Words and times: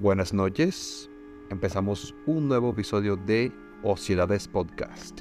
Buenas 0.00 0.32
noches. 0.32 1.10
Empezamos 1.50 2.14
un 2.24 2.48
nuevo 2.48 2.70
episodio 2.70 3.16
de 3.16 3.52
Ociedades 3.82 4.48
Podcast. 4.48 5.20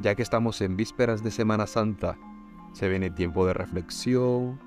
Ya 0.00 0.16
que 0.16 0.22
estamos 0.22 0.60
en 0.60 0.76
vísperas 0.76 1.22
de 1.22 1.30
Semana 1.30 1.68
Santa, 1.68 2.18
se 2.72 2.88
viene 2.88 3.08
tiempo 3.08 3.46
de 3.46 3.54
reflexión, 3.54 4.58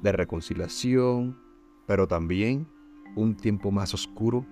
de 0.00 0.12
reconciliación, 0.12 1.38
pero 1.86 2.08
también 2.08 2.66
un 3.16 3.36
tiempo 3.36 3.70
más 3.70 3.92
oscuro 3.92 4.46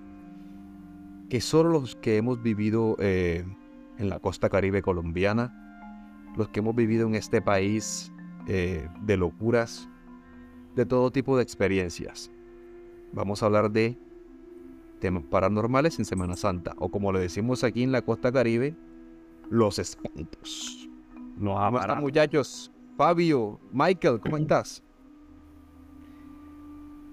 que 1.31 1.41
solo 1.41 1.71
los 1.71 1.97
que 1.97 2.19
hemos 2.19 2.43
vivido 2.43 2.97
eh, 2.99 3.47
en 3.97 4.11
la 4.11 4.19
costa 4.19 4.51
caribe 4.51 4.83
colombiana, 4.83 6.35
los 6.37 6.51
que 6.51 6.61
hemos 6.61 6.75
vivido 6.75 7.07
en 7.07 7.15
este 7.15 7.41
país 7.41 8.13
eh, 8.47 8.91
de 9.01 9.17
locuras, 9.17 9.89
de 10.75 10.85
todo 10.85 11.11
tipo 11.11 11.39
de 11.39 11.43
experiencias. 11.43 12.31
Vamos 13.15 13.43
a 13.43 13.47
hablar 13.47 13.71
de 13.71 13.97
temas 14.99 15.23
paranormales 15.25 15.99
en 16.01 16.05
Semana 16.05 16.35
Santa, 16.35 16.75
o 16.79 16.91
como 16.91 17.13
le 17.13 17.21
decimos 17.21 17.63
aquí 17.63 17.85
en 17.85 17.93
la 17.93 18.03
costa 18.03 18.33
caribe, 18.33 18.75
los 19.51 19.79
espantos. 19.79 20.89
¿Cómo 21.39 21.79
están 21.79 22.01
muchachos? 22.01 22.73
Fabio, 22.97 23.61
Michael, 23.73 24.19
¿cómo 24.21 24.37
estás? 24.37 24.83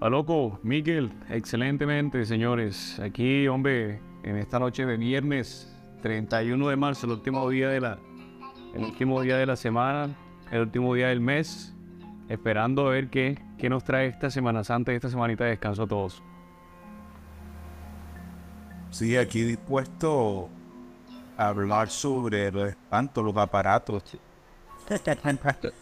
A 0.00 0.08
loco, 0.08 0.58
Miguel, 0.64 1.12
excelentemente, 1.28 2.24
señores. 2.24 2.98
Aquí, 2.98 3.46
hombre, 3.46 4.00
en 4.24 4.36
esta 4.36 4.58
noche 4.58 4.84
de 4.84 4.96
viernes 4.96 5.72
31 6.02 6.68
de 6.68 6.76
marzo, 6.76 7.06
el 7.06 7.12
último 7.12 7.48
día 7.48 7.68
de 7.68 7.80
la, 7.80 7.98
el 8.74 8.82
último 8.82 9.20
día 9.22 9.36
de 9.36 9.46
la 9.46 9.54
semana, 9.54 10.16
el 10.50 10.62
último 10.62 10.94
día 10.94 11.08
del 11.08 11.20
mes, 11.20 11.76
esperando 12.28 12.88
a 12.88 12.90
ver 12.90 13.10
qué, 13.10 13.38
qué 13.62 13.70
nos 13.70 13.84
trae 13.84 14.08
esta 14.08 14.28
Semana 14.28 14.64
Santa 14.64 14.92
y 14.92 14.96
esta 14.96 15.08
semanita 15.08 15.44
de 15.44 15.50
descanso 15.50 15.84
a 15.84 15.86
todos. 15.86 16.20
Sí, 18.90 19.16
aquí 19.16 19.42
dispuesto 19.42 20.48
a 21.36 21.46
hablar 21.46 21.88
sobre 21.88 22.50
los 22.50 22.70
espantos, 22.70 23.24
los 23.24 23.36
aparatos. 23.36 24.02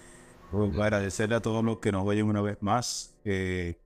Pues, 0.50 0.76
agradecerle 0.80 1.36
a 1.36 1.40
todos 1.40 1.64
los 1.64 1.78
que 1.78 1.92
nos 1.92 2.04
oyen 2.04 2.26
una 2.26 2.42
vez 2.42 2.58
más. 2.60 3.16
Eh, 3.24 3.78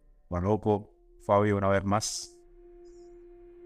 Fabio, 1.27 1.59
una 1.59 1.69
vez 1.69 1.85
más. 1.85 2.37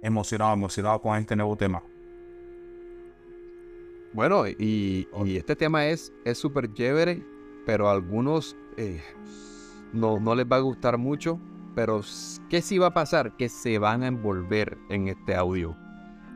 Emocionado, 0.02 0.52
emocionado 0.52 1.00
con 1.00 1.16
este 1.16 1.36
nuevo 1.36 1.56
tema. 1.56 1.80
Bueno, 4.12 4.46
y, 4.48 5.08
y 5.24 5.36
este 5.36 5.54
tema 5.54 5.86
es 5.86 6.12
súper 6.34 6.74
chévere, 6.74 7.24
pero 7.64 7.88
algunos 7.88 8.56
eh, 8.76 9.00
no, 9.92 10.20
no 10.20 10.34
les 10.34 10.46
va 10.46 10.56
a 10.56 10.60
gustar 10.60 10.98
mucho. 10.98 11.38
Pero, 11.74 12.00
¿qué 12.48 12.60
sí 12.60 12.78
va 12.78 12.88
a 12.88 12.94
pasar? 12.94 13.36
Que 13.36 13.48
se 13.48 13.78
van 13.78 14.02
a 14.02 14.08
envolver 14.08 14.78
en 14.88 15.08
este 15.08 15.34
audio. 15.34 15.76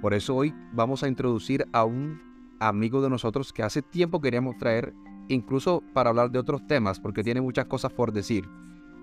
Por 0.00 0.14
eso 0.14 0.36
hoy 0.36 0.54
vamos 0.72 1.02
a 1.02 1.08
introducir 1.08 1.66
a 1.72 1.84
un 1.84 2.20
amigo 2.60 3.02
de 3.02 3.10
nosotros 3.10 3.52
que 3.52 3.62
hace 3.62 3.82
tiempo 3.82 4.20
queríamos 4.20 4.56
traer, 4.56 4.94
incluso 5.28 5.82
para 5.92 6.10
hablar 6.10 6.30
de 6.30 6.38
otros 6.38 6.66
temas, 6.66 7.00
porque 7.00 7.24
tiene 7.24 7.40
muchas 7.40 7.66
cosas 7.66 7.92
por 7.92 8.12
decir 8.12 8.48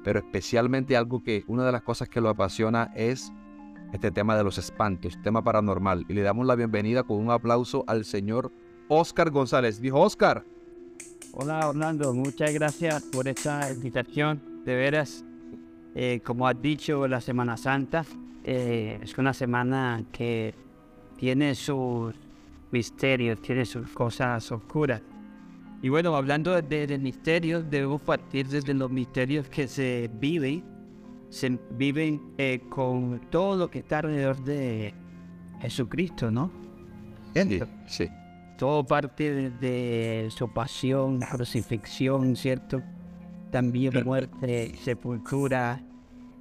pero 0.04 0.20
especialmente 0.20 0.96
algo 0.96 1.24
que 1.24 1.44
una 1.48 1.66
de 1.66 1.72
las 1.72 1.82
cosas 1.82 2.10
que 2.10 2.22
lo 2.22 2.30
apasiona 2.30 2.92
es 2.96 3.34
este 3.94 4.12
tema 4.12 4.38
de 4.38 4.44
los 4.44 4.58
espantos, 4.58 5.18
tema 5.24 5.44
paranormal. 5.44 6.06
Y 6.08 6.14
le 6.14 6.22
damos 6.22 6.46
la 6.46 6.56
bienvenida 6.56 7.04
con 7.04 7.18
un 7.18 7.32
aplauso 7.32 7.84
al 7.88 8.06
señor 8.06 8.52
Oscar 8.88 9.32
González. 9.32 9.82
Dijo 9.82 10.00
Oscar. 10.00 10.46
Hola 11.42 11.70
Orlando, 11.70 12.14
muchas 12.14 12.54
gracias 12.54 13.02
por 13.02 13.30
esta 13.30 13.72
invitación. 13.72 14.42
De 14.66 14.76
veras, 14.76 15.24
eh, 15.96 16.20
como 16.22 16.46
has 16.46 16.62
dicho, 16.62 17.08
la 17.08 17.22
Semana 17.22 17.56
Santa 17.56 18.04
eh, 18.44 19.00
es 19.02 19.18
una 19.18 19.34
semana 19.34 20.04
que 20.12 20.54
tiene 21.16 21.56
sus 21.56 22.14
misterios, 22.72 23.42
tiene 23.42 23.64
sus 23.66 23.90
cosas 23.92 24.52
oscuras. 24.52 25.02
Y 25.82 25.88
bueno, 25.88 26.14
hablando 26.14 26.62
de, 26.62 26.98
misterios, 26.98 27.70
debemos 27.70 28.02
partir 28.02 28.46
desde 28.50 28.74
los 28.74 28.92
misterios 28.92 29.48
que 29.48 29.70
se 29.70 30.12
viven, 30.16 30.62
se 31.30 31.58
viven 31.72 32.34
eh, 32.38 32.64
con 32.68 33.22
todo 33.30 33.56
lo 33.56 33.72
que 33.72 33.80
está 33.80 34.00
alrededor 34.00 34.44
de 34.44 34.94
Jesucristo, 35.62 36.32
¿no? 36.32 36.52
Sí, 37.34 37.62
sí. 37.88 38.10
Todo 38.60 38.84
parte 38.84 39.50
de, 39.50 40.28
su 40.36 40.54
pasión, 40.54 41.22
crucifixión, 41.22 42.36
¿cierto? 42.36 42.84
También 43.52 44.04
muerte, 44.04 44.76
sepultura, 44.84 45.82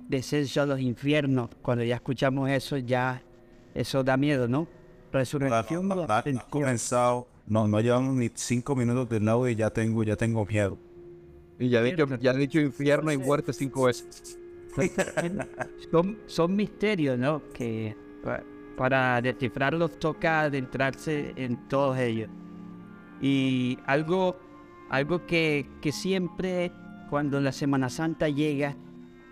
descenso 0.09 0.63
a 0.63 0.67
los 0.67 0.81
infiernos. 0.81 1.51
Cuando 1.63 1.85
ya 1.85 1.95
escuchamos 1.95 2.51
eso, 2.51 2.77
ya 2.77 3.23
eso 3.73 4.03
da 4.03 4.17
miedo, 4.17 4.49
¿no? 4.49 4.67
Resurrección. 5.13 5.89
comenzado 6.51 7.29
no, 7.47 7.69
no 7.69 7.81
llevamos 7.81 8.17
ni 8.17 8.31
cinco 8.35 8.75
minutos 8.75 9.09
del 9.09 9.25
lado 9.25 9.49
y 9.49 9.55
ya 9.55 9.71
tengo, 9.71 10.03
ya 10.03 10.17
tengo 10.17 10.45
miedo. 10.45 10.77
Y 11.61 11.69
ya 11.69 11.81
he 11.81 11.85
dicho, 11.85 12.07
ya 12.17 12.33
dicho 12.33 12.61
infierno 12.61 13.13
y 13.13 13.17
muerte 13.17 13.53
cinco 13.53 13.85
veces. 13.85 14.37
son, 15.93 16.19
son 16.27 16.57
misterios, 16.57 17.17
¿no? 17.17 17.43
Que 17.53 17.97
para 18.79 19.21
descifrarlos 19.21 19.99
toca 19.99 20.43
adentrarse 20.43 21.35
en 21.37 21.69
todos 21.69 21.99
ellos. 21.99 22.31
Y 23.21 23.77
algo, 23.87 24.37
algo 24.89 25.27
que, 25.27 25.69
que 25.83 25.91
siempre 25.91 26.71
cuando 27.11 27.41
la 27.41 27.51
Semana 27.51 27.91
Santa 27.91 28.29
llega, 28.29 28.77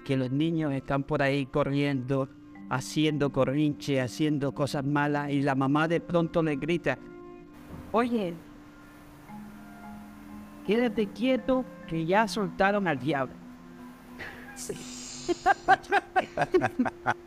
que 0.04 0.16
los 0.16 0.32
niños 0.32 0.72
están 0.72 1.04
por 1.04 1.22
ahí 1.22 1.46
corriendo, 1.46 2.28
haciendo 2.70 3.30
corrinche, 3.30 4.00
haciendo 4.00 4.52
cosas 4.52 4.84
malas, 4.84 5.30
y 5.30 5.42
la 5.42 5.54
mamá 5.54 5.86
de 5.86 6.00
pronto 6.00 6.42
le 6.42 6.56
grita, 6.56 6.98
Oye, 7.92 8.34
quédate 10.66 11.06
quieto 11.06 11.64
que 11.86 12.04
ya 12.04 12.26
soltaron 12.26 12.88
al 12.88 12.98
diablo. 12.98 13.36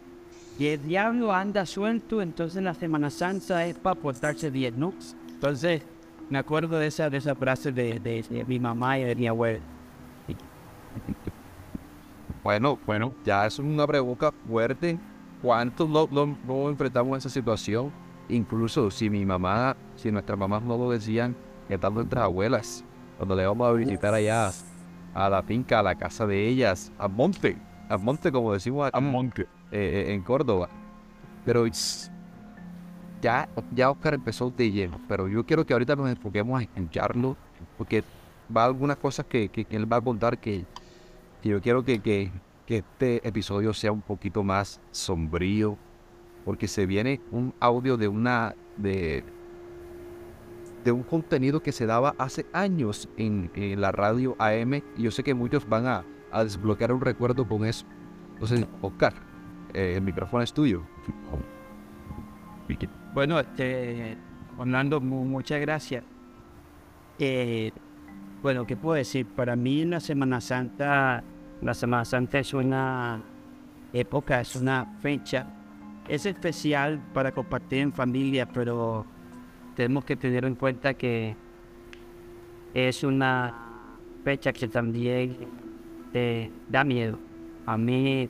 y 0.60 0.68
el 0.68 0.84
diablo 0.84 1.32
anda 1.34 1.66
suelto, 1.66 2.22
entonces 2.22 2.62
la 2.62 2.74
Semana 2.74 3.10
Santa 3.10 3.66
es 3.66 3.78
para 3.78 3.96
portarse 3.96 4.50
bien, 4.50 4.78
¿no? 4.78 4.94
Entonces, 5.30 5.82
me 6.30 6.38
acuerdo 6.38 6.78
de 6.78 6.88
esa, 6.88 7.10
de 7.10 7.18
esa 7.18 7.34
frase 7.34 7.72
de, 7.72 8.46
mi 8.46 8.60
mamá 8.60 9.00
y 9.00 9.06
de 9.06 9.16
mi 9.16 9.26
abuela. 9.26 9.62
Bueno, 12.44 12.78
bueno, 12.86 13.14
ya 13.26 13.46
es 13.46 13.58
una 13.58 13.88
pregunta 13.88 14.34
fuerte. 14.48 15.00
¿Cuántos 15.42 15.90
no 15.90 16.70
enfrentamos 16.70 17.16
a 17.16 17.18
esa 17.20 17.30
situación? 17.30 17.92
Incluso 18.28 18.92
si 18.92 19.10
mi 19.10 19.26
mamá, 19.26 19.78
si 19.96 20.12
nuestras 20.12 20.38
mamás 20.38 20.62
no 20.64 20.78
lo 20.78 20.92
decían, 20.92 21.38
que 21.70 21.78
tal 21.78 21.94
nuestras 21.94 22.26
abuelas, 22.26 22.84
cuando 23.18 23.34
le 23.36 23.46
vamos 23.46 23.66
a 23.66 23.72
visitar 23.72 24.14
allá 24.14 24.52
a 25.14 25.30
la 25.30 25.42
finca, 25.42 25.80
a 25.80 25.84
la 25.84 25.96
casa 25.96 26.28
de 26.28 26.48
ellas, 26.48 26.92
a 26.98 27.08
monte, 27.08 27.58
a 27.88 27.98
monte 27.98 28.30
como 28.30 28.52
decimos 28.52 28.90
a 28.92 29.00
monte. 29.00 29.48
Eh, 29.72 30.08
eh, 30.08 30.14
en 30.14 30.22
Córdoba. 30.24 30.70
Pero 31.46 31.66
ya, 33.22 33.50
ya 33.74 33.92
Oscar 33.92 34.14
empezó 34.14 34.50
de 34.50 34.72
lleno, 34.72 35.00
pero 35.08 35.28
yo 35.28 35.46
quiero 35.46 35.66
que 35.66 35.74
ahorita 35.74 35.96
nos 35.96 36.10
enfoquemos 36.10 36.60
a 36.60 36.64
escucharlo, 36.64 37.38
porque 37.78 38.04
va 38.56 38.66
algunas 38.66 38.98
cosas 38.98 39.26
que, 39.26 39.50
que, 39.50 39.66
él 39.70 39.92
va 39.92 39.98
a 39.98 40.02
contar 40.02 40.40
que, 40.40 40.66
yo 41.44 41.62
quiero 41.62 41.84
que, 41.84 42.00
que, 42.00 42.32
que 42.66 42.78
este 42.78 43.28
episodio 43.28 43.74
sea 43.74 43.92
un 43.92 44.02
poquito 44.02 44.44
más 44.44 44.80
sombrío, 44.92 45.78
porque 46.46 46.68
se 46.68 46.86
viene 46.86 47.22
un 47.32 47.54
audio 47.60 47.98
de 47.98 48.08
una 48.08 48.56
de, 48.78 49.24
de 50.84 50.92
un 50.92 51.04
contenido 51.04 51.62
que 51.62 51.72
se 51.72 51.86
daba 51.86 52.16
hace 52.18 52.46
años 52.54 53.10
en, 53.18 53.52
la 53.80 53.92
radio 53.92 54.36
AM 54.40 54.82
y 54.98 55.04
yo 55.04 55.12
sé 55.12 55.24
que 55.24 55.34
muchos 55.34 55.68
van 55.68 55.88
a, 55.88 56.06
desbloquear 56.44 56.94
un 56.94 57.02
recuerdo 57.02 57.48
con 57.48 57.66
eso. 57.66 57.86
Entonces, 58.34 58.66
Oscar, 58.82 59.14
eh, 59.74 59.96
el 59.96 60.02
micrófono 60.02 60.44
es 60.44 60.54
tuyo. 60.54 60.84
Bueno, 63.14 63.40
este, 63.40 64.18
Orlando, 64.58 65.02
muchas 65.02 65.60
gracias. 65.62 66.04
Eh, 67.18 67.72
bueno, 68.42 68.66
¿qué 68.66 68.78
puedo 68.78 68.96
decir? 68.96 69.26
Para 69.26 69.56
mí 69.56 69.84
la 69.86 70.00
Semana 70.00 70.40
Santa, 70.40 71.24
la 71.62 71.74
Semana 71.74 72.06
Santa 72.06 72.40
es 72.40 72.54
una 72.54 73.22
época, 73.92 74.40
es 74.40 74.56
una 74.56 74.98
fecha 75.02 75.48
es 76.10 76.26
especial 76.26 77.00
para 77.14 77.32
compartir 77.32 77.80
en 77.80 77.94
familia, 77.94 78.48
pero 78.48 79.06
tenemos 79.76 80.04
que 80.04 80.16
tener 80.16 80.44
en 80.44 80.56
cuenta 80.56 80.96
que 80.96 81.36
es 82.74 83.04
una 83.04 83.88
fecha 84.24 84.52
que 84.52 84.68
también 84.68 85.38
te 86.12 86.52
da 86.68 86.84
miedo. 86.84 87.20
A 87.68 87.78
mí 87.78 88.28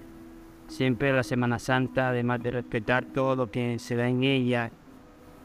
siempre 0.70 1.12
la 1.12 1.24
Semana 1.24 1.60
Santa, 1.60 2.10
además 2.10 2.42
de 2.42 2.52
respetar 2.52 3.06
todo 3.06 3.36
lo 3.36 3.52
que 3.52 3.80
se 3.80 3.96
da 3.96 4.08
en 4.08 4.24
ella, 4.24 4.72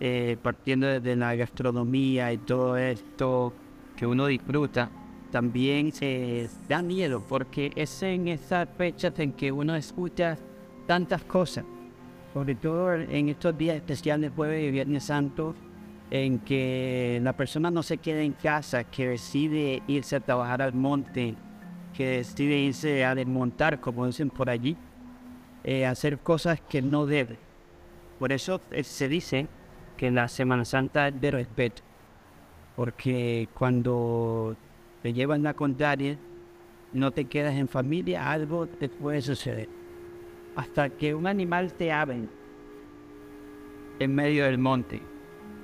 eh, 0.01 0.37
partiendo 0.43 0.87
desde 0.87 1.17
la 1.17 1.35
gastronomía 1.35 2.33
y 2.33 2.39
todo 2.39 2.77
esto 2.77 3.53
que 3.97 4.07
uno 4.07 4.27
disfruta, 4.27 4.91
también 5.31 5.93
se 5.93 6.49
da 6.69 6.83
miedo 6.83 7.25
porque 7.29 7.73
es 7.75 8.03
en 8.03 8.29
esas 8.29 8.69
fechas 8.77 9.19
en 9.19 9.33
que 9.33 9.51
uno 9.51 9.75
escucha 9.75 10.37
tantas 10.87 11.25
cosas, 11.25 11.65
sobre 12.33 12.55
todo 12.55 12.95
en 12.95 13.29
estos 13.29 13.57
días 13.57 13.77
especiales, 13.77 14.33
jueves 14.35 14.63
y 14.63 14.71
viernes 14.71 15.05
santo, 15.05 15.55
en 16.11 16.39
que 16.41 17.19
la 17.23 17.33
persona 17.33 17.71
no 17.71 17.83
se 17.83 17.99
queda 17.99 18.21
en 18.21 18.33
casa, 18.33 18.85
que 18.85 19.09
decide 19.09 19.83
irse 19.87 20.17
a 20.17 20.21
trabajar 20.21 20.63
al 20.63 20.75
monte, 20.75 21.35
que 21.95 22.19
decide 22.19 22.59
irse 22.59 23.05
a 23.05 23.15
desmontar, 23.15 23.81
como 23.81 24.07
dicen 24.07 24.31
por 24.31 24.51
allí, 24.51 24.77
eh, 25.65 25.87
hacer 25.87 26.19
cosas 26.19 26.61
que 26.61 26.83
no 26.83 27.07
debe. 27.07 27.39
Por 28.19 28.33
eso 28.33 28.61
eh, 28.71 28.85
se 28.85 29.09
dice 29.09 29.49
que 29.97 30.11
la 30.11 30.29
Semana 30.29 30.65
Santa 30.65 31.09
es 31.09 31.21
de 31.21 31.31
respeto, 31.31 31.83
porque 32.77 33.49
cuando 33.55 34.57
te 35.03 35.13
llevan 35.13 35.43
la 35.43 35.55
contraria, 35.55 36.17
no 36.93 37.11
te 37.11 37.25
quedas 37.25 37.55
en 37.55 37.69
familia, 37.69 38.31
algo 38.31 38.67
te 38.67 38.89
puede 38.89 39.21
suceder. 39.21 39.69
Hasta 40.57 40.89
que 40.91 41.15
un 41.15 41.27
animal 41.27 41.73
te 41.73 41.91
hable 41.91 42.29
en 43.99 44.15
medio 44.15 44.45
del 44.45 44.59
monte. 44.59 45.01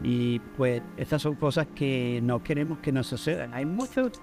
Y 0.03 0.38
pues 0.56 0.82
estas 0.96 1.23
son 1.23 1.35
cosas 1.35 1.67
que 1.75 2.20
no 2.23 2.43
queremos 2.43 2.79
que 2.79 2.91
nos 2.91 3.06
sucedan. 3.06 3.55
Hay 3.55 3.67
muchos, 3.67 4.20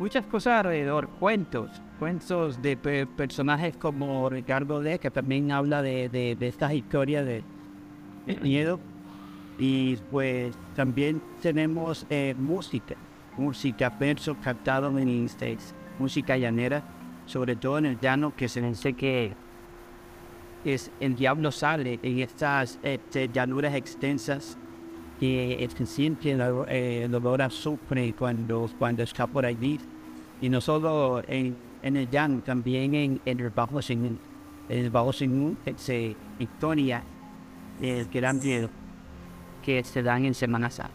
muchas 0.00 0.26
cosas 0.26 0.54
alrededor, 0.64 1.08
cuentos, 1.20 1.70
cuentos 1.98 2.60
de 2.60 2.76
pe- 2.76 3.06
personajes 3.06 3.76
como 3.76 4.28
Ricardo 4.28 4.80
D, 4.80 4.98
que 4.98 5.10
también 5.10 5.52
habla 5.52 5.82
de, 5.82 6.08
de, 6.08 6.34
de 6.34 6.48
estas 6.48 6.72
historias 6.72 7.24
de, 7.24 7.44
de 8.26 8.36
miedo. 8.42 8.80
Y 9.58 9.96
pues 10.10 10.56
también 10.74 11.20
tenemos 11.42 12.06
eh, 12.08 12.34
música, 12.38 12.96
música, 13.36 13.90
versos 13.90 14.38
cantados 14.42 14.98
en 14.98 15.08
inglés, 15.08 15.74
música 15.98 16.36
llanera, 16.38 16.82
sobre 17.26 17.54
todo 17.56 17.76
en 17.78 17.84
el 17.86 18.00
llano, 18.00 18.34
que 18.34 18.48
se 18.48 18.62
dice 18.62 18.94
que 18.94 19.34
es 20.64 20.90
el 21.00 21.14
diablo 21.14 21.52
sale 21.52 22.00
en 22.02 22.18
estas 22.20 22.78
este, 22.82 23.28
llanuras 23.28 23.74
extensas 23.74 24.56
que 25.20 25.62
el, 26.30 26.64
eh, 26.68 27.02
el 27.04 27.14
olor 27.14 27.42
a 27.42 27.46
azufre 27.46 28.14
cuando, 28.18 28.68
cuando 28.78 29.02
está 29.02 29.26
por 29.26 29.44
allí. 29.44 29.78
Y 30.40 30.48
no 30.48 30.60
solo 30.60 31.22
en, 31.28 31.54
en 31.82 31.96
el 31.98 32.08
llano, 32.10 32.40
también 32.40 32.94
en, 32.94 33.20
en 33.26 33.40
el 33.40 33.50
Bajo 33.50 33.82
Sinú. 33.82 34.16
En 34.68 34.78
el 34.86 34.90
Bajo 34.90 35.12
Sinú 35.12 35.56
se 35.76 36.16
historia 36.38 37.02
el 37.82 38.06
gran 38.06 38.38
miedo 38.40 38.70
que 39.62 39.84
se 39.84 40.02
dan 40.02 40.24
en 40.24 40.32
Semana 40.34 40.70
Santa. 40.70 40.92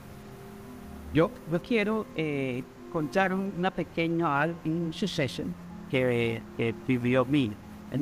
Yo, 1.13 1.29
yo 1.51 1.61
quiero 1.61 2.07
eh, 2.15 2.63
contar 2.91 3.31
un- 3.33 3.53
una 3.57 3.69
pequeña 3.71 4.47
un 4.65 4.91
suceso 4.91 5.43
que, 5.91 6.41
que 6.57 6.73
vivió 6.87 7.23
mi 7.25 7.51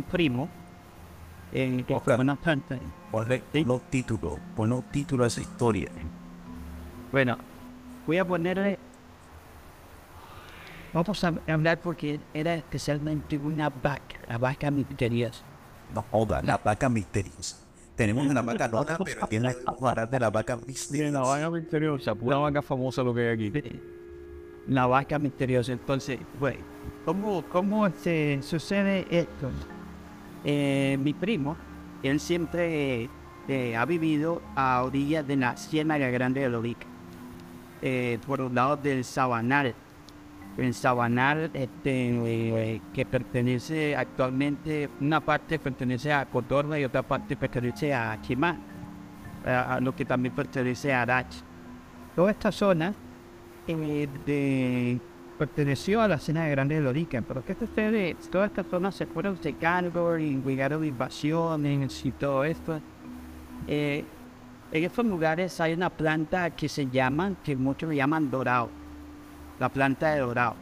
primo 0.03 0.47
en 1.53 1.83
que 1.83 1.95
una 2.17 2.35
planta. 2.35 2.77
Ponle 3.11 3.43
los 3.65 3.81
títulos, 3.89 4.39
pon 4.55 4.69
los 4.69 4.83
títulos 4.91 5.25
a 5.25 5.27
esa 5.27 5.41
historia. 5.41 5.89
Bueno, 7.11 7.37
voy 8.07 8.17
a 8.17 8.25
ponerle. 8.25 8.79
Vamos 10.93 11.23
a 11.23 11.33
hablar 11.47 11.79
porque 11.79 12.19
era 12.33 12.55
especialmente 12.55 13.37
una 13.37 13.69
vaca, 13.69 14.19
la 14.27 14.37
vaca 14.37 14.69
misteriosa. 14.71 15.43
No 15.93 16.03
joda, 16.11 16.41
la 16.43 16.57
vaca 16.57 16.89
misteriosa. 16.89 17.57
Tenemos 17.95 18.25
una 18.25 18.41
vaca 18.41 18.67
nona, 18.71 18.97
pero 19.03 19.25
aquí 19.25 19.37
vamos 19.39 19.83
a 19.83 19.89
hablar 19.91 20.09
de 20.09 20.19
la 20.19 20.29
vaca 20.31 20.57
Tiene 20.57 21.11
la 21.11 21.19
misteriosa. 21.21 21.21
vaca 21.21 21.49
misteriosa, 21.51 22.13
una 22.13 22.37
vaca 22.37 22.61
famosa 22.61 23.03
lo 23.03 23.13
que 23.13 23.29
hay 23.29 23.33
aquí. 23.49 23.81
La 24.67 24.87
vaca 24.87 25.19
misteriosa. 25.19 25.71
Entonces, 25.73 26.19
bueno, 26.39 26.59
¿cómo, 27.05 27.43
cómo 27.51 27.89
se 27.91 28.39
sucede 28.41 29.05
esto? 29.09 29.51
Eh, 30.43 30.97
mi 31.01 31.13
primo, 31.13 31.55
él 32.03 32.19
siempre 32.19 33.09
eh, 33.47 33.75
ha 33.75 33.85
vivido 33.85 34.41
a 34.55 34.83
orillas 34.83 35.25
de 35.25 35.35
la 35.37 35.55
Ciénaga 35.55 36.09
Grande 36.09 36.41
de 36.41 36.49
Lorica, 36.49 36.85
eh, 37.81 38.19
por 38.27 38.39
los 38.39 38.51
lados 38.51 38.83
del 38.83 39.03
Sabanal. 39.03 39.73
El 40.57 40.73
Sabanal, 40.75 41.49
este, 41.53 42.79
que 42.93 43.05
pertenece 43.05 43.95
actualmente, 43.95 44.87
una 45.01 45.19
parte 45.19 45.57
pertenece 45.57 46.13
a 46.13 46.25
Cotorra 46.25 46.77
y 46.77 46.83
otra 46.85 47.01
parte 47.01 47.35
pertenece 47.35 47.93
a 47.93 48.19
Chimán, 48.21 48.59
a, 49.45 49.75
a 49.75 49.79
lo 49.79 49.95
que 49.95 50.05
también 50.05 50.35
pertenece 50.35 50.93
a 50.93 51.01
Arach. 51.01 51.33
Toda 52.15 52.29
esta 52.31 52.51
zona 52.51 52.93
de- 53.65 54.99
perteneció 55.45 56.01
a 56.01 56.07
la 56.07 56.15
escena 56.15 56.45
de 56.45 56.51
Grande 56.51 56.75
de 56.75 56.81
Lorica, 56.81 57.21
pero 57.21 57.43
¿qué 57.43 57.53
sucede? 57.53 58.15
Todas 58.31 58.49
estas 58.49 58.65
zonas 58.67 58.95
se 58.95 59.05
fueron 59.05 59.35
secando 59.43 60.17
y 60.17 60.37
llegaron 60.37 60.85
invasiones 60.85 62.05
y 62.05 62.11
todo 62.11 62.45
esto. 62.45 62.79
Eh, 63.67 64.05
en 64.71 64.83
estos 64.85 65.05
lugares 65.05 65.59
hay 65.59 65.73
una 65.73 65.89
planta 65.89 66.49
que 66.51 66.69
se 66.69 66.87
llama, 66.89 67.33
que 67.43 67.57
muchos 67.57 67.93
llaman 67.93 68.31
dorado, 68.31 68.69
la 69.59 69.67
planta 69.67 70.13
de 70.13 70.21
dorado. 70.21 70.55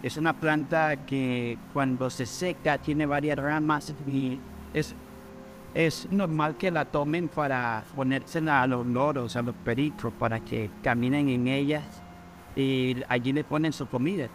Es 0.00 0.16
una 0.16 0.32
planta 0.32 1.04
que 1.06 1.58
cuando 1.72 2.08
se 2.08 2.24
seca 2.24 2.78
tiene 2.78 3.06
varias 3.06 3.36
ramas 3.36 3.92
y 4.06 4.38
es, 4.72 4.94
es 5.74 6.06
normal 6.12 6.56
que 6.56 6.70
la 6.70 6.84
tomen 6.84 7.26
para 7.26 7.82
ponérsela 7.96 8.62
a 8.62 8.68
los 8.68 8.86
loros, 8.86 9.34
a 9.34 9.42
los 9.42 9.56
pericos, 9.56 10.12
para 10.12 10.38
que 10.38 10.70
caminen 10.84 11.28
en 11.28 11.48
ellas 11.48 12.00
y 12.56 12.96
allí 13.08 13.32
le 13.32 13.44
ponen 13.44 13.72
su 13.72 13.86
comida. 13.86 14.28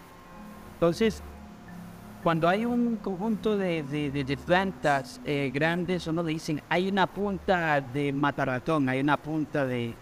Entonces, 0.74 1.22
cuando 2.24 2.48
hay 2.50 2.66
un 2.66 2.96
conjunto 2.98 3.58
de, 3.58 3.84
de- 3.84 4.10
de- 4.12 4.24
de 4.24 4.38
plantas 4.38 5.22
eh, 5.26 5.52
grandes, 5.54 6.08
uno 6.08 6.24
le 6.24 6.32
dicen, 6.34 6.62
hay 6.70 6.88
una 6.90 7.06
punta 7.08 7.80
de 7.82 8.12
mataratón, 8.12 8.90
hay 8.90 9.00
una 9.00 9.16
punta 9.18 9.66
de, 9.66 9.94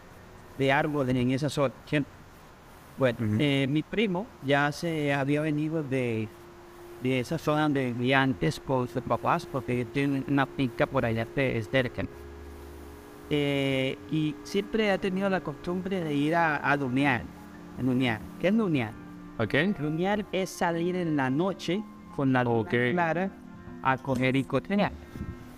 de 0.58 0.72
árbol 0.72 1.10
en 1.10 1.32
esa 1.32 1.50
zona. 1.50 1.74
Bueno, 2.98 3.18
eh, 3.40 3.68
mi 3.70 3.82
primo 3.84 4.26
ya 4.46 4.72
se 4.72 5.14
había 5.14 5.42
venido 5.42 5.82
de, 5.84 6.28
de 7.02 7.20
esa 7.20 7.38
zona 7.38 7.64
donde 7.64 7.92
vivía 7.92 8.22
antes 8.22 8.60
por 8.60 8.88
sus 8.88 9.02
papás, 9.02 9.46
porque 9.52 9.84
tiene 9.86 10.24
una 10.28 10.46
finca 10.46 10.86
por 10.86 11.04
allá 11.04 11.26
de 11.36 11.62
cerca. 11.70 12.04
Eh, 13.30 13.98
y 14.12 14.36
siempre 14.44 14.92
ha 14.92 14.98
tenido 14.98 15.30
la 15.30 15.42
costumbre 15.42 16.02
de 16.04 16.14
ir 16.14 16.36
a, 16.36 16.58
a. 16.58 16.78
Lunear. 17.82 18.20
¿Qué 18.40 18.48
es 18.50 18.54
lunear? 18.54 18.92
¿Ok? 19.40 19.54
Lunear 19.80 20.26
es 20.32 20.50
salir 20.50 20.96
en 20.96 21.16
la 21.16 21.30
noche 21.30 21.84
con 22.16 22.32
la 22.34 22.44
luna 22.44 22.60
Ok. 22.60 22.70
clara 22.92 23.32
a 23.82 23.98
coger 23.98 24.36
y 24.36 24.44
cotear. 24.44 24.92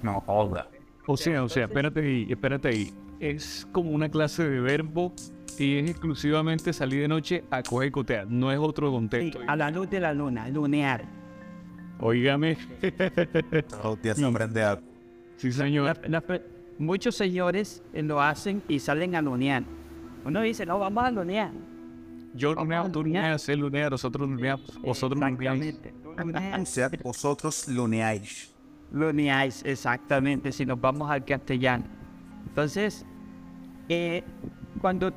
No 0.02 0.22
joda. 0.22 0.70
O 1.08 1.18
sea, 1.18 1.44
o 1.44 1.50
sea, 1.50 1.66
espérate 1.66 2.00
ahí, 2.00 2.28
espérate 2.30 2.68
ahí. 2.70 2.94
Es 3.20 3.68
como 3.72 3.92
una 3.92 4.10
clase 4.10 4.48
de 4.48 4.60
verbo 4.60 5.14
y 5.60 5.78
es 5.78 5.90
exclusivamente 5.90 6.74
salir 6.74 7.02
de 7.02 7.08
noche 7.08 7.44
a 7.52 7.62
coger 7.64 7.90
y 7.90 7.92
cotear. 7.92 8.28
No 8.30 8.52
es 8.52 8.58
otro 8.60 8.88
Sí, 8.90 8.94
contexto. 8.94 9.40
a 9.48 9.56
la 9.56 9.70
luz 9.72 9.90
de 9.90 10.00
la 10.00 10.14
luna, 10.14 10.48
lunear. 10.50 11.04
Óigame. 12.00 12.58
Todos 13.70 14.02
días 14.02 14.22
aprende 14.22 14.64
algo. 14.64 14.82
sí, 15.38 15.52
señor. 15.52 15.98
La- 16.08 16.24
muchos 16.78 17.16
señores 17.16 17.84
lo 17.94 18.22
hacen 18.22 18.62
y 18.68 18.80
salen 18.80 19.16
a 19.16 19.22
lunear. 19.22 19.64
Uno 20.26 20.42
dice, 20.42 20.66
no, 20.66 20.80
vamos 20.80 21.04
a 21.06 21.12
lunear. 21.12 21.52
Yo 22.36 22.54
luneo, 22.54 22.92
tú 22.92 23.02
luneas, 23.02 23.48
él 23.48 23.62
lunea, 23.62 23.90
nosotros 23.90 24.28
luneamos, 24.28 24.80
vosotros 24.82 25.20
luneáis. 25.20 25.80
O 26.62 26.66
sea, 26.66 26.90
vosotros 27.02 27.68
luneáis. 27.70 28.54
Luneáis, 28.92 29.64
exactamente, 29.66 30.52
si 30.52 30.66
nos 30.66 30.80
vamos 30.80 31.10
al 31.10 31.24
castellano. 31.24 31.86
Entonces, 32.46 33.06
eh, 33.88 34.22
cuando 34.82 35.14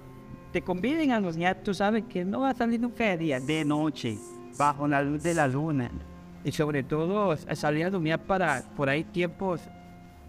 te 0.53 0.63
conviden 0.63 1.11
a 1.11 1.19
lunear, 1.19 1.57
tú 1.65 1.75
sabes 1.75 2.05
que 2.09 2.25
no 2.25 2.41
va 2.41 2.51
a 2.51 2.55
salir 2.55 2.81
nunca 2.81 3.05
de 3.05 3.17
día, 3.17 3.41
de 3.41 3.65
noche, 3.65 4.17
bajo 4.57 4.87
la 4.87 5.03
luz 5.03 5.21
de 5.23 5.35
la 5.35 5.49
luna. 5.49 5.91
Y 6.45 6.53
sobre 6.53 6.85
todo, 6.85 7.37
salir 7.37 7.87
a 7.87 7.91
lunear 7.91 8.23
para 8.23 8.63
por 8.77 8.89
ahí 8.89 9.03
tiempos 9.03 9.61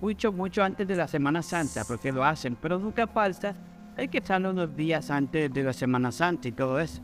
mucho, 0.01 0.31
mucho 0.31 0.63
antes 0.63 0.87
de 0.87 0.95
la 0.95 1.07
Semana 1.07 1.43
Santa, 1.43 1.83
porque 1.85 2.11
lo 2.11 2.23
hacen, 2.23 2.57
pero 2.59 2.79
nunca 2.79 3.05
falta 3.05 3.55
hay 3.99 4.07
que 4.07 4.19
estar 4.19 4.41
unos 4.45 4.75
días 4.75 5.09
antes 5.11 5.51
de 5.53 5.63
la 5.63 5.73
Semana 5.73 6.11
Santa 6.11 6.47
y 6.47 6.51
todo 6.51 6.79
eso. 6.79 7.01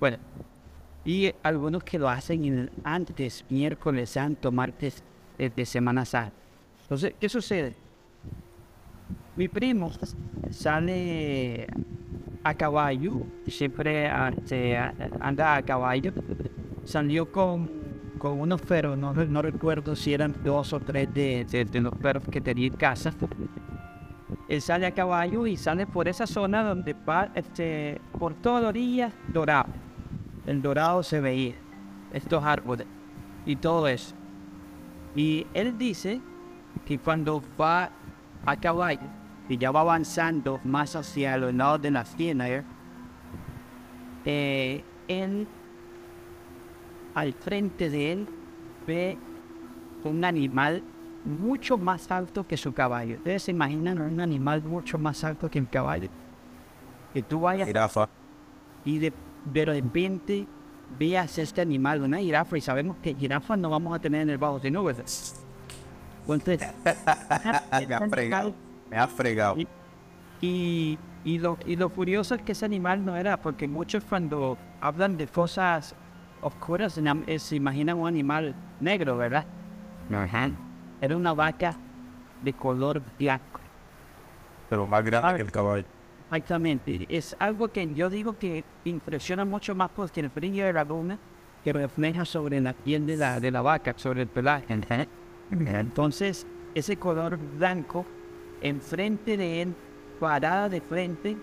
Bueno, 0.00 0.16
y 1.04 1.32
algunos 1.42 1.84
que 1.84 1.98
lo 1.98 2.08
hacen 2.08 2.70
antes, 2.82 3.44
miércoles 3.50 4.10
santo, 4.10 4.50
martes 4.50 5.02
eh, 5.38 5.50
de 5.54 5.66
Semana 5.66 6.04
Santa. 6.04 6.32
Entonces, 6.82 7.14
¿qué 7.20 7.28
sucede? 7.28 7.74
Mi 9.36 9.48
primo 9.48 9.90
sale 10.50 11.66
a 12.42 12.54
caballo, 12.54 13.22
siempre 13.46 14.06
ah, 14.08 14.32
anda 15.20 15.56
a 15.56 15.62
caballo. 15.62 16.12
Salió 16.84 17.30
con, 17.32 17.68
con 18.18 18.38
unos 18.40 18.60
perros, 18.62 18.96
no, 18.96 19.12
no 19.14 19.42
recuerdo 19.42 19.96
si 19.96 20.12
eran 20.14 20.34
dos 20.44 20.72
o 20.72 20.80
tres 20.80 21.12
de- 21.12 21.44
de 21.70 21.80
los 21.80 21.94
perros 21.94 22.24
que 22.30 22.40
tenía 22.40 22.66
en 22.68 22.74
casa. 22.76 23.12
Él 24.54 24.62
sale 24.62 24.86
a 24.86 24.92
caballo 24.92 25.48
y 25.48 25.56
sale 25.56 25.84
por 25.84 26.06
esa 26.06 26.28
zona 26.28 26.62
donde 26.62 26.94
va 26.94 27.28
este, 27.34 28.00
por 28.18 28.34
toda 28.34 28.60
la 28.60 28.68
orilla 28.68 29.12
dorado. 29.26 29.66
El 30.46 30.62
dorado 30.62 31.02
se 31.02 31.20
veía, 31.20 31.54
estos 32.12 32.44
árboles 32.44 32.86
y 33.44 33.56
todo 33.56 33.88
eso. 33.88 34.14
Y 35.16 35.46
él 35.54 35.76
dice 35.76 36.20
que 36.86 36.98
cuando 36.98 37.42
va 37.60 37.90
a 38.46 38.56
caballo 38.56 39.08
y 39.48 39.58
ya 39.58 39.72
va 39.72 39.80
avanzando 39.80 40.60
más 40.62 40.94
hacia 40.94 41.36
los 41.36 41.52
lados 41.52 41.82
de 41.82 41.90
la 41.90 42.04
ciénaga, 42.04 42.62
eh, 44.24 44.84
él, 45.08 45.48
al 47.14 47.32
frente 47.32 47.90
de 47.90 48.12
él, 48.12 48.28
ve 48.86 49.18
un 50.04 50.24
animal 50.24 50.82
mucho 51.24 51.78
más 51.78 52.10
alto 52.10 52.46
que 52.46 52.56
su 52.56 52.72
caballo. 52.72 53.16
Ustedes 53.16 53.42
se 53.44 53.50
imaginan 53.50 54.00
un 54.00 54.20
animal 54.20 54.62
mucho 54.62 54.98
más 54.98 55.22
alto 55.24 55.50
que 55.50 55.58
un 55.58 55.66
caballo. 55.66 56.08
Que 57.12 57.22
tú 57.22 57.40
vayas 57.40 57.66
Jirafa. 57.66 58.08
y 58.84 58.98
de, 58.98 59.12
de 59.44 59.64
repente 59.64 60.46
veas 60.98 61.38
este 61.38 61.60
animal, 61.60 62.02
una 62.02 62.18
jirafa, 62.18 62.56
y 62.58 62.60
sabemos 62.60 62.96
que 63.02 63.14
jirafas 63.14 63.58
no 63.58 63.70
vamos 63.70 63.94
a 63.96 63.98
tener 64.00 64.22
en 64.22 64.30
el 64.30 64.38
bajo 64.38 64.58
de 64.60 64.70
nubes. 64.70 65.42
Entonces, 66.28 66.60
Me 67.88 67.94
ha 67.94 68.08
fregado. 68.08 68.54
Me 68.90 68.96
ha 68.98 69.06
fregado. 69.08 69.56
Y- 69.58 69.68
y, 70.40 70.98
y, 71.24 71.38
lo, 71.38 71.56
y 71.64 71.76
lo 71.76 71.88
curioso 71.88 72.34
es 72.34 72.42
que 72.42 72.52
ese 72.52 72.64
animal 72.66 73.04
no 73.04 73.16
era, 73.16 73.40
porque 73.40 73.66
muchos 73.66 74.04
cuando 74.04 74.58
hablan 74.80 75.16
de 75.16 75.26
cosas 75.26 75.94
oscuras 76.42 76.98
eh, 77.26 77.38
se 77.38 77.56
imaginan 77.56 77.96
un 77.98 78.08
animal 78.08 78.54
negro, 78.80 79.16
¿verdad? 79.16 79.46
Era 81.04 81.18
una 81.18 81.34
vaca 81.34 81.76
de 82.42 82.52
color 82.54 83.02
blanco. 83.18 83.60
Pero 84.70 84.86
más 84.86 85.04
grande 85.04 85.28
Ah. 85.28 85.36
que 85.36 85.42
el 85.42 85.52
caballo. 85.52 85.84
Exactamente. 86.30 87.04
Es 87.10 87.36
algo 87.38 87.68
que 87.68 87.92
yo 87.94 88.08
digo 88.08 88.38
que 88.38 88.64
impresiona 88.86 89.44
mucho 89.44 89.74
más 89.74 89.90
porque 89.94 90.20
el 90.20 90.30
brillo 90.30 90.64
de 90.64 90.72
la 90.72 90.82
luna 90.82 91.18
que 91.62 91.74
refleja 91.74 92.24
sobre 92.24 92.58
la 92.62 92.72
piel 92.72 93.06
de 93.06 93.18
la, 93.18 93.38
de 93.38 93.50
la 93.50 93.60
vaca, 93.60 93.92
sobre 93.96 94.22
el 94.22 94.28
pelaje. 94.28 94.80
Entonces, 95.50 96.46
ese 96.74 96.96
color 96.96 97.36
blanco 97.58 98.06
enfrente 98.62 99.36
de 99.36 99.60
él, 99.62 99.74
parada 100.18 100.70
de 100.70 100.80
frente. 100.80 101.36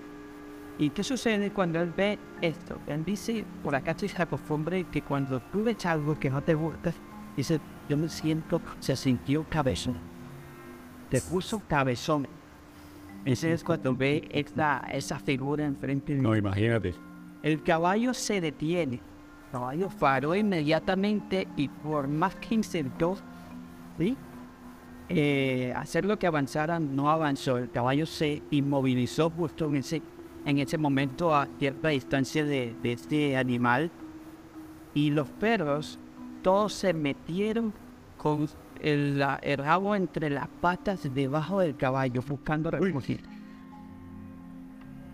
¿Y 0.79 0.89
qué 0.89 1.03
sucede 1.03 1.51
cuando 1.51 1.79
él 1.79 1.93
ve 1.95 2.17
esto? 2.41 2.79
Él 2.87 3.05
dice, 3.05 3.45
por 3.63 3.75
acá 3.75 3.95
se 3.95 4.09
la 4.17 4.25
costumbre 4.25 4.85
que 4.85 5.03
cuando 5.03 5.39
tú 5.39 5.63
ves 5.63 5.85
algo 5.85 6.17
que 6.19 6.31
no 6.31 6.41
te 6.41 6.55
gusta, 6.55 6.91
dice, 7.37 7.59
yo 7.89 7.97
me 7.97 8.09
siento, 8.09 8.61
se 8.79 8.95
sintió 8.95 9.45
cabezón. 9.49 9.95
Te 11.09 11.21
puso 11.21 11.61
cabezón. 11.67 12.27
Ese 13.25 13.53
es 13.53 13.63
cuando 13.63 13.95
ve 13.95 14.27
esta, 14.31 14.87
esa 14.91 15.19
figura 15.19 15.65
enfrente 15.65 16.15
de 16.15 16.21
No, 16.21 16.35
imagínate. 16.35 16.95
el 17.43 17.61
caballo 17.61 18.13
se 18.13 18.41
detiene. 18.41 18.95
El 18.95 19.51
caballo 19.51 19.89
paró 19.99 20.33
inmediatamente 20.35 21.47
y 21.57 21.67
por 21.67 22.07
más 22.07 22.35
que 22.35 22.55
intentó 22.55 23.17
¿sí? 23.99 24.15
Eh, 25.09 25.73
hacer 25.75 26.05
lo 26.05 26.17
que 26.17 26.25
avanzara, 26.25 26.79
no 26.79 27.11
avanzó. 27.11 27.57
El 27.57 27.69
caballo 27.69 28.05
se 28.05 28.41
inmovilizó 28.49 29.29
justo 29.29 29.65
en 29.65 29.75
ese, 29.75 30.01
en 30.45 30.57
ese 30.59 30.77
momento 30.77 31.35
a 31.35 31.47
cierta 31.59 31.89
distancia 31.89 32.45
de, 32.45 32.73
de 32.81 32.93
este 32.93 33.35
animal. 33.35 33.91
Y 34.93 35.11
los 35.11 35.27
perros 35.29 35.99
todos 36.41 36.73
se 36.73 36.93
metieron 36.93 37.73
con 38.17 38.47
el, 38.81 39.23
el 39.41 39.57
rabo 39.57 39.95
entre 39.95 40.29
las 40.29 40.47
patas 40.47 41.13
debajo 41.13 41.59
del 41.59 41.75
caballo 41.75 42.21
buscando 42.27 42.71
refugio. 42.71 43.17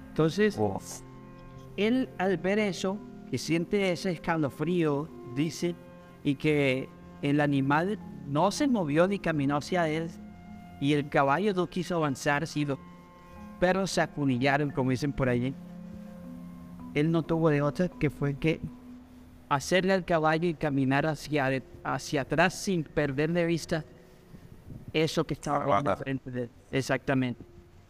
Entonces, 0.09 0.59
él 1.75 2.09
al 2.17 2.37
ver 2.37 2.59
eso, 2.59 2.97
que 3.29 3.37
siente 3.37 3.91
ese 3.91 4.11
escalofrío, 4.11 5.07
dice, 5.35 5.75
y 6.23 6.35
que 6.35 6.89
el 7.21 7.39
animal 7.39 7.99
no 8.27 8.51
se 8.51 8.67
movió 8.67 9.07
ni 9.07 9.19
caminó 9.19 9.57
hacia 9.57 9.87
él, 9.87 10.09
y 10.81 10.93
el 10.93 11.09
caballo 11.09 11.53
no 11.53 11.67
quiso 11.67 11.97
avanzar, 11.97 12.47
si 12.47 12.65
los 12.65 12.79
perros 13.59 13.91
se 13.91 14.01
acunillaron, 14.01 14.71
como 14.71 14.91
dicen 14.91 15.13
por 15.13 15.29
allí. 15.29 15.53
Él 16.93 17.11
no 17.11 17.23
tuvo 17.23 17.49
de 17.49 17.61
otra 17.61 17.87
que 17.87 18.09
fue 18.09 18.35
que 18.35 18.59
hacerle 19.49 19.93
al 19.93 20.05
caballo 20.05 20.47
y 20.47 20.53
caminar 20.53 21.05
hacia, 21.05 21.61
hacia 21.83 22.21
atrás 22.21 22.53
sin 22.53 22.83
perder 22.83 23.31
de 23.31 23.45
vista 23.45 23.85
eso 24.93 25.25
que 25.25 25.33
estaba 25.33 25.95
frente 25.95 26.31
de 26.31 26.43
él. 26.43 26.49
Exactamente. 26.71 27.43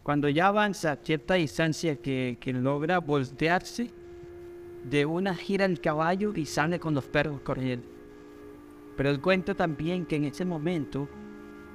Cuando 0.03 0.29
ya 0.29 0.47
avanza 0.47 0.93
a 0.93 0.95
cierta 0.97 1.33
distancia 1.33 1.97
que, 1.97 2.37
que 2.39 2.53
logra 2.53 2.99
voltearse, 2.99 3.91
de 4.89 5.05
una 5.05 5.35
gira 5.35 5.65
el 5.65 5.81
caballo 5.81 6.33
y 6.35 6.45
sale 6.45 6.79
con 6.79 6.93
los 6.93 7.05
perros 7.05 7.41
corriendo. 7.41 7.87
Pero 8.95 9.09
él 9.09 9.21
cuenta 9.21 9.53
también 9.53 10.05
que 10.05 10.15
en 10.15 10.25
ese 10.25 10.45
momento, 10.45 11.07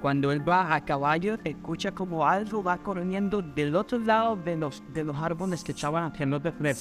cuando 0.01 0.31
él 0.31 0.47
va 0.47 0.73
a 0.73 0.83
caballo, 0.83 1.37
escucha 1.43 1.91
como 1.91 2.25
algo 2.25 2.63
va 2.63 2.77
corriendo 2.77 3.41
del 3.41 3.75
otro 3.75 3.99
lado 3.99 4.35
de 4.35 4.57
los, 4.57 4.83
de 4.93 5.03
los 5.03 5.15
árboles 5.15 5.63
que 5.63 5.71
echaban 5.73 6.03
alrededor 6.03 6.41
de 6.41 6.51
Fred. 6.51 6.77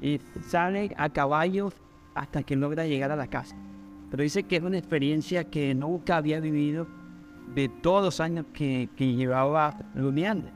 Y 0.00 0.20
sale 0.46 0.94
a 0.96 1.08
caballo 1.10 1.72
hasta 2.14 2.42
que 2.42 2.56
logra 2.56 2.86
llegar 2.86 3.10
a 3.10 3.16
la 3.16 3.26
casa. 3.26 3.56
Pero 4.10 4.22
dice 4.22 4.44
que 4.44 4.56
es 4.56 4.62
una 4.62 4.78
experiencia 4.78 5.44
que 5.44 5.74
nunca 5.74 6.16
había 6.16 6.40
vivido 6.40 6.86
de 7.54 7.68
todos 7.68 8.04
los 8.04 8.20
años 8.20 8.46
que, 8.52 8.88
que 8.96 9.14
llevaba 9.14 9.76
luneando. 9.94 10.48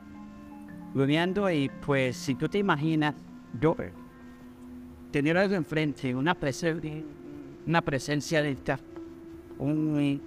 Luneando 0.93 1.49
y 1.51 1.69
pues 1.85 2.15
si 2.15 2.35
tú 2.35 2.47
te 2.47 2.59
imaginas, 2.59 3.15
yo 3.59 3.75
tener 5.11 5.37
algo 5.37 5.55
enfrente, 5.55 6.15
una, 6.15 6.39
presen- 6.39 7.03
una 7.67 7.81
presencia 7.81 8.41
de 8.41 8.51
esta, 8.51 8.79
un, 9.59 10.21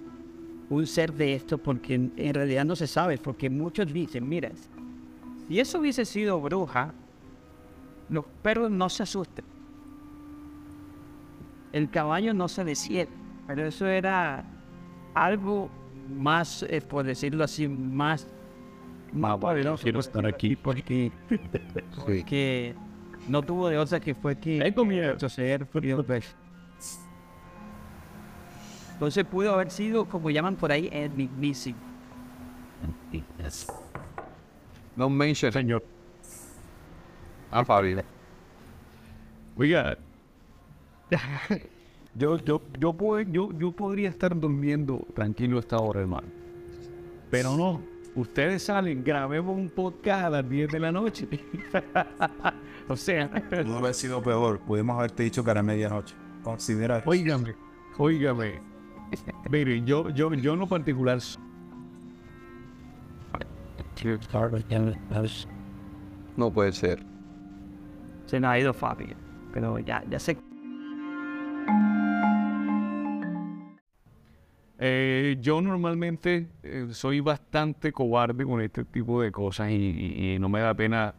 un 0.69 0.87
ser 0.87 1.13
de 1.13 1.35
esto, 1.35 1.57
porque 1.57 1.95
en 1.95 2.33
realidad 2.33 2.65
no 2.65 2.75
se 2.75 2.87
sabe, 2.87 3.17
porque 3.17 3.49
muchos 3.49 3.91
dicen, 3.91 4.27
mira, 4.27 4.51
si 5.47 5.59
eso 5.59 5.79
hubiese 5.79 6.05
sido 6.05 6.39
bruja, 6.39 6.93
los 8.09 8.25
perros 8.41 8.71
no 8.71 8.89
se 8.89 9.03
asustan. 9.03 9.45
El 11.73 11.89
caballo 11.89 12.33
no 12.33 12.47
se 12.47 12.63
desiente, 12.63 13.11
pero 13.45 13.65
eso 13.65 13.85
era 13.85 14.45
algo 15.13 15.69
más, 16.09 16.63
eh, 16.63 16.81
por 16.81 17.05
decirlo 17.05 17.43
así, 17.43 17.67
más... 17.67 18.27
Más 19.13 19.37
poderoso, 19.37 19.83
quiero 19.83 19.99
estar 20.01 20.25
aquí. 20.25 20.55
Porque, 20.55 21.11
Sí. 22.05 22.23
que 22.25 22.75
no 23.29 23.41
tuvo 23.41 23.69
de 23.69 23.77
otra 23.77 23.99
que 24.01 24.13
fue 24.13 24.37
que 24.37 24.59
Tengo 24.59 24.83
miedo. 24.85 25.17
suceder. 25.19 25.65
Entonces 28.93 29.25
pudo 29.25 29.53
haber 29.53 29.69
sido, 29.71 30.05
como 30.05 30.29
llaman 30.29 30.55
por 30.55 30.71
ahí, 30.71 30.89
el 30.91 31.11
mismísimo. 31.11 31.77
No 34.95 35.09
mention. 35.09 35.51
Señor. 35.51 35.83
Ah, 37.51 37.63
Fabio. 37.63 38.03
Oiga, 39.57 39.97
yo, 42.15 42.37
yo, 42.37 42.61
yo, 42.79 42.93
puedo- 42.93 43.21
yo, 43.31 43.51
yo 43.57 43.71
podría 43.71 44.09
estar 44.09 44.37
durmiendo 44.39 45.05
tranquilo 45.15 45.59
esta 45.59 45.77
hora, 45.77 46.01
hermano. 46.01 46.27
Pero 47.31 47.55
no, 47.57 47.81
ustedes 48.15 48.63
salen, 48.63 49.03
grabemos 49.03 49.55
un 49.57 49.69
podcast 49.69 50.25
a 50.25 50.29
las 50.29 50.49
10 50.49 50.71
de 50.71 50.79
la 50.79 50.91
noche. 50.91 51.27
o 52.87 52.95
sea, 52.95 53.29
Pudo 53.29 53.77
haber 53.77 53.93
sido 53.93 54.21
peor. 54.21 54.59
Pudimos 54.59 54.97
haberte 54.97 55.23
dicho 55.23 55.43
que 55.43 55.51
era 55.51 55.63
medianoche. 55.63 56.15
Considera. 56.43 57.01
óigame, 57.05 57.55
óigame. 57.97 58.61
Mire, 59.49 59.81
yo, 59.83 60.09
yo, 60.09 60.33
yo 60.33 60.53
en 60.53 60.59
lo 60.59 60.67
particular, 60.67 61.19
No 66.35 66.51
puede 66.51 66.71
ser. 66.71 67.03
Se 68.27 68.39
nos 68.39 68.51
ha 68.51 68.59
ido 68.59 68.73
Fabio. 68.73 69.15
Pero 69.51 69.79
ya, 69.79 70.03
ya 70.07 70.19
sé. 70.19 70.37
Eh, 74.79 75.37
yo 75.41 75.59
normalmente 75.59 76.47
eh, 76.61 76.89
soy 76.91 77.19
bastante 77.19 77.91
cobarde 77.91 78.45
con 78.45 78.61
este 78.61 78.85
tipo 78.85 79.23
de 79.23 79.31
cosas 79.31 79.71
y 79.71 80.37
no 80.39 80.49
me 80.49 80.59
da 80.59 80.75
pena 80.75 81.15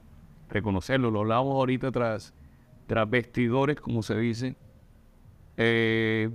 reconocerlo. 0.48 1.10
Lo 1.10 1.20
hablamos 1.20 1.54
ahorita 1.54 1.90
tras, 1.90 2.34
tras 2.86 3.08
vestidores, 3.08 3.80
como 3.80 4.02
se 4.02 4.16
dice. 4.16 4.56
Eh, 5.56 6.30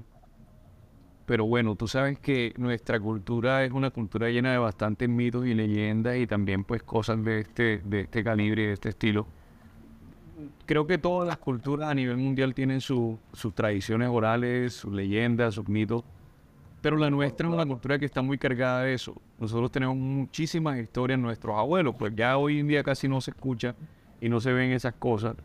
pero 1.25 1.46
bueno, 1.46 1.75
tú 1.75 1.88
sabes 1.88 2.20
que 2.20 2.53
nuestra 2.58 3.00
cultura 3.00 3.63
es 3.63 3.72
una 3.72 3.92
cultura 3.92 4.30
llena 4.30 4.51
de 4.51 4.58
bastantes 4.58 5.08
mitos 5.08 5.46
y 5.46 5.53
leyendas 5.53 6.18
y 6.18 6.27
también 6.27 6.65
pues 6.65 6.84
cosas 6.84 7.24
de 7.24 7.39
este, 7.39 7.82
de 7.86 8.01
este 8.01 8.24
calibre 8.24 8.63
y 8.63 8.65
de 8.68 8.74
este 8.74 8.89
estilo. 8.89 9.25
Creo 10.65 10.88
que 10.88 10.98
todas 10.98 11.27
las 11.27 11.38
culturas 11.38 11.89
a 11.89 11.93
nivel 11.93 12.17
mundial 12.17 12.53
tienen 12.53 12.79
su- 12.82 13.20
sus 13.34 13.53
tradiciones 13.53 14.10
orales, 14.10 14.74
sus 14.74 14.93
leyendas, 14.93 15.55
sus 15.55 15.67
mitos. 15.67 16.03
Pero 16.82 16.98
la 16.98 17.10
nuestra 17.10 17.48
es 17.48 17.53
una 17.53 17.65
cultura 17.65 17.98
que 17.98 18.05
está 18.05 18.22
muy 18.22 18.38
cargada 18.38 18.84
de 18.84 18.93
eso. 18.93 19.15
Nosotros 19.39 19.72
tenemos 19.72 19.96
muchísimas 19.96 20.77
historias, 20.79 21.17
nuestros 21.20 21.55
abuelos, 21.58 21.96
pues 21.98 22.13
ya 22.15 22.38
hoy 22.38 22.60
en 22.60 22.67
día 22.67 22.84
casi 22.84 23.08
no 23.08 23.22
se 23.22 23.32
escucha 23.32 23.75
y 24.20 24.27
no 24.29 24.39
se 24.41 24.51
ven 24.53 24.72
esas 24.72 24.93
cosas. 24.96 25.36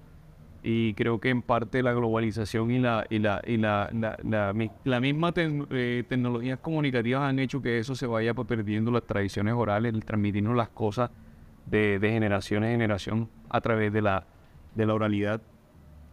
y 0.60 0.92
creo 0.94 1.20
que 1.20 1.30
en 1.30 1.40
parte 1.40 1.84
la 1.84 1.92
globalización 1.92 2.72
y 2.72 2.80
la 2.80 3.06
y 3.08 3.20
la 3.20 3.40
y 3.46 3.56
la, 3.58 3.88
la, 3.92 4.18
la, 4.24 4.52
mi- 4.52 4.70
la 4.82 4.98
misma 4.98 5.32
tec- 5.32 5.68
eh, 5.70 6.02
tecnologías 6.08 6.58
comunicativas 6.58 7.22
han 7.22 7.38
hecho 7.38 7.62
que 7.62 7.78
eso 7.78 7.94
se 7.94 8.08
vaya 8.08 8.34
perdiendo 8.34 8.90
las 8.90 9.06
tradiciones 9.06 9.54
orales, 9.54 9.94
el 9.94 10.04
transmitirnos 10.04 10.56
las 10.56 10.68
cosas 10.70 11.10
de, 11.64 12.00
de 12.00 12.10
generación 12.10 12.64
en 12.64 12.72
generación 12.72 13.28
a 13.48 13.60
través 13.60 13.92
de 13.92 14.02
la, 14.02 14.24
de 14.78 14.86
la 14.86 14.94
oralidad. 14.94 15.42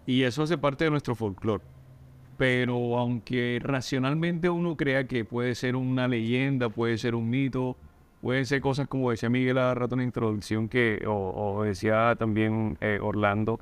Y 0.05 0.23
eso 0.23 0.43
hace 0.43 0.57
parte 0.57 0.83
de 0.83 0.89
nuestro 0.89 1.15
folclore. 1.15 1.63
Pero 2.37 2.97
aunque 2.97 3.59
racionalmente 3.63 4.49
uno 4.49 4.75
crea 4.75 5.07
que 5.07 5.23
puede 5.23 5.55
ser 5.55 5.75
una 5.75 6.07
leyenda, 6.07 6.67
puede 6.67 6.97
ser 6.97 7.15
un 7.15 7.29
mito, 7.29 7.77
pueden 8.21 8.45
ser 8.45 8.59
cosas 8.59 8.87
como 8.87 9.11
decía 9.11 9.29
Miguel 9.29 9.57
hace 9.57 9.75
rato 9.75 9.95
en 9.95 9.99
la 9.99 10.05
introducción, 10.05 10.67
que, 10.67 11.01
o, 11.07 11.63
decía 11.63 12.15
también 12.17 12.77
eh, 12.81 12.99
Orlando 13.01 13.59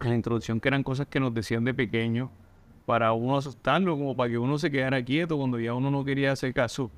en 0.00 0.08
la 0.10 0.14
introducción, 0.14 0.60
que 0.60 0.68
eran 0.68 0.82
cosas 0.82 1.06
que 1.06 1.20
nos 1.20 1.32
decían 1.32 1.64
de 1.64 1.72
pequeño 1.72 2.30
para 2.84 3.12
uno 3.12 3.36
asustarlo, 3.36 3.96
como 3.96 4.16
para 4.16 4.30
que 4.30 4.38
uno 4.38 4.58
se 4.58 4.70
quedara 4.70 5.02
quieto 5.04 5.38
cuando 5.38 5.58
ya 5.60 5.72
uno 5.72 5.90
no 5.90 6.04
quería 6.04 6.32
hacer 6.32 6.52
caso. 6.52 6.90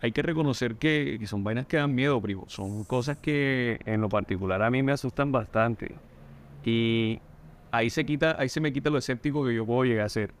Hay 0.00 0.12
que 0.12 0.22
reconocer 0.22 0.76
que, 0.76 1.20
son 1.26 1.44
vainas 1.44 1.66
que 1.66 1.76
dan 1.76 1.94
miedo, 1.94 2.20
primo. 2.20 2.44
Son 2.48 2.84
cosas 2.84 3.18
que 3.18 3.78
en 3.84 4.00
lo 4.00 4.08
particular 4.08 4.62
a 4.62 4.70
mí 4.70 4.82
me 4.82 4.92
asustan 4.92 5.32
bastante. 5.32 5.94
Y 6.64 7.20
ahí 7.70 7.90
se 7.90 8.04
quita, 8.06 8.36
ahí 8.38 8.48
se 8.48 8.60
me 8.60 8.72
quita 8.72 8.90
lo 8.90 8.98
escéptico 8.98 9.44
que 9.44 9.54
yo 9.54 9.66
puedo 9.66 9.84
llegar 9.84 10.06
a 10.06 10.08
ser. 10.08 10.32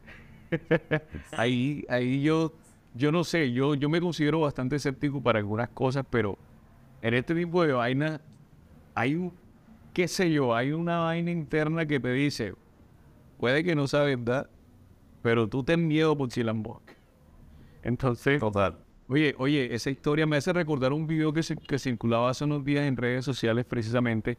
ahí, 1.36 1.84
ahí 1.88 2.22
yo, 2.22 2.52
yo 2.94 3.12
no 3.12 3.24
sé, 3.24 3.52
yo, 3.52 3.74
yo 3.74 3.88
me 3.88 4.00
considero 4.00 4.40
bastante 4.40 4.76
escéptico 4.76 5.22
para 5.22 5.38
algunas 5.38 5.68
cosas, 5.70 6.06
pero 6.08 6.38
en 7.02 7.14
este 7.14 7.34
tipo 7.34 7.64
de 7.64 7.72
vainas 7.72 8.20
hay 8.94 9.14
un, 9.14 9.32
qué 9.92 10.08
sé 10.08 10.30
yo, 10.30 10.54
hay 10.54 10.72
una 10.72 11.00
vaina 11.00 11.30
interna 11.30 11.86
que 11.86 12.00
te 12.00 12.12
dice, 12.12 12.54
puede 13.38 13.62
que 13.62 13.74
no 13.74 13.86
sea 13.86 14.02
verdad, 14.02 14.48
pero 15.22 15.48
tú 15.48 15.62
ten 15.62 15.86
miedo 15.86 16.16
por 16.16 16.30
si 16.30 16.42
la 16.42 16.52
emboca. 16.52 16.94
Entonces, 17.82 18.40
Total. 18.40 18.85
Oye, 19.08 19.34
oye, 19.38 19.72
esa 19.74 19.90
historia 19.90 20.26
me 20.26 20.36
hace 20.36 20.52
recordar 20.52 20.92
un 20.92 21.06
video 21.06 21.32
que, 21.32 21.42
se- 21.42 21.56
que 21.56 21.78
circulaba 21.78 22.30
hace 22.30 22.44
unos 22.44 22.64
días 22.64 22.84
en 22.84 22.96
redes 22.96 23.24
sociales 23.24 23.64
precisamente. 23.64 24.36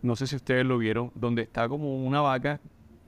No 0.00 0.16
sé 0.16 0.26
si 0.26 0.36
ustedes 0.36 0.64
lo 0.64 0.78
vieron, 0.78 1.10
donde 1.14 1.42
está 1.42 1.68
como 1.68 2.02
una 2.04 2.20
vaca 2.20 2.60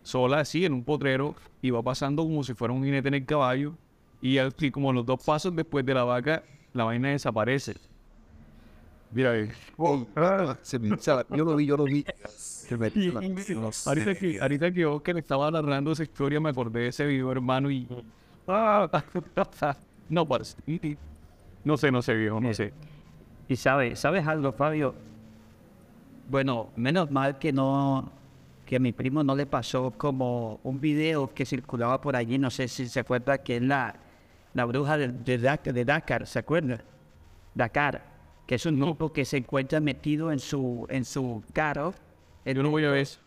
sola 0.02 0.40
así 0.40 0.64
en 0.66 0.74
un 0.74 0.84
potrero 0.84 1.34
y 1.62 1.70
va 1.70 1.82
pasando 1.82 2.22
como 2.22 2.44
si 2.44 2.52
fuera 2.54 2.74
un 2.74 2.84
jinete 2.84 3.08
en 3.08 3.14
el 3.14 3.24
caballo. 3.26 3.74
Y, 4.20 4.38
al- 4.38 4.54
y 4.58 4.70
como 4.70 4.92
los 4.92 5.04
dos 5.06 5.22
pasos 5.24 5.54
después 5.56 5.84
de 5.86 5.94
la 5.94 6.04
vaca, 6.04 6.44
la 6.74 6.84
vaina 6.84 7.08
desaparece. 7.10 7.74
Mira, 9.10 9.30
ahí. 9.32 9.48
Se 10.62 10.78
me- 10.78 10.96
yo 11.30 11.44
lo 11.44 11.56
vi, 11.56 11.66
yo 11.66 11.76
lo 11.78 11.84
vi. 11.84 12.04
Se 12.28 12.76
me- 12.76 12.90
ahorita 13.86 14.14
que, 14.14 14.40
ahorita 14.40 14.72
que 14.72 14.84
Oscar 14.86 15.16
estaba 15.18 15.50
narrando 15.50 15.92
esa 15.92 16.02
historia, 16.02 16.40
me 16.40 16.50
acordé 16.50 16.80
de 16.80 16.88
ese 16.88 17.06
video, 17.06 17.32
hermano, 17.32 17.70
y... 17.70 17.86
Ah, 20.04 20.10
no, 20.10 20.26
parece... 20.26 20.56
No 21.64 21.76
sé, 21.76 21.90
no 21.90 22.02
sé, 22.02 22.14
viejo, 22.14 22.40
no 22.40 22.52
sé. 22.52 22.72
Y 23.48 23.56
sabes, 23.56 23.98
¿sabes 23.98 24.26
algo, 24.26 24.52
Fabio? 24.52 24.94
Bueno, 26.28 26.68
menos 26.76 27.10
mal 27.10 27.38
que 27.38 27.52
no, 27.52 28.10
que 28.66 28.76
a 28.76 28.78
mi 28.78 28.92
primo 28.92 29.22
no 29.22 29.34
le 29.34 29.46
pasó 29.46 29.90
como 29.90 30.60
un 30.62 30.80
video 30.80 31.32
que 31.32 31.44
circulaba 31.44 32.00
por 32.00 32.16
allí, 32.16 32.38
no 32.38 32.50
sé 32.50 32.68
si 32.68 32.88
se 32.88 33.00
acuerda 33.00 33.38
que 33.38 33.56
es 33.56 33.62
la, 33.62 33.94
la 34.54 34.64
bruja 34.64 34.96
de, 34.96 35.08
de, 35.08 35.38
de 35.38 35.84
Dakar, 35.84 36.26
¿se 36.26 36.38
acuerda? 36.38 36.82
Dakar, 37.54 38.02
que 38.46 38.56
es 38.56 38.66
un 38.66 38.78
grupo 38.80 39.12
que 39.12 39.24
se 39.24 39.38
encuentra 39.38 39.80
metido 39.80 40.32
en 40.32 40.38
su, 40.38 40.86
en 40.90 41.04
su 41.04 41.42
carro. 41.52 41.94
Yo 42.44 42.62
no 42.62 42.70
voy 42.70 42.84
a 42.84 42.90
ver 42.90 43.00
eso. 43.00 43.20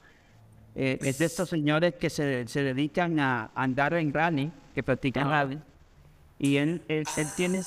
Eh, 0.75 0.99
es 1.01 1.17
de 1.17 1.25
estos 1.25 1.49
señores 1.49 1.95
que 1.95 2.09
se, 2.09 2.47
se 2.47 2.61
dedican 2.61 3.19
a 3.19 3.51
andar 3.55 3.95
en 3.95 4.13
rally, 4.13 4.51
que 4.75 4.83
practican 4.83 5.29
rally. 5.29 5.59
Y 6.39 6.57
él, 6.57 6.81
él, 6.87 7.05
él 7.17 7.27
tiene, 7.35 7.61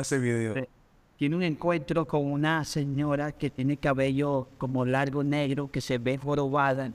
ese 0.00 0.18
video. 0.18 0.54
Sí. 0.54 0.60
tiene 1.16 1.36
un 1.36 1.42
encuentro 1.42 2.06
con 2.06 2.24
una 2.24 2.64
señora 2.64 3.32
que 3.32 3.50
tiene 3.50 3.76
cabello 3.76 4.48
como 4.58 4.84
largo 4.84 5.24
negro, 5.24 5.70
que 5.70 5.80
se 5.80 5.98
ve 5.98 6.16
jorobada 6.18 6.92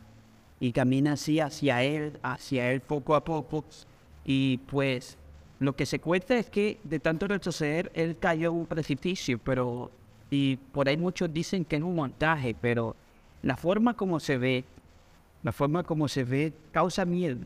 y 0.59 0.71
camina 0.71 1.13
así 1.13 1.39
hacia 1.39 1.83
él, 1.83 2.17
hacia 2.23 2.71
él 2.71 2.81
poco 2.81 3.15
a 3.15 3.23
poco. 3.23 3.65
Y 4.23 4.57
pues 4.69 5.17
lo 5.59 5.75
que 5.75 5.85
se 5.85 5.99
cuenta 5.99 6.37
es 6.37 6.49
que 6.49 6.79
de 6.83 6.99
tanto 6.99 7.27
retroceder, 7.27 7.91
él 7.93 8.17
cayó 8.17 8.51
en 8.51 8.57
un 8.57 8.65
precipicio, 8.65 9.37
pero... 9.39 9.91
Y 10.31 10.57
por 10.57 10.89
ahí 10.89 10.97
muchos 10.97 11.31
dicen 11.31 11.63
que 11.63 11.75
es 11.75 11.83
un 11.83 11.95
montaje, 11.95 12.55
pero 12.59 12.95
la 13.43 13.55
forma 13.55 13.93
como 13.93 14.19
se 14.19 14.37
ve, 14.37 14.65
la 15.43 15.51
forma 15.51 15.83
como 15.83 16.07
se 16.07 16.23
ve 16.23 16.51
causa 16.71 17.05
miedo. 17.05 17.37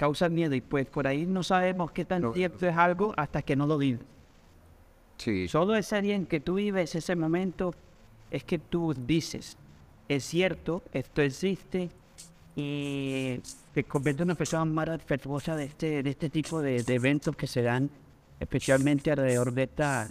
Causa 0.00 0.30
miedo 0.30 0.54
y 0.54 0.62
pues 0.62 0.86
por 0.86 1.06
ahí 1.06 1.26
no 1.26 1.42
sabemos 1.42 1.90
qué 1.92 2.06
tan 2.06 2.22
No. 2.22 2.32
cierto 2.32 2.66
es 2.66 2.74
algo 2.74 3.12
hasta 3.18 3.42
que 3.42 3.54
no 3.54 3.66
lo 3.66 3.76
vives. 3.76 4.00
Sí, 5.18 5.46
Solo 5.46 5.76
ese 5.76 6.00
día 6.00 6.14
en 6.14 6.24
que 6.24 6.40
tú 6.40 6.54
vives 6.54 6.94
ese 6.94 7.14
momento 7.16 7.74
es 8.30 8.42
que 8.44 8.58
tú 8.58 8.94
dices, 8.94 9.58
es 10.08 10.24
cierto, 10.24 10.82
esto 10.94 11.20
existe 11.20 11.90
y 12.56 13.42
te 13.74 13.84
convierte 13.84 14.22
en 14.22 14.28
una 14.28 14.36
persona 14.36 14.64
más 14.64 14.88
respetuosa 14.88 15.54
de 15.54 15.64
este, 15.64 16.02
de 16.02 16.08
este 16.08 16.30
tipo 16.30 16.62
de, 16.62 16.82
de 16.82 16.94
eventos 16.94 17.36
que 17.36 17.46
se 17.46 17.60
dan 17.60 17.90
especialmente 18.40 19.10
alrededor 19.10 19.52
de 19.52 19.64
esta, 19.64 20.06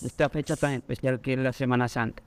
de 0.00 0.08
esta 0.08 0.28
fecha 0.28 0.56
tan 0.56 0.72
especial 0.72 1.20
que 1.20 1.34
es 1.34 1.38
la 1.38 1.52
Semana 1.52 1.86
Santa. 1.86 2.20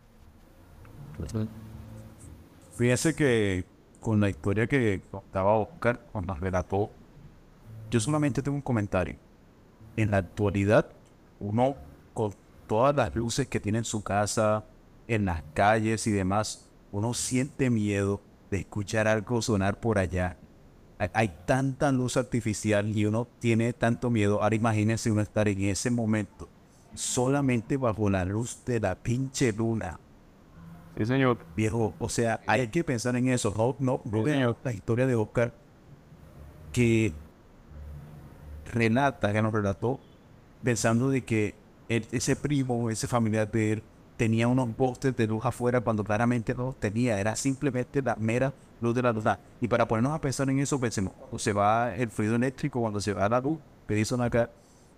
Fíjense 2.77 3.13
que 3.13 3.65
con 4.03 4.19
la 4.19 4.29
historia 4.29 4.67
que 4.67 5.01
contaba 5.09 5.55
Oscar, 5.55 6.05
cuando 6.11 6.33
nos 6.33 6.41
relató, 6.41 6.91
yo 7.89 7.99
solamente 7.99 8.41
tengo 8.41 8.55
un 8.55 8.61
comentario. 8.61 9.15
En 9.95 10.11
la 10.11 10.17
actualidad, 10.17 10.89
uno 11.39 11.75
con 12.13 12.33
todas 12.67 12.93
las 12.95 13.15
luces 13.15 13.47
que 13.47 13.61
tiene 13.61 13.77
en 13.79 13.85
su 13.85 14.03
casa, 14.03 14.65
en 15.07 15.25
las 15.25 15.41
calles 15.53 16.05
y 16.05 16.11
demás, 16.11 16.69
uno 16.91 17.13
siente 17.13 17.69
miedo 17.69 18.21
de 18.51 18.59
escuchar 18.59 19.07
algo 19.07 19.41
sonar 19.41 19.79
por 19.79 19.97
allá. 19.97 20.37
Hay 21.13 21.33
tanta 21.45 21.91
luz 21.91 22.17
artificial 22.17 22.95
y 22.95 23.05
uno 23.05 23.27
tiene 23.39 23.71
tanto 23.73 24.09
miedo. 24.09 24.43
Ahora 24.43 24.55
imagínense 24.55 25.11
uno 25.11 25.21
estar 25.21 25.47
en 25.47 25.61
ese 25.61 25.89
momento 25.89 26.49
solamente 26.93 27.77
bajo 27.77 28.09
la 28.09 28.25
luz 28.25 28.63
de 28.65 28.79
la 28.79 28.95
pinche 28.95 29.51
luna 29.51 29.99
Sí, 30.97 31.05
señor. 31.05 31.37
viejo. 31.55 31.93
O 31.99 32.09
sea, 32.09 32.41
hay 32.45 32.67
que 32.67 32.83
pensar 32.83 33.15
en 33.15 33.29
eso. 33.29 33.53
No, 33.57 33.75
no, 33.79 34.01
no 34.05 34.23
vean 34.23 34.55
la 34.63 34.73
historia 34.73 35.07
de 35.07 35.15
Oscar 35.15 35.53
que 36.71 37.13
relata, 38.71 39.31
que 39.33 39.41
nos 39.41 39.53
relató, 39.53 39.99
pensando 40.63 41.09
de 41.09 41.23
que 41.23 41.55
él- 41.89 42.07
ese 42.11 42.35
primo, 42.35 42.89
ese 42.89 43.07
familiar 43.07 43.49
de 43.51 43.73
él, 43.73 43.83
tenía 44.17 44.47
unos 44.47 44.69
postes 44.75 45.15
de 45.17 45.27
luz 45.27 45.43
afuera 45.45 45.81
cuando 45.81 46.03
claramente 46.03 46.53
no 46.53 46.65
los 46.67 46.79
tenía. 46.79 47.19
Era 47.19 47.35
simplemente 47.35 48.01
la 48.01 48.15
mera 48.15 48.53
luz 48.81 48.95
de 48.95 49.01
la 49.01 49.11
luz. 49.11 49.25
Y 49.59 49.67
para 49.67 49.87
ponernos 49.87 50.13
a 50.13 50.21
pensar 50.21 50.49
en 50.49 50.59
eso, 50.59 50.79
pensemos, 50.79 51.13
cuando 51.13 51.39
se 51.39 51.53
va 51.53 51.95
el 51.95 52.09
fluido 52.09 52.35
eléctrico, 52.35 52.79
cuando 52.81 53.01
se 53.01 53.13
va 53.13 53.27
la 53.29 53.39
luz, 53.41 53.57
que 53.87 53.95
dicen 53.95 54.21
acá, 54.21 54.49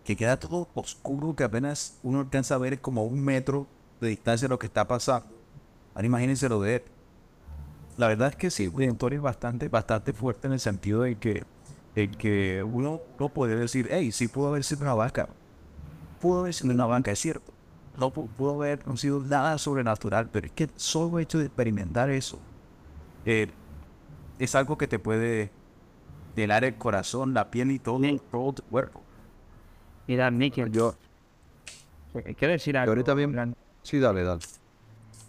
que 0.03 0.15
queda 0.15 0.38
todo 0.38 0.67
oscuro, 0.75 1.36
que 1.36 1.43
apenas 1.43 1.97
uno 2.03 2.19
alcanza 2.19 2.55
a 2.55 2.58
ver 2.60 2.79
como 2.79 3.03
un 3.05 3.19
metro 3.23 3.65
de 3.99 4.10
distancia 4.10 4.47
lo 4.47 4.60
que 4.60 4.67
está 4.67 4.88
pasando. 4.88 5.27
Ahora 5.95 6.05
imagínense 6.08 6.47
lo 6.49 6.62
de 6.62 6.75
él. 6.75 6.84
La 7.97 8.08
verdad 8.10 8.29
es 8.29 8.36
que 8.36 8.51
sí, 8.51 8.69
la 8.75 8.86
historia 8.86 9.15
es 9.17 9.21
bastante, 9.23 9.69
bastante 9.69 10.12
fuerte 10.13 10.47
en 10.47 10.53
el 10.53 10.60
sentido 10.60 11.01
de 11.03 11.15
que, 11.15 11.43
en 11.95 12.12
que 12.12 12.62
uno 12.63 12.99
no 13.19 13.29
puede 13.29 13.55
decir, 13.55 13.88
hey, 13.89 14.12
sí 14.12 14.27
pudo 14.27 14.49
haber 14.49 14.63
sido 14.65 14.81
una 14.81 14.93
vaca. 14.93 15.29
Pudo 16.19 16.41
haber 16.41 16.53
sido 16.53 16.73
una 16.73 16.86
vaca, 16.86 17.12
es 17.12 17.19
cierto. 17.19 17.53
No 17.97 18.12
pu- 18.12 18.27
pudo 18.27 18.55
haber 18.55 18.86
no 18.86 18.97
sido 18.97 19.21
nada 19.21 19.58
sobrenatural, 19.58 20.29
pero 20.29 20.47
es 20.47 20.51
que 20.51 20.69
solo 20.75 21.17
el 21.17 21.23
hecho 21.23 21.39
de 21.39 21.45
experimentar 21.45 22.10
eso 22.10 22.38
eh, 23.25 23.47
es 24.38 24.53
algo 24.55 24.77
que 24.77 24.88
te 24.88 24.99
puede 24.99 25.49
helar 26.36 26.65
el 26.65 26.75
corazón, 26.75 27.34
la 27.34 27.49
piel 27.49 27.71
y 27.71 27.79
todo, 27.79 28.01
todo 28.29 28.51
tu 28.51 28.63
cuerpo. 28.63 29.01
Mira, 30.08 30.29
Miquel, 30.29 30.69
yo, 30.71 30.93
eh, 32.15 32.36
quiero 32.38 32.51
decir 32.51 32.77
algo. 32.77 32.91
ahorita 32.91 33.13
bien- 33.13 33.55
sí, 33.84 33.99
dale, 33.99 34.23
dale. 34.23 34.41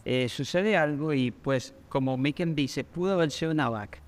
Eh, 0.09 0.29
sucede 0.29 0.77
algo 0.77 1.13
y 1.13 1.33
pues 1.33 1.75
como 1.89 2.17
Miken 2.17 2.55
dice, 2.55 2.85
pudo 2.85 3.15
haber 3.15 3.33
sido 3.33 3.51
una 3.51 3.69
vaca. 3.69 3.99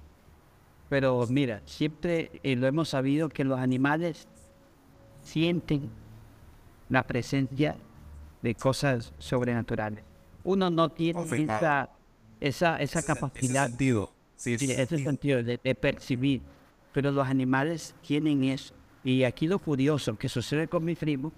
Pero 0.89 1.27
mira, 1.29 1.61
siempre 1.65 2.31
eh, 2.45 2.55
lo 2.55 2.69
hemos 2.69 2.91
sabido 2.91 3.29
que 3.29 3.43
los 3.43 3.59
animales 3.59 4.29
sienten 5.23 5.91
la 6.89 7.03
presencia 7.03 7.77
de 8.43 8.55
cosas 8.55 9.13
sobrenaturales. 9.19 10.05
Uno 10.45 10.71
no 10.71 10.89
tiene 10.89 11.21
esa, 11.43 11.91
esa, 12.39 12.77
esa 12.81 12.99
Ese 13.01 13.05
capacidad, 13.05 13.67
sentido. 13.69 14.13
Sí, 14.37 14.57
sí, 14.57 14.67
ese 14.71 14.83
ese 14.83 14.99
sentido. 14.99 15.39
sentido 15.39 15.43
de, 15.43 15.61
de 15.65 15.75
percibir. 15.75 16.43
Pero 16.93 17.11
los 17.11 17.27
animales 17.27 17.97
tienen 18.03 18.45
eso. 18.45 18.73
Y 19.03 19.25
aquí 19.25 19.49
lo 19.49 19.59
curioso 19.59 20.17
que 20.17 20.29
sucede 20.29 20.69
con 20.69 20.85
mi 20.85 20.95
primo 20.95 21.33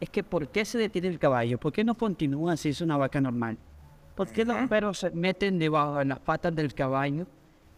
es 0.00 0.10
que 0.10 0.22
¿por 0.22 0.48
qué 0.48 0.66
se 0.66 0.76
detiene 0.76 1.08
el 1.08 1.18
caballo? 1.18 1.58
¿Por 1.58 1.72
qué 1.72 1.82
no 1.82 1.94
continúa 1.96 2.58
si 2.58 2.68
es 2.68 2.82
una 2.82 2.98
vaca 2.98 3.18
normal? 3.18 3.56
¿Por 4.14 4.28
qué 4.28 4.44
los 4.44 4.68
perros 4.68 4.98
se 4.98 5.10
meten 5.10 5.58
debajo 5.58 5.96
de 5.96 6.04
las 6.04 6.18
patas 6.20 6.54
del 6.54 6.74
caballo 6.74 7.26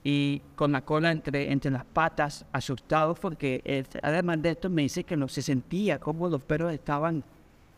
y 0.02 0.42
con 0.56 0.72
la 0.72 0.82
cola 0.82 1.10
entre, 1.10 1.50
entre 1.50 1.70
las 1.70 1.84
patas, 1.84 2.44
asustados? 2.52 3.18
Porque 3.18 3.62
eh, 3.64 3.84
además 4.02 4.42
de 4.42 4.50
esto 4.50 4.70
me 4.70 4.82
dice 4.82 5.04
que 5.04 5.16
no 5.16 5.28
se 5.28 5.42
sentía 5.42 5.98
como 5.98 6.28
los 6.28 6.42
perros 6.42 6.72
estaban, 6.72 7.24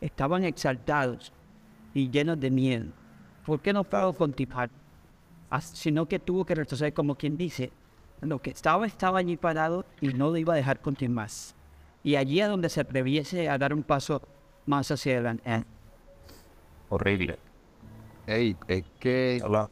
estaban 0.01 0.45
exaltados 0.45 1.33
y 1.95 2.11
llenos 2.11 2.39
de 2.41 2.51
miedo. 2.51 2.87
¿Por 3.45 3.61
qué 3.61 3.73
no 3.73 3.85
puedo 3.85 4.13
continuar? 4.13 4.71
Ah, 5.51 5.61
Sino 5.61 6.07
que 6.07 6.19
tuvo 6.19 6.45
que 6.45 6.55
retroceder 6.55 6.93
como 6.93 7.15
quien 7.15 7.37
dice, 7.37 7.71
lo 8.21 8.41
que 8.41 8.51
estaba 8.51 8.87
estaba 8.87 9.19
allí 9.19 9.37
parado 9.37 9.85
y 10.01 10.09
no 10.09 10.31
lo 10.31 10.37
iba 10.37 10.55
a 10.55 10.57
dejar 10.57 10.81
continuar 10.81 11.27
más. 11.27 11.55
Y 12.03 12.17
allí 12.17 12.41
es 12.41 12.49
donde 12.49 12.69
se 12.69 12.81
atreviese 12.81 13.49
a 13.49 13.59
dar 13.59 13.73
un 13.73 13.83
paso 13.83 14.23
más 14.65 14.91
hacia 14.91 15.15
adelante. 15.15 15.65
Horrible. 16.89 17.46
Ey, 18.27 18.57
es 18.69 18.85
que, 18.99 19.41
Hola. 19.45 19.71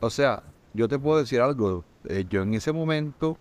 o 0.00 0.10
sea, 0.10 0.42
yo 0.72 0.88
te 0.88 0.98
puedo 0.98 1.18
decir 1.18 1.40
algo. 1.40 1.84
eh, 2.08 2.24
yo 2.28 2.42
en 2.42 2.54
ese 2.54 2.72
momento, 2.72 3.36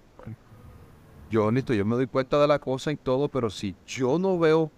yo 1.30 1.46
honesto, 1.46 1.74
yo 1.74 1.86
me 1.86 1.96
doy 1.96 2.08
cuenta 2.08 2.40
de 2.40 2.48
la 2.48 2.60
cosa 2.60 2.92
y 2.92 2.98
todo, 2.98 3.30
pero 3.30 3.50
si 3.50 3.76
yo 3.88 4.20
no 4.20 4.38
veo 4.38 4.70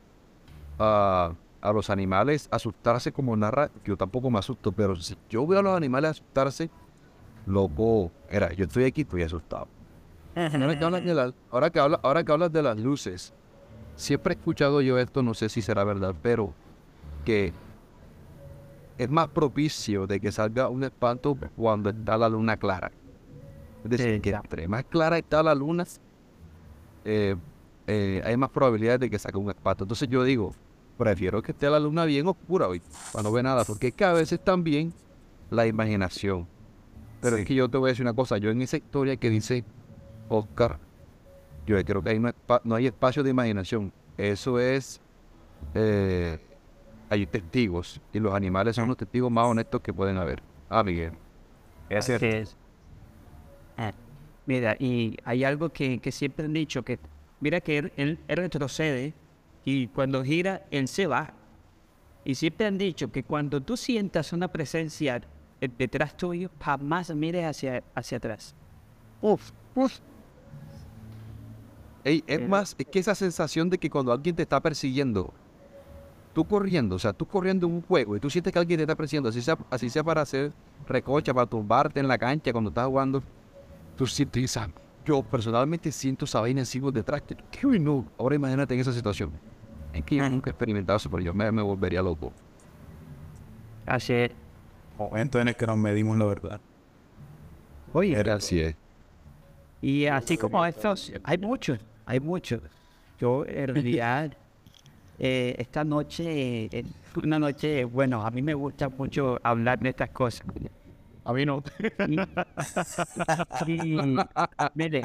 a, 0.80 1.34
a 1.62 1.74
los 1.74 1.90
animales 1.90 2.48
asustarse 2.52 3.12
como 3.12 3.36
narra, 3.36 3.72
yo 3.84 3.98
tampoco 3.98 4.30
me 4.30 4.40
asusto, 4.40 4.72
pero 4.72 4.96
si 4.96 5.18
yo 5.30 5.46
veo 5.48 5.60
a 5.60 5.64
los 5.64 5.76
animales 5.76 6.12
asustarse, 6.12 6.70
loco, 7.46 8.12
era, 8.30 8.54
yo 8.54 8.66
estoy 8.66 8.84
aquí, 8.86 9.02
estoy 9.02 9.24
asustado. 9.24 9.68
Que 11.72 11.80
habla- 11.80 12.00
ahora 12.04 12.24
que 12.24 12.32
hablas 12.32 12.52
de 12.52 12.62
las 12.64 12.78
luces, 12.80 13.34
siempre 13.96 14.34
he 14.34 14.38
escuchado 14.38 14.82
yo 14.82 14.98
esto, 15.00 15.24
no 15.24 15.34
sé 15.34 15.50
si 15.50 15.62
será 15.62 15.84
verdad, 15.84 16.14
pero 16.22 16.54
que 17.26 17.52
es 18.98 19.10
más 19.10 19.28
propicio 19.30 20.06
de 20.08 20.20
que 20.20 20.32
salga 20.32 20.70
un 20.70 20.84
espanto 20.84 21.38
cuando 21.56 21.90
está 21.90 22.18
la 22.18 22.30
luna 22.30 22.58
clara. 22.58 22.92
Es 23.84 23.90
decir, 23.90 24.16
Sí, 24.16 24.22
que 24.22 24.30
entre 24.32 24.68
más 24.68 24.86
clara 24.86 25.18
está 25.18 25.44
la 25.44 25.54
luna, 25.56 25.86
eh, 27.06 27.36
eh, 27.88 28.22
hay 28.24 28.38
más 28.38 28.50
probabilidades 28.50 29.00
de 29.02 29.10
que 29.10 29.20
saque 29.20 29.38
un 29.38 29.50
espanto. 29.50 29.84
Entonces 29.84 30.08
yo 30.10 30.24
digo, 30.24 30.54
prefiero 30.98 31.42
que 31.42 31.52
esté 31.52 31.70
la 31.70 31.80
luna 31.80 32.06
bien 32.06 32.28
oscura 32.28 32.68
hoy, 32.68 32.82
para 33.12 33.24
no 33.24 33.32
ver 33.32 33.44
nada, 33.44 33.66
porque 33.66 33.88
es 33.88 33.94
que 33.94 34.06
a 34.06 34.14
veces 34.14 34.40
también 34.44 34.94
la 35.50 35.68
imaginación. 35.68 36.48
Pero 37.22 37.36
Sí. 37.38 37.42
es 37.42 37.48
que 37.48 37.56
yo 37.56 37.70
te 37.70 37.78
voy 37.78 37.90
a 37.90 37.92
decir 37.92 38.06
una 38.06 38.14
cosa, 38.14 38.38
yo 38.38 38.52
en 38.52 38.62
esa 38.62 38.78
historia 38.78 39.18
que 39.18 39.30
dice 39.30 39.64
Oscar, 40.30 40.80
yo 41.66 41.82
creo 41.84 42.02
que 42.02 42.10
ahí 42.12 42.20
no 42.64 42.76
hay 42.76 42.88
espacio 42.88 43.24
de 43.24 43.30
imaginación. 43.30 43.92
Eso 44.18 44.60
es, 44.60 45.02
eh, 45.74 46.40
hay 47.10 47.26
testigos 47.28 48.02
y 48.12 48.20
los 48.20 48.34
animales 48.34 48.76
son 48.76 48.88
los 48.88 48.98
testigos 48.98 49.32
más 49.32 49.46
honestos 49.46 49.82
que 49.82 49.94
pueden 49.94 50.18
haber. 50.18 50.42
Ah, 50.70 50.84
Miguel. 50.84 51.14
Es 51.90 52.06
cierto. 52.06 52.26
es. 52.26 52.56
Ah, 53.78 53.92
Mira, 54.46 54.76
y 54.80 55.16
hay 55.24 55.44
algo 55.46 55.70
que, 55.70 56.00
que 56.00 56.12
siempre 56.12 56.46
han 56.46 56.54
dicho, 56.54 56.84
que 56.84 57.00
mira 57.40 57.62
que 57.62 57.78
él, 57.78 57.94
él- 57.96 58.20
él 58.28 58.38
retrocede 58.38 59.14
y 59.64 59.88
cuando 59.88 60.24
gira, 60.24 60.66
él 60.72 60.88
se 60.88 61.08
va. 61.08 61.34
Y 62.26 62.36
siempre 62.36 62.68
han 62.68 62.78
dicho 62.78 63.12
que 63.12 63.24
cuando 63.24 63.62
tú 63.62 63.78
sientas 63.78 64.34
una 64.34 64.48
presencia 64.50 65.22
detrás 65.78 66.18
tuyo, 66.18 66.50
jamás 66.60 67.14
mires 67.16 67.46
hacia, 67.46 67.84
hacia 67.96 68.18
atrás. 68.18 68.54
Uf, 69.22 69.52
uf. 69.76 70.00
Ey, 72.04 72.22
es 72.28 72.48
más, 72.50 72.76
es 72.78 72.86
que 72.88 73.00
esa 73.00 73.16
sensación 73.16 73.70
de 73.70 73.78
que 73.78 73.90
cuando 73.90 74.12
alguien 74.12 74.36
te 74.36 74.42
está 74.44 74.60
persiguiendo, 74.62 75.34
tú 76.34 76.46
corriendo, 76.46 76.96
o 76.96 77.00
sea, 77.00 77.14
tú 77.14 77.26
corriendo 77.26 77.68
en 77.68 77.74
un 77.74 77.82
juego 77.82 78.16
y 78.16 78.20
tú 78.20 78.30
sientes 78.30 78.52
que 78.52 78.60
alguien 78.60 78.78
te 78.78 78.84
está 78.84 78.96
persiguiendo, 78.96 79.30
así 79.30 79.42
sea, 79.42 79.58
así 79.70 79.90
sea 79.90 80.04
para 80.04 80.22
hacer 80.22 80.52
recocha, 80.88 81.34
para 81.34 81.46
tumbarte 81.46 82.00
en 82.00 82.08
la 82.08 82.18
cancha 82.18 82.52
cuando 82.52 82.70
estás 82.70 82.88
jugando, 82.88 83.22
tú 83.98 84.08
sientes 84.08 84.44
esa. 84.44 84.70
Yo 85.06 85.22
personalmente 85.22 85.92
siento 85.92 86.26
esa 86.26 86.40
vaina 86.42 86.62
encima 86.62 86.90
detrás. 86.92 87.22
que- 87.22 87.36
que 87.36 87.68
uy, 87.68 87.80
no. 87.80 88.06
Ahora 88.18 88.36
imagínate 88.36 88.74
en 88.74 88.80
esa 88.80 88.94
situación. 88.94 89.32
Es 89.94 90.04
que 90.04 90.16
yo 90.16 90.30
nunca 90.30 90.50
he 90.50 90.52
experimentado 90.52 90.98
eso, 90.98 91.10
pero 91.10 91.22
yo 91.22 91.34
me, 91.34 91.52
me 91.52 91.62
volvería 91.62 92.02
loco. 92.02 92.32
Así 93.86 94.14
es. 94.14 94.32
Momento 94.98 95.40
en 95.40 95.50
el 95.50 95.56
que 95.56 95.68
nos 95.68 95.78
medimos 95.78 96.18
la 96.18 96.26
verdad. 96.26 96.62
Oye, 97.94 98.18
Era 98.18 98.36
así 98.36 98.60
es. 98.62 98.76
Y 99.82 100.06
así 100.06 100.38
como 100.38 100.66
estos, 100.66 101.12
hay 101.24 101.38
muchos, 101.38 101.80
hay 102.06 102.20
muchos. 102.20 102.62
Yo 103.20 103.46
en 103.46 103.68
realidad, 103.68 104.38
eh, 105.26 105.56
esta 105.58 105.86
noche, 105.86 106.66
eh, 106.66 106.84
una 107.24 107.40
noche, 107.40 107.86
bueno, 107.86 108.26
a 108.26 108.30
mí 108.30 108.42
me 108.42 108.54
gusta 108.54 108.90
mucho 108.90 109.40
hablar 109.42 109.80
de 109.80 109.88
estas 109.88 110.10
cosas. 110.10 110.46
A 111.24 111.32
mí 111.32 111.46
no. 111.46 111.64
Y, 113.66 113.94
y, 113.94 113.98
mire, 114.76 115.04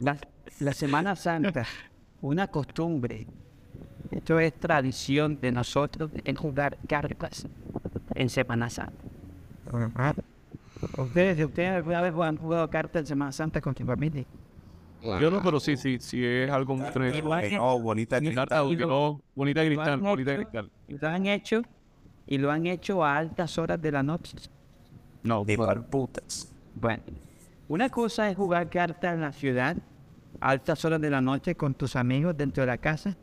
la, 0.00 0.16
la 0.58 0.72
Semana 0.72 1.14
Santa, 1.14 1.64
una 2.20 2.48
costumbre, 2.48 3.28
esto 4.10 4.40
es 4.40 4.54
tradición 4.54 5.38
de 5.40 5.52
nosotros 5.52 6.10
en 6.24 6.34
jugar 6.34 6.76
cartas 6.88 7.46
en 8.16 8.28
Semana 8.30 8.68
Santa. 8.68 9.04
¿Ustedes, 10.98 11.44
¿Ustedes 11.44 11.76
alguna 11.76 12.00
vez 12.00 12.12
han 12.12 12.38
jugado 12.38 12.68
cartas 12.68 13.02
en 13.02 13.06
Semana 13.06 13.30
Santa 13.30 13.60
con 13.60 13.72
tu 13.72 13.84
familia? 13.84 14.24
Yo 15.20 15.30
no, 15.30 15.42
pero 15.42 15.60
sí, 15.60 15.76
sí, 15.76 15.98
sí 16.00 16.24
es 16.24 16.50
algo 16.50 16.76
muy 16.76 16.86
no, 17.52 17.78
bonita. 17.78 18.20
Carta, 18.20 18.62
no, 18.62 19.20
bonita 19.34 19.64
cristal, 19.64 20.00
bonita 20.00 20.36
cristal. 20.36 20.70
lo 20.88 21.08
han 21.08 21.26
hecho 21.26 21.62
y 22.26 22.38
lo 22.38 22.50
han 22.50 22.66
hecho 22.66 23.04
a 23.04 23.18
altas 23.18 23.58
horas 23.58 23.80
de 23.80 23.92
la 23.92 24.02
noche. 24.02 24.36
No, 25.22 25.44
De 25.44 25.56
bueno, 25.56 25.84
putas. 25.84 26.50
Bueno, 26.74 27.02
una 27.68 27.90
cosa 27.90 28.30
es 28.30 28.36
jugar 28.36 28.70
cartas 28.70 29.14
en 29.14 29.20
la 29.20 29.32
ciudad 29.32 29.76
a 30.40 30.50
altas 30.50 30.84
horas 30.84 31.00
de 31.00 31.10
la 31.10 31.20
noche 31.20 31.54
con 31.54 31.74
tus 31.74 31.96
amigos 31.96 32.36
dentro 32.36 32.62
de 32.62 32.68
la 32.68 32.78
casa, 32.78 33.16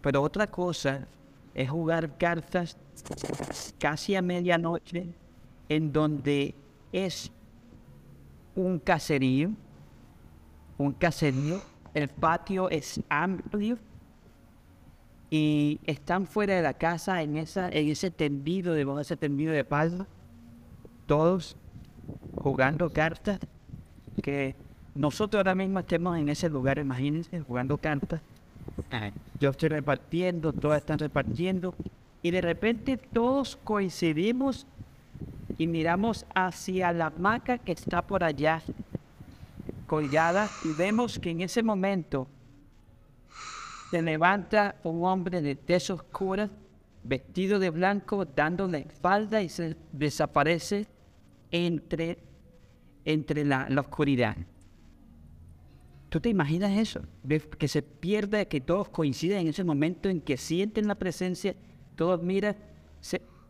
pero 0.00 0.22
otra 0.22 0.46
cosa 0.46 1.06
es 1.54 1.68
jugar 1.68 2.16
cartas 2.16 2.76
casi 3.78 4.14
a 4.14 4.22
medianoche 4.22 5.08
en 5.68 5.92
donde 5.92 6.54
es 6.92 7.30
un 8.54 8.78
caserío, 8.78 9.50
un 10.78 10.92
caserío, 10.92 11.60
el 11.94 12.08
patio 12.08 12.70
es 12.70 13.00
amplio 13.08 13.78
y 15.30 15.80
están 15.84 16.26
fuera 16.26 16.54
de 16.54 16.62
la 16.62 16.74
casa 16.74 17.22
en, 17.22 17.36
esa, 17.36 17.68
en 17.68 17.88
ese 17.88 18.10
tendido, 18.10 18.72
de 18.72 18.86
ese 19.00 19.16
tendido 19.16 19.52
de 19.52 19.64
palma, 19.64 20.06
todos 21.06 21.56
jugando 22.36 22.90
cartas, 22.90 23.38
que 24.22 24.54
nosotros 24.94 25.40
ahora 25.40 25.54
mismo 25.54 25.80
estemos 25.80 26.16
en 26.18 26.28
ese 26.28 26.48
lugar, 26.48 26.78
imagínense, 26.78 27.40
jugando 27.40 27.76
cartas. 27.76 28.20
Yo 29.40 29.50
estoy 29.50 29.68
repartiendo, 29.68 30.52
todos 30.52 30.76
están 30.76 30.98
repartiendo, 30.98 31.74
y 32.22 32.30
de 32.30 32.40
repente 32.40 32.96
todos 32.96 33.56
coincidimos 33.56 34.66
y 35.56 35.66
miramos 35.66 36.26
hacia 36.34 36.92
la 36.92 37.06
hamaca 37.06 37.58
que 37.58 37.72
está 37.72 38.02
por 38.02 38.24
allá, 38.24 38.62
colgada, 39.88 40.48
y 40.64 40.72
vemos 40.74 41.18
que 41.18 41.30
en 41.30 41.40
ese 41.40 41.64
momento 41.64 42.28
se 43.90 44.02
levanta 44.02 44.76
un 44.84 45.04
hombre 45.04 45.40
de 45.40 45.56
tez 45.56 45.90
oscura, 45.90 46.50
vestido 47.02 47.58
de 47.58 47.70
blanco, 47.70 48.24
dando 48.24 48.68
la 48.68 48.78
espalda 48.78 49.42
y 49.42 49.48
se 49.48 49.76
desaparece 49.92 50.86
entre, 51.50 52.18
entre 53.04 53.44
la, 53.44 53.66
oscuridad. 53.80 54.36
¿Tú 56.10 56.20
te 56.20 56.28
imaginas 56.28 56.76
eso? 56.76 57.02
Que 57.58 57.66
se 57.66 57.82
pierda, 57.82 58.44
que 58.44 58.60
todos 58.60 58.90
coinciden 58.90 59.40
en 59.40 59.48
ese 59.48 59.64
momento 59.64 60.08
en 60.08 60.20
que 60.20 60.36
sienten 60.36 60.86
la 60.86 60.94
presencia, 60.94 61.56
todos 61.96 62.22
miran, 62.22 62.56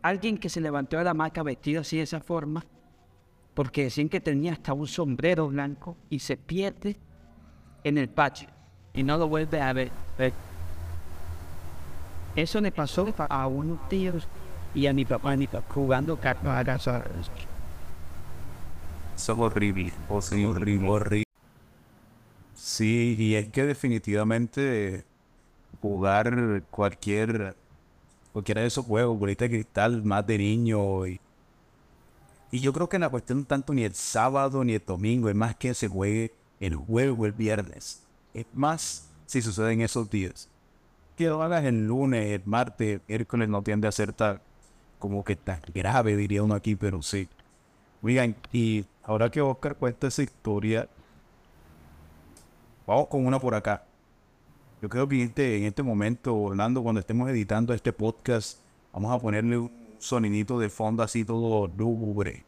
alguien 0.01 0.37
que 0.37 0.49
se 0.49 0.61
levantó 0.61 0.97
de 0.97 1.03
la 1.03 1.11
hamaca 1.11 1.43
vestido 1.43 1.81
así 1.81 1.97
de 1.97 2.03
esa 2.03 2.21
forma, 2.21 2.65
porque 3.59 3.83
decían 3.83 4.07
que 4.07 4.21
tenía 4.21 4.53
hasta 4.53 4.71
un 4.71 4.87
sombrero 4.87 5.49
blanco 5.49 5.97
y 6.09 6.19
se 6.19 6.37
pierde 6.37 6.95
en 7.83 7.97
el 7.97 8.07
patio 8.07 8.47
y 8.93 9.03
no 9.03 9.17
lo 9.17 9.27
vuelve 9.27 9.59
a 9.59 9.73
ver. 9.73 9.91
ver. 10.17 10.31
Eso 12.37 12.61
le 12.61 12.71
pasó 12.71 13.13
a 13.17 13.47
unos 13.47 13.89
tíos 13.89 14.29
y 14.73 14.87
a 14.87 14.93
mi 14.93 15.03
papá, 15.03 15.35
mi 15.35 15.45
papá 15.45 15.73
jugando 15.73 16.17
cartas 16.17 16.87
a. 16.87 17.03
Son 19.17 19.41
horribles. 19.41 19.91
horrible, 20.07 20.87
horrible. 20.87 21.23
Sí, 22.55 23.17
y 23.19 23.35
es 23.35 23.49
que 23.49 23.65
definitivamente 23.65 25.03
jugar 25.81 26.63
cualquier 26.71 27.57
cualquiera 28.31 28.61
de 28.61 28.67
esos 28.67 28.85
juegos, 28.85 29.19
bolita 29.19 29.43
de 29.43 29.49
cristal, 29.49 30.01
más 30.05 30.25
de 30.25 30.37
niño 30.37 31.05
y, 31.07 31.19
y 32.51 32.59
yo 32.59 32.73
creo 32.73 32.89
que 32.89 32.97
la 32.97 33.09
cuestión 33.09 33.45
tanto 33.45 33.73
ni 33.73 33.83
el 33.83 33.93
sábado 33.93 34.63
ni 34.63 34.73
el 34.73 34.83
domingo, 34.85 35.29
es 35.29 35.35
más 35.35 35.55
que 35.55 35.73
se 35.73 35.87
juegue 35.87 36.33
el 36.59 36.75
juego 36.75 37.25
el 37.25 37.33
viernes. 37.33 38.03
Es 38.33 38.45
más 38.53 39.09
si 39.25 39.41
sucede 39.41 39.73
en 39.73 39.81
esos 39.81 40.09
días. 40.09 40.49
Que 41.15 41.27
lo 41.27 41.43
hagas 41.43 41.63
el 41.65 41.85
lunes, 41.85 42.25
el 42.31 42.41
martes, 42.45 43.01
miércoles 43.07 43.49
no 43.49 43.61
tiende 43.61 43.87
a 43.87 43.91
ser 43.91 44.13
tan, 44.13 44.41
como 44.97 45.23
que 45.23 45.35
tan 45.35 45.61
grave, 45.73 46.15
diría 46.15 46.41
uno 46.41 46.55
aquí, 46.55 46.75
pero 46.75 47.01
sí. 47.03 47.27
Oigan, 48.01 48.35
y 48.51 48.85
ahora 49.03 49.29
que 49.29 49.41
Oscar 49.41 49.75
cuenta 49.75 50.07
esa 50.07 50.23
historia, 50.23 50.89
vamos 52.87 53.07
con 53.07 53.25
una 53.25 53.39
por 53.39 53.53
acá. 53.53 53.83
Yo 54.81 54.89
creo 54.89 55.07
que 55.07 55.15
en 55.17 55.21
este, 55.27 55.57
en 55.57 55.65
este 55.65 55.83
momento, 55.83 56.35
Orlando, 56.35 56.81
cuando 56.81 57.01
estemos 57.01 57.29
editando 57.29 57.73
este 57.73 57.91
podcast, 57.91 58.59
vamos 58.93 59.13
a 59.13 59.19
ponerle 59.19 59.57
un 59.57 59.78
sonidito 59.99 60.57
de 60.59 60.69
fondo 60.69 61.03
así 61.03 61.23
todo 61.25 61.67
lúgubre. 61.77 62.43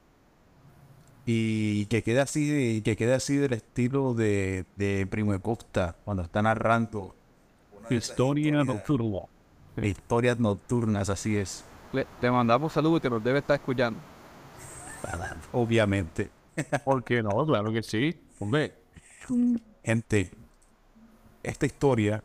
Y 1.26 1.86
que 1.86 2.02
quede 2.02 2.20
así, 2.22 2.50
de- 2.50 2.82
que 2.84 2.96
quede 2.98 3.14
así 3.14 3.38
del 3.38 3.54
estilo 3.54 4.14
de, 4.16 4.66
de 4.76 5.06
Primo 5.08 5.34
de 5.34 5.40
Costa, 5.40 5.96
cuando 6.04 6.24
está 6.24 6.42
narrando 6.42 7.16
Historia 7.90 8.64
nocturna. 8.64 9.20
historias 9.82 10.40
nocturnas, 10.40 11.10
así 11.10 11.38
es. 11.38 11.64
Le, 11.94 12.08
le 12.22 12.32
mandamos 12.32 12.74
saludos 12.74 13.02
que 13.02 13.10
nos 13.10 13.24
debe 13.24 13.40
estar 13.40 13.56
escuchando. 13.60 14.00
Obviamente. 15.52 16.32
¿Por 16.86 17.04
qué 17.04 17.22
no? 17.22 17.46
Claro 17.46 17.72
que 17.72 17.84
sí. 17.84 18.20
Hombre, 18.40 18.74
Gente, 19.84 20.32
esta 21.44 21.66
historia 21.66 22.24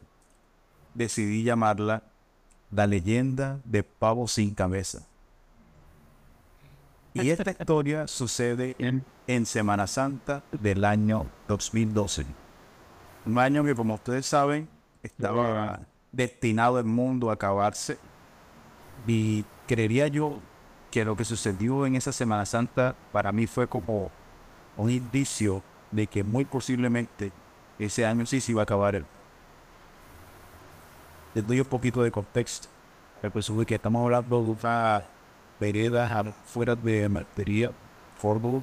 decidí 0.94 1.42
llamarla 1.42 2.02
La 2.70 2.86
leyenda 2.86 3.60
de 3.64 3.82
pavo 3.82 4.26
sin 4.28 4.54
cabeza. 4.54 5.06
Y 7.22 7.30
esta 7.30 7.50
historia 7.50 8.06
sucede 8.06 8.76
en, 8.78 9.04
en 9.26 9.46
Semana 9.46 9.86
Santa 9.86 10.42
del 10.52 10.84
año 10.84 11.26
2012. 11.48 12.26
Un 13.24 13.38
año 13.38 13.64
que, 13.64 13.74
como 13.74 13.94
ustedes 13.94 14.26
saben, 14.26 14.68
estaba 15.02 15.80
destinado 16.12 16.78
el 16.78 16.84
mundo 16.84 17.30
a 17.30 17.34
acabarse. 17.34 17.98
Y 19.06 19.44
creería 19.66 20.08
yo 20.08 20.38
que 20.90 21.04
lo 21.04 21.16
que 21.16 21.24
sucedió 21.24 21.86
en 21.86 21.96
esa 21.96 22.12
Semana 22.12 22.46
Santa 22.46 22.94
para 23.12 23.32
mí 23.32 23.46
fue 23.46 23.66
como 23.66 24.10
un 24.76 24.90
indicio 24.90 25.62
de 25.90 26.06
que 26.06 26.22
muy 26.22 26.44
posiblemente 26.44 27.32
ese 27.78 28.04
año 28.04 28.26
sí 28.26 28.40
se 28.40 28.52
iba 28.52 28.62
a 28.62 28.64
acabar 28.64 28.94
el. 28.94 29.06
Les 31.34 31.46
doy 31.46 31.60
un 31.60 31.66
poquito 31.66 32.02
de 32.02 32.10
contexto. 32.10 32.68
Pues 33.32 33.50
que 33.66 33.74
estamos 33.74 34.04
hablando 34.04 34.42
de 34.42 34.50
una 34.50 35.02
vereda 35.58 36.34
fuera 36.44 36.74
de 36.74 37.08
Martería, 37.08 37.70
Fórmula. 38.18 38.62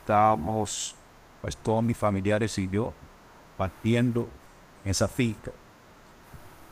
Estábamos, 0.00 0.94
pues 1.40 1.56
todos 1.56 1.82
mis 1.82 1.96
familiares 1.96 2.58
y 2.58 2.68
yo, 2.68 2.92
partiendo 3.56 4.28
en 4.84 4.90
esa 4.90 5.08
finca. 5.08 5.52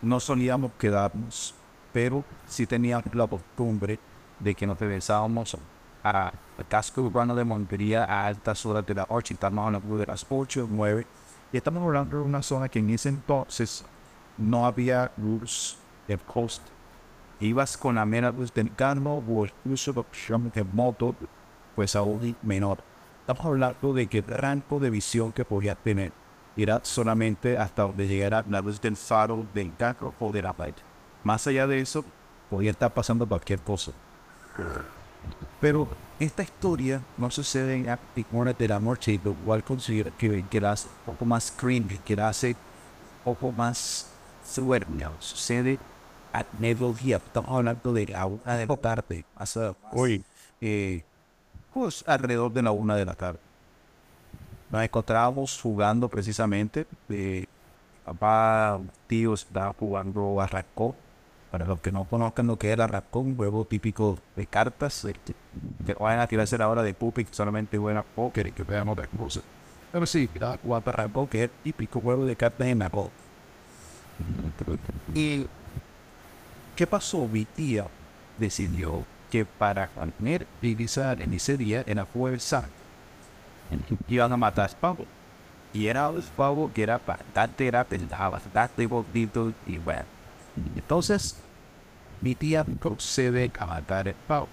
No 0.03 0.19
solíamos 0.19 0.73
quedarnos, 0.79 1.55
pero 1.93 2.25
sí 2.47 2.67
teníamos 2.67 3.15
la 3.15 3.27
costumbre 3.27 3.99
de 4.39 4.55
que 4.55 4.67
nos 4.67 4.79
regresábamos 4.79 5.57
a 6.03 6.33
el 6.59 6.67
casco 6.67 7.03
urbano 7.03 7.35
de 7.35 7.45
Montería 7.45 8.05
a 8.05 8.27
altas 8.27 8.65
horas 8.67 8.87
de 8.87 8.95
la 8.95 9.07
noche, 9.09 9.35
estamos 9.35 9.65
hablando 9.65 9.97
de 9.97 10.07
las 10.07 10.27
8 10.29 10.65
o 10.65 10.69
9, 10.71 11.07
y 11.53 11.57
estamos 11.57 11.83
hablando 11.83 12.19
de 12.19 12.23
una 12.23 12.43
zona 12.43 12.69
que 12.69 12.79
en 12.79 12.91
ese 12.91 13.09
entonces 13.09 13.85
no 14.37 14.67
había 14.67 15.11
luz 15.17 15.77
de 16.07 16.19
coast. 16.19 16.63
Ibas 17.41 17.79
con 17.79 17.95
la 17.95 18.05
mera 18.05 18.31
luz 18.31 18.53
del 18.53 18.75
carro 18.75 19.23
o 19.27 19.45
el 19.45 19.53
uso 19.65 19.93
de 20.55 20.65
moto, 20.65 21.15
pues 21.75 21.97
aún 21.97 22.37
menor. 22.43 22.79
Estamos 23.21 23.47
hablando 23.47 23.95
de 23.95 24.07
que 24.07 24.19
el 24.19 24.25
rango 24.25 24.79
de 24.79 24.91
visión 24.91 25.33
que 25.33 25.45
podías 25.45 25.79
tener 25.79 26.13
era 26.57 26.81
solamente 26.83 27.57
hasta 27.57 27.83
donde 27.83 28.07
llegara 28.07 28.45
la 28.49 28.61
luz 28.61 28.81
del 28.81 28.97
faro 28.97 29.47
del 29.55 29.75
carro 29.77 30.13
o 30.21 30.31
de 30.31 30.43
la 30.43 30.55
light. 30.59 30.77
Más 31.25 31.47
allá 31.47 31.67
de 31.67 31.81
eso, 31.81 32.05
podía 32.51 32.73
estar 32.73 32.93
pasando 32.93 33.27
cualquier 33.27 33.61
cosa. 33.61 33.93
Pero 35.61 35.89
esta 36.19 36.43
historia 36.43 37.01
no 37.17 37.31
sucede 37.31 37.77
en 37.77 37.89
Acticones 37.89 38.59
de 38.59 38.69
la 38.69 38.81
Noche, 38.81 39.19
lo 39.23 39.35
cual 39.35 39.63
que, 40.19 40.45
que 40.51 40.61
la 40.61 40.73
hace 40.73 40.89
un 40.89 41.13
poco 41.13 41.25
más 41.25 41.51
creepy, 41.51 41.99
que 41.99 42.17
la 42.17 42.29
hace 42.29 42.49
un 42.51 43.35
poco 43.35 43.53
más 43.53 44.11
sueño. 44.45 45.13
Sucede 45.19 45.79
a 46.33 46.45
mediodía, 46.59 47.17
estamos 47.17 47.51
hablando 47.51 47.93
de 47.93 48.07
la 48.07 48.27
una 48.27 48.57
de 48.57 48.67
la 48.67 48.77
tarde, 48.77 49.25
hace, 49.37 49.73
Uy. 49.93 50.25
eh, 50.61 51.03
pues 51.73 52.05
alrededor 52.07 52.53
de 52.53 52.63
la 52.63 52.71
una 52.71 52.97
de 52.97 53.05
la 53.05 53.15
tarde. 53.15 53.39
Nos 54.71 54.83
encontrábamos 54.83 55.61
jugando 55.61 56.09
precisamente, 56.09 56.87
eh, 57.09 57.47
papá, 58.05 58.81
tíos, 59.07 59.43
estaba 59.43 59.75
jugando 59.79 60.41
a 60.41 60.47
racó. 60.47 60.95
Para 61.51 61.67
los 61.67 61.81
que 61.81 61.91
no 61.91 62.05
conozcan 62.05 62.47
lo 62.47 62.57
que 62.57 62.69
es 62.69 62.75
el 62.75 62.81
arracón, 62.81 63.27
un 63.27 63.37
juego 63.37 63.65
típico 63.65 64.17
de 64.37 64.47
cartas, 64.47 65.05
eh, 65.05 65.15
que 65.85 65.95
vayan 65.95 66.21
a 66.21 66.29
tirarse 66.29 66.57
la 66.57 66.69
hora 66.69 66.85
de 66.85 66.95
pupi, 66.95 67.25
que 67.25 67.35
solamente 67.35 67.77
juegan 67.77 68.05
póker 68.15 68.47
y 68.47 68.53
que 68.53 68.63
vean 68.63 68.89
otras 68.89 69.09
cosas. 69.09 69.43
Pero 69.91 70.07
sí, 70.07 70.31
era 70.33 70.57
jugar 70.59 70.85
a 70.87 70.91
arracón, 70.91 71.27
que 71.27 71.43
es 71.43 71.51
el 71.51 71.57
típico 71.65 72.01
juego 72.01 72.25
de 72.25 72.37
cartas 72.37 72.69
en 72.69 72.79
bola. 72.79 73.11
¿Y 75.13 75.49
qué 76.81 76.87
pasó? 76.87 77.29
Mi 77.29 77.45
tía 77.45 77.87
decidió 78.39 79.05
que 79.31 79.45
para 79.45 79.91
y 80.63 80.75
guisar 80.75 81.21
en 81.21 81.35
ese 81.35 81.59
día 81.59 81.85
en 81.87 81.99
la 81.99 82.07
fuerza 82.07 82.65
iban 84.09 84.33
a 84.33 84.39
matar 84.39 84.75
pavo. 84.81 85.05
Y 85.75 85.89
era 85.89 86.09
un 86.09 86.23
pavo 86.35 86.71
que 86.73 86.83
era 86.83 86.99
bastante 87.07 87.71
rápido, 87.71 88.07
bastante 88.09 88.87
bonito 88.87 89.53
y 89.67 89.77
bueno. 89.77 90.07
Entonces, 90.75 91.37
mi 92.23 92.35
tía 92.35 92.65
procede 92.65 93.53
a 93.59 93.67
matar 93.67 94.09
el 94.09 94.15
pavo. 94.15 94.49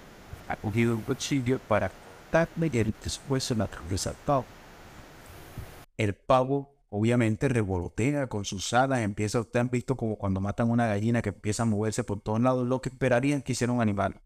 Ha 0.50 0.58
cogido 0.58 0.96
un 0.96 1.04
cuchillo 1.04 1.60
para 1.60 1.90
cortarle 1.90 2.68
y 2.68 2.94
después 3.06 3.46
se 3.46 3.56
la 3.56 3.68
cabeza 3.68 4.10
al 4.10 4.18
pavo. 4.26 4.46
El 5.96 6.14
pavo 6.14 6.70
obviamente 6.90 7.50
revolotea 7.50 8.28
con 8.28 8.46
sus 8.46 8.74
alas, 8.74 9.00
empieza, 9.00 9.40
ustedes 9.40 9.62
han 9.62 9.70
visto 9.70 9.98
como 9.98 10.18
cuando 10.18 10.40
matan 10.42 10.70
una 10.70 10.88
gallina 10.88 11.22
que 11.22 11.30
empieza 11.30 11.64
a 11.64 11.66
moverse 11.66 12.04
por 12.04 12.22
todos 12.22 12.40
lados, 12.40 12.68
lo 12.68 12.82
que 12.82 12.90
esperarían 12.90 13.42
que 13.42 13.52
hiciera 13.52 13.74
un 13.74 13.82
animal. 13.82 14.22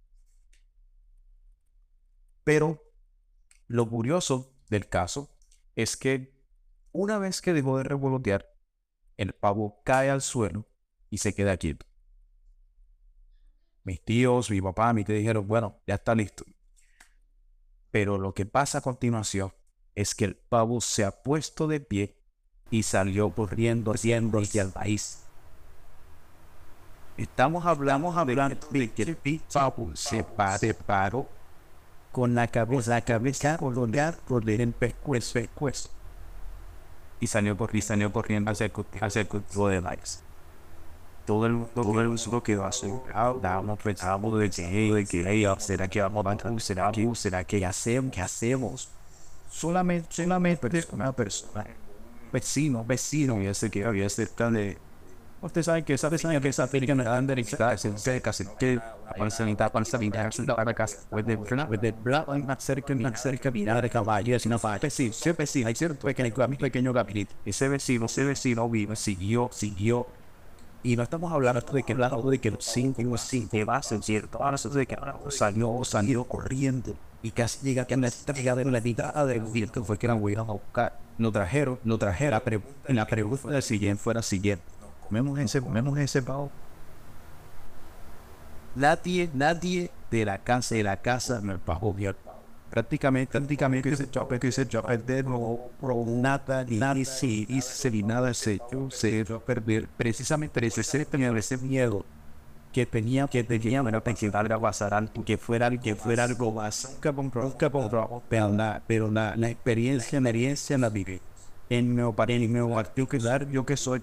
Pero 2.43 2.83
lo 3.67 3.89
curioso 3.89 4.53
del 4.69 4.89
caso 4.89 5.29
es 5.75 5.97
que 5.97 6.33
una 6.91 7.17
vez 7.17 7.41
que 7.41 7.53
dejó 7.53 7.77
de 7.77 7.83
revolotear, 7.83 8.53
el 9.17 9.33
pavo 9.33 9.81
cae 9.83 10.09
al 10.09 10.21
suelo 10.21 10.67
y 11.09 11.19
se 11.19 11.33
queda 11.33 11.57
quieto. 11.57 11.85
Mis 13.83 14.03
tíos, 14.03 14.51
mi 14.51 14.61
papá, 14.61 14.93
mi 14.93 15.03
tía 15.03 15.15
dijeron, 15.15 15.47
bueno, 15.47 15.81
ya 15.87 15.95
está 15.95 16.13
listo. 16.13 16.45
Pero 17.89 18.17
lo 18.17 18.33
que 18.33 18.45
pasa 18.45 18.79
a 18.79 18.81
continuación 18.81 19.53
es 19.95 20.15
que 20.15 20.25
el 20.25 20.35
pavo 20.35 20.81
se 20.81 21.03
ha 21.03 21.23
puesto 21.23 21.67
de 21.67 21.79
pie 21.79 22.20
y 22.71 22.83
salió 22.83 23.29
corriendo 23.29 23.91
haciendo 23.91 24.39
hacia 24.39 24.63
el 24.63 24.69
país. 24.69 25.19
Estamos 27.17 27.65
hablando, 27.65 28.11
hablando 28.11 28.55
de 28.71 28.89
que 28.91 29.05
se, 29.93 30.23
pa- 30.23 30.57
se 30.57 30.73
paró 30.73 31.27
con 32.11 32.33
la 32.33 32.47
cabeza, 32.47 32.91
la 32.91 33.01
cabeza 33.01 33.57
colgada 33.57 34.17
por 34.27 34.49
el 34.49 34.71
pescuezo, 34.73 35.33
pescuezo. 35.33 35.89
Y 37.19 37.27
salió, 37.27 37.55
y 37.73 37.81
salió 37.81 38.11
corriendo 38.11 38.49
hacia 38.49 38.65
el, 38.65 38.73
hacia 39.01 39.21
el 39.21 39.27
de 39.27 39.81
likes. 39.81 40.09
Todo 41.27 41.45
el 41.45 41.53
mundo, 41.53 41.69
todo 41.75 42.01
el 42.01 42.07
mundo 42.07 42.41
quedó 42.41 42.65
asombrado. 42.65 43.35
Estábamos 43.35 43.79
pensando 43.79 44.37
de 44.37 44.49
que, 44.49 44.63
de 44.63 45.05
que, 45.05 45.55
¿será 45.59 45.87
que 45.87 46.01
vamos 46.01 46.25
a 46.25 46.29
matar? 46.29 46.61
¿Será 46.61 46.91
que, 46.91 47.15
será 47.15 47.43
que 47.43 47.63
hacemos? 47.63 48.11
¿Qué 48.11 48.21
hacemos? 48.21 48.89
Solamente, 49.51 50.07
solamente 50.09 50.85
una 50.91 51.11
persona, 51.11 51.67
vecino, 52.31 52.85
vecino, 52.85 53.41
y 53.41 53.47
ese 53.47 53.69
que 53.69 53.85
había 53.85 54.09
cerca 54.09 54.49
de 54.49 54.77
Usted 55.41 55.63
sabe 55.63 55.83
que 55.83 55.95
esa 55.95 56.07
vecina 56.07 56.39
que 56.39 56.49
esa 56.49 56.69
anda 57.17 57.33
en 57.33 57.43
se 57.43 57.97
cerca, 57.97 58.31
que 58.59 58.79
para 60.55 60.73
casa, 60.75 60.97
puede 61.09 61.35
ver, 61.35 61.67
puede 61.67 61.91
ver, 61.91 62.43
más 62.45 62.63
cerca, 62.63 62.93
más 62.93 63.19
cerca, 63.19 63.49
mirar 63.49 63.81
de 63.81 63.89
caballo, 63.89 64.35
ese 64.35 64.47
hay 65.65 65.73
cierto 65.73 66.05
pequeño, 66.05 66.31
pequeño 66.59 66.93
gabinete. 66.93 67.33
Ese 67.43 67.67
vecino, 67.69 68.05
ese 68.05 68.23
vecino 68.23 68.69
vive, 68.69 68.95
siguió, 68.95 69.49
siguió. 69.51 70.05
Y 70.83 70.95
no 70.95 71.01
estamos 71.01 71.31
hablando 71.31 71.59
de 71.59 71.83
que 71.83 71.93
lado 71.95 72.29
de 72.29 72.39
que 72.39 72.51
los 72.51 72.63
cinco, 72.63 73.17
sí, 73.17 73.47
te 73.49 73.65
cierto, 74.03 74.43
ahora 74.43 74.57
de 74.57 74.85
que 74.85 74.95
salió, 75.29 75.83
salió 75.83 76.23
corriendo. 76.23 76.95
Y 77.23 77.31
casi 77.31 77.59
llega 77.63 77.85
que 77.85 77.95
la 77.97 78.07
estrella 78.07 78.55
de 78.55 78.65
la 78.65 78.81
mitad 78.81 79.27
del 79.27 79.41
viento 79.41 79.83
fue 79.83 79.97
que 79.97 80.07
la 80.07 80.15
voy 80.15 80.35
a 80.35 80.41
buscar. 80.41 80.97
Lo 81.17 81.31
trajeron, 81.31 81.79
lo 81.83 81.97
trajeron. 81.97 82.31
La 82.31 82.39
pre- 82.39 82.61
en 82.87 82.95
la 82.95 83.05
pregunta 83.05 83.61
siguiente 83.61 84.01
fuera 84.01 84.21
siguiente. 84.21 84.63
Comemos 85.07 85.37
ese, 85.39 85.61
comemos 85.61 85.97
ese 85.99 86.21
pavo. 86.21 86.49
Nadie, 88.75 89.29
nadie 89.33 89.91
de 90.09 90.25
la 90.25 90.37
casa, 90.39 90.75
de 90.75 90.83
la 90.83 90.97
casa 90.97 91.41
me 91.41 91.57
pagó 91.57 91.93
bien. 91.93 92.15
Prácticamente, 92.69 93.31
prácticamente 93.33 93.93
se 93.97 94.03
echó, 94.03 94.25
que 94.27 94.49
se 94.51 94.61
a 94.61 94.81
perder, 94.81 95.25
no 95.25 95.59
probó 95.81 96.05
nada, 96.07 96.65
nadie 96.69 97.03
se 97.03 97.27
hizo, 97.27 97.89
ni 97.89 98.01
nada 98.01 98.33
se 98.33 98.53
echó, 98.53 98.89
se 98.89 99.21
a 99.21 99.39
perder. 99.39 99.89
Precisamente 99.97 100.65
ese, 100.65 100.79
ese 100.81 101.57
miedo 101.57 102.05
que 102.71 102.85
tenía 102.85 103.27
que 103.27 103.43
tenía 103.43 103.83
que 103.83 104.59
pasar 104.59 104.93
algo 104.93 105.23
que 105.23 105.37
fuera 105.37 105.69
que 105.77 105.95
fuera 105.95 106.23
algo 106.23 106.51
más. 106.51 106.89
Nunca 106.93 107.13
compró 107.13 107.43
nunca 107.43 107.69
compró 107.69 108.23
pero 108.29 108.49
la 108.49 108.81
pero 108.87 109.11
la, 109.11 109.35
la 109.35 109.49
experiencia 109.49 110.19
la 110.19 110.29
experiencia 110.29 110.77
la 110.77 110.89
viví 110.89 111.19
en 111.69 111.95
mi 111.95 112.11
país 112.13 112.41
en 112.41 112.51
mi 112.51 112.59
dar 113.19 113.49
yo 113.49 113.65
que 113.65 113.77
soy 113.77 114.01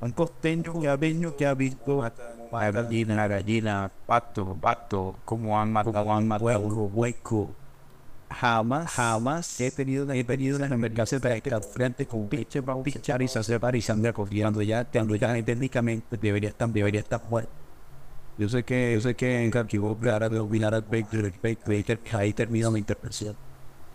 un 0.00 0.12
costeño 0.12 0.72
venido 0.96 1.36
que 1.36 1.46
ha 1.46 1.54
visto 1.54 2.02
gallina 2.50 3.26
gallina 3.28 3.90
pato 4.06 4.56
pato 4.60 5.16
como 5.24 5.60
han 5.60 5.72
matado 5.72 6.12
han 6.12 6.26
matado 6.26 6.60
hueco 6.86 7.50
jamás, 8.30 8.90
jamás 8.92 9.60
he 9.60 9.70
tenido, 9.70 10.10
he 10.12 10.24
tenido 10.24 10.58
la 10.58 10.66
emergencia 10.66 11.18
de 11.18 11.42
ir 11.44 11.54
al 11.54 11.62
frente 11.62 12.06
con 12.06 12.28
pinche 12.28 12.62
pichar 12.84 13.20
y 13.22 13.24
hacer 13.26 13.60
parizando 13.60 14.12
cuando 14.14 14.62
ya, 14.62 14.84
cuando 14.84 15.16
ya 15.16 15.42
técnicamente 15.42 16.16
debería 16.16 16.50
estar, 16.50 16.68
debería 16.68 17.00
estar 17.00 17.20
muerto. 17.28 17.50
Yo 18.38 18.48
sé 18.48 18.62
que, 18.62 18.94
yo 18.94 19.00
sé 19.00 19.14
que 19.14 19.44
en 19.44 19.50
Carquivo, 19.50 19.98
ahora 20.10 20.28
de 20.28 20.38
opinar 20.38 20.74
al 20.74 20.82
Baker, 20.82 21.32
Baker, 21.42 22.00
ahí 22.12 22.32
termina 22.32 22.70
la 22.70 22.78
interpretación. 22.78 23.36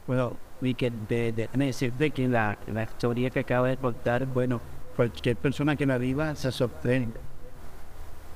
Bueno, 0.05 0.37
we 0.61 0.75
can, 0.75 1.07
de, 1.07 1.31
de, 1.31 1.49
decirte 1.53 2.11
que 2.11 2.27
la, 2.27 2.57
la 2.71 2.83
historia 2.83 3.31
que 3.31 3.39
acaba 3.39 3.69
de 3.69 3.77
contar, 3.77 4.27
bueno, 4.27 4.61
cualquier 4.95 5.35
persona 5.37 5.75
que 5.75 5.85
la 5.85 5.97
viva 5.97 6.35
se 6.35 6.51
sorprende. 6.51 7.19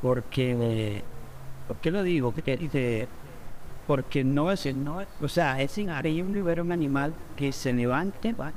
Porque, 0.01 1.03
¿por 1.67 1.77
qué 1.77 1.91
lo 1.91 2.01
digo? 2.01 2.33
Que 2.33 2.57
dice, 2.57 3.07
porque 3.89 4.23
no 4.23 4.51
es, 4.51 4.67
no 4.75 5.01
o 5.19 5.27
sea, 5.27 5.59
es 5.59 5.75
increíble 5.79 6.43
ver 6.43 6.61
un 6.61 6.71
animal 6.71 7.11
que 7.35 7.51
se 7.51 7.73
levante 7.73 8.33
¿va? 8.33 8.51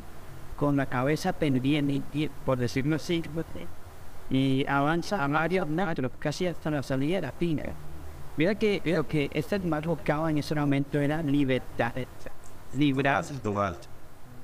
con 0.57 0.77
la 0.77 0.85
cabeza 0.85 1.33
pendiente, 1.33 2.31
por 2.45 2.59
decirlo 2.59 2.97
así, 2.97 3.23
y 4.29 4.67
avanza 4.69 5.25
a 5.25 5.29
varios 5.29 5.67
metros, 5.67 6.13
casi 6.19 6.47
hasta 6.47 6.71
la 6.71 6.83
salida 6.83 7.17
de 7.17 7.23
la 7.23 7.33
pina. 7.33 7.63
Mira 8.37 8.57
que 8.57 8.83
lo 8.85 9.09
que 9.09 9.31
este 9.33 9.55
animal 9.55 9.81
buscaba 9.87 10.31
en 10.31 10.37
ese 10.37 10.55
momento 10.55 11.01
era 11.01 11.23
libertad, 11.23 11.95
librar 12.75 13.25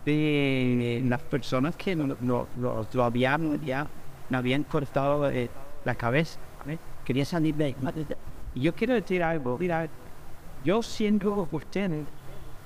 de 0.06 1.02
las 1.04 1.20
personas 1.20 1.76
que 1.76 1.94
lo, 1.94 2.16
lo, 2.22 2.48
lo, 2.90 3.04
habían, 3.04 3.62
ya, 3.62 3.86
habían 4.32 4.62
cortado 4.64 5.28
eh, 5.28 5.50
la 5.84 5.94
cabeza. 5.94 6.40
Quería 7.04 7.26
salir 7.26 7.54
de 7.56 7.64
ahí. 7.66 7.76
Yo 8.54 8.74
quiero 8.74 8.94
decir 8.94 9.22
algo, 9.22 9.58
mira, 9.58 9.86
yo 10.68 10.82
siendo 10.82 11.48
usted 11.50 11.90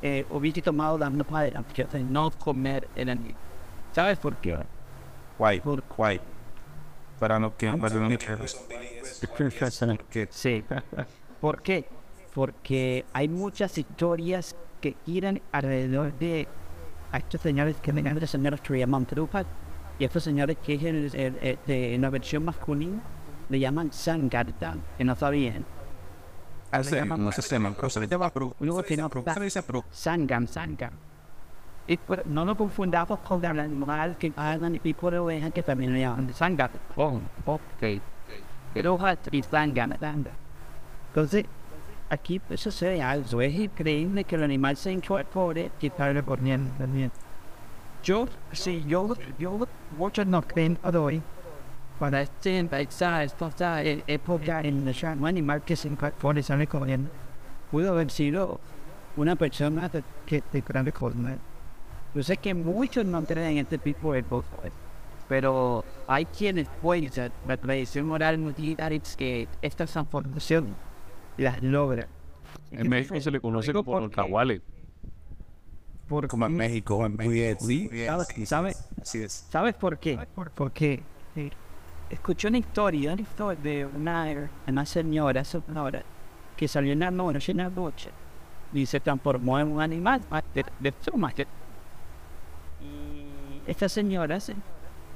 eh, 0.02 0.26
hubiese 0.28 0.60
tomado 0.60 0.98
la 0.98 1.08
madera 1.08 1.62
de 1.92 2.02
no 2.02 2.32
comer 2.32 2.88
el 2.96 3.10
animal. 3.10 3.36
¿Sabes 3.92 4.18
por 4.18 4.34
qué? 4.38 4.58
Why? 5.38 5.60
Por, 5.60 5.84
why? 5.96 6.20
Para 7.20 7.38
no 7.38 7.56
que 7.56 7.70
Sí. 10.30 10.64
¿Por 11.40 11.62
qué? 11.62 11.86
Porque 12.34 13.04
hay 13.12 13.28
muchas 13.28 13.78
historias 13.78 14.56
que 14.80 14.96
giran 15.06 15.40
alrededor 15.52 16.12
de 16.18 16.48
estos 17.12 17.40
señores 17.40 17.76
que 17.80 17.92
vengan 17.92 18.18
de 18.18 18.26
señores 18.26 18.60
que 18.60 18.80
llaman 18.80 19.06
trupas 19.06 19.46
y 20.00 20.04
estos 20.04 20.24
señores 20.24 20.56
que 20.60 20.74
en, 20.74 22.02
la 22.02 22.10
versión 22.10 22.44
masculina 22.44 23.00
le 23.48 23.60
llaman 23.60 23.92
sangartan, 23.92 24.82
que 24.98 25.04
no 25.04 25.14
sabían. 25.14 25.64
No 26.72 27.32
se 27.32 27.42
llama, 27.42 27.74
pero 27.74 27.90
se 27.90 28.00
le 28.00 28.08
llama 28.08 28.30
pro. 28.30 28.54
Luego 28.60 28.82
tiene 28.82 29.08
pro. 29.08 29.24
Se 29.32 29.40
dice 29.40 29.62
pro. 29.62 29.84
Sangam, 29.90 30.46
sangam. 30.46 30.92
Y 31.86 31.96
pues, 31.96 32.24
no 32.26 32.44
lo 32.44 32.56
confundamos 32.56 33.18
con 33.20 33.44
el 33.44 33.60
animal 33.60 34.16
que 34.16 34.32
hablan 34.36 34.80
y 34.82 34.94
por 34.94 35.14
oveja 35.14 35.50
que 35.50 35.62
también 35.62 35.92
le 35.92 36.00
llaman 36.00 36.32
sangam. 36.32 36.70
Oh, 36.96 37.20
ok. 37.44 38.00
Pero 38.72 38.98
y 39.30 39.42
sangam, 39.42 39.98
sangam. 39.98 40.34
Entonces, 41.08 41.44
aquí 42.08 42.38
pues 42.38 42.60
sucede 42.60 43.02
algo. 43.02 43.42
Es 43.42 43.54
increíble 43.54 44.24
que 44.24 44.36
el 44.36 44.44
animal 44.44 44.76
se 44.76 44.92
incorpore 44.92 45.70
y 45.80 45.86
estarle 45.86 46.22
poniendo 46.22 46.72
también. 46.78 47.12
Yo, 48.02 48.26
sí, 48.52 48.84
yo, 48.86 49.14
yo, 49.38 49.68
muchos 49.96 50.26
no 50.26 50.42
creen 50.42 50.78
hoy 50.82 51.22
para 52.02 52.20
este 52.20 52.58
empezar 52.58 53.22
esta 53.22 53.80
época 53.80 54.60
en 54.62 54.88
el 54.88 54.96
un 55.20 55.24
animal 55.24 55.62
que 55.62 55.76
se 55.76 55.86
incorpora 55.86 56.40
y 56.40 56.42
sale 56.42 56.66
corriendo 56.66 57.08
pudo 57.70 57.92
haber 57.92 58.10
sido 58.10 58.58
una 59.16 59.36
persona 59.36 59.88
que 60.26 60.40
te 60.40 60.62
grande 60.62 60.90
cosmos. 60.90 61.30
Yo 62.12 62.24
sé 62.24 62.38
que 62.38 62.54
muchos 62.54 63.04
no 63.04 63.22
creen 63.24 63.52
en 63.52 63.58
este 63.58 63.78
tipo 63.78 64.14
de 64.14 64.24
cosas, 64.24 64.72
pero 65.28 65.84
hay 66.08 66.24
quienes 66.24 66.66
pueden, 66.82 67.08
la 67.46 67.56
tradición 67.56 68.06
moral 68.06 68.36
militar 68.36 68.92
es 68.92 69.16
que 69.16 69.46
esta 69.62 69.86
transformación 69.86 70.74
las 71.36 71.62
logra. 71.62 72.08
En 72.72 72.88
México 72.88 73.20
se 73.20 73.30
le 73.30 73.38
conoce 73.38 73.72
como 73.72 74.00
el 74.00 74.10
cahuale. 74.10 74.60
Como 76.08 76.46
en 76.46 76.56
México, 76.56 77.06
en 77.06 77.14
México. 77.14 77.64
Sí, 77.64 77.88
¿sabes? 78.44 78.88
Así 79.00 79.22
es. 79.22 79.46
¿Sabes 79.50 79.74
por 79.74 80.00
qué? 80.00 80.18
Escuché 82.12 82.48
una 82.48 82.58
historia, 82.58 83.16
de 83.62 83.86
una, 83.86 84.50
una 84.66 84.84
señora, 84.84 85.42
señora 85.44 86.02
que 86.54 86.68
salió 86.68 86.92
en 86.92 87.00
la 87.00 87.10
noche, 87.10 87.52
en 87.52 87.58
la 87.58 87.70
noche 87.70 88.10
y 88.74 88.84
se 88.84 89.00
transformó 89.00 89.58
en 89.58 89.72
un 89.72 89.80
animal 89.80 90.20
de, 90.54 90.64
de 90.78 90.94
Y 92.82 93.70
esta 93.70 93.88
señora 93.88 94.38
se, 94.40 94.54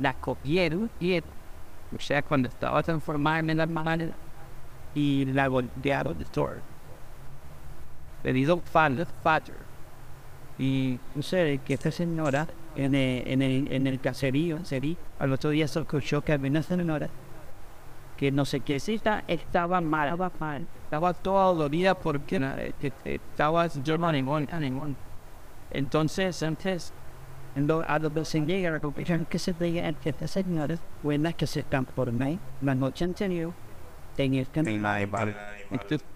la 0.00 0.14
cogieron 0.14 0.90
y, 0.98 1.18
o 1.18 2.00
sea, 2.00 2.22
cuando 2.22 2.48
estaba 2.48 2.82
transformada 2.82 3.40
en 3.40 3.60
animal 3.60 4.14
y 4.94 5.26
la 5.26 5.48
voltearon 5.48 6.16
de 6.16 6.24
todo. 6.24 6.54
Le 8.24 8.32
dio 8.32 8.58
father, 8.60 9.06
father. 9.22 9.54
Y 10.58 10.98
no 11.14 11.22
sé, 11.22 11.60
que 11.62 11.74
esta 11.74 11.90
señora 11.90 12.46
en 12.76 12.94
el, 12.94 13.22
en 13.26 13.42
el, 13.42 13.72
en 13.72 13.86
el 13.86 14.00
caserío, 14.00 14.64
sería, 14.64 14.96
al 15.18 15.32
otro 15.32 15.50
día 15.50 15.66
se 15.66 15.80
escuchó 15.80 16.22
que 16.22 16.32
había 16.32 16.50
una 16.50 16.62
señora 16.62 17.08
que 18.16 18.32
no 18.32 18.44
sé 18.44 18.60
qué 18.60 18.80
cita 18.80 19.24
estaba 19.28 19.80
mal, 19.80 20.08
estaba 20.08 20.32
mal, 20.40 20.66
estaba 20.84 21.14
todo 21.14 21.54
dolorida 21.54 21.94
porque 21.94 22.72
estaba 23.04 23.68
ningún. 24.12 24.96
Entonces, 25.70 26.42
antes, 26.42 26.92
a 27.86 27.98
los 27.98 28.32
llega 28.34 28.76
a 28.76 29.24
que 29.26 29.38
se 29.38 29.52
veía 29.52 29.92
que 29.92 30.10
esta 30.10 30.26
señora 30.26 30.78
buena 31.02 31.32
que 31.32 31.46
se 31.46 31.62
transformó 31.62 32.38
la 32.62 32.74
noche 32.74 33.04
anterior 33.04 33.52
tenía 34.14 34.44
que 34.44 34.62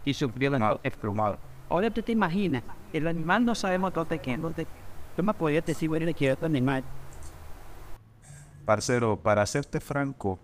y 0.04 0.14
sufrió 0.14 0.50
la 0.50 0.80
explomado. 0.82 1.38
Ahora 1.68 1.90
tú 1.90 2.02
te 2.02 2.12
imaginas, 2.12 2.62
el 2.92 3.06
animal 3.06 3.44
no 3.44 3.54
sabemos 3.54 3.92
dónde 3.92 4.18
queda, 4.18 4.38
yo 5.20 5.24
me 5.24 5.34
podía 5.34 5.60
decir, 5.60 5.86
bueno, 5.86 6.06
le 6.06 6.14
quiero 6.14 6.46
animal. 6.46 6.82
Parcero, 8.64 9.20
para 9.20 9.44
serte 9.44 9.78
franco, 9.78 10.38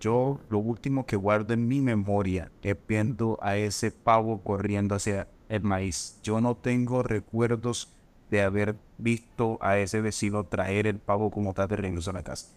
yo 0.00 0.40
lo 0.48 0.58
último 0.58 1.04
que 1.04 1.16
guardo 1.16 1.52
en 1.52 1.68
mi 1.68 1.82
memoria 1.82 2.50
es 2.62 2.74
viendo 2.88 3.38
a 3.42 3.58
ese 3.58 3.90
pavo 3.90 4.42
corriendo 4.42 4.94
hacia 4.94 5.28
el 5.50 5.62
maíz. 5.64 6.18
Yo 6.22 6.40
no 6.40 6.56
tengo 6.56 7.02
recuerdos 7.02 7.92
de 8.30 8.40
haber 8.40 8.76
visto 8.96 9.58
a 9.60 9.76
ese 9.76 10.00
vecino 10.00 10.44
traer 10.44 10.86
el 10.86 10.98
pavo 10.98 11.30
como 11.30 11.52
tal 11.52 11.68
de 11.68 11.76
regreso 11.76 12.08
a 12.08 12.14
la 12.14 12.22
casa. 12.22 12.48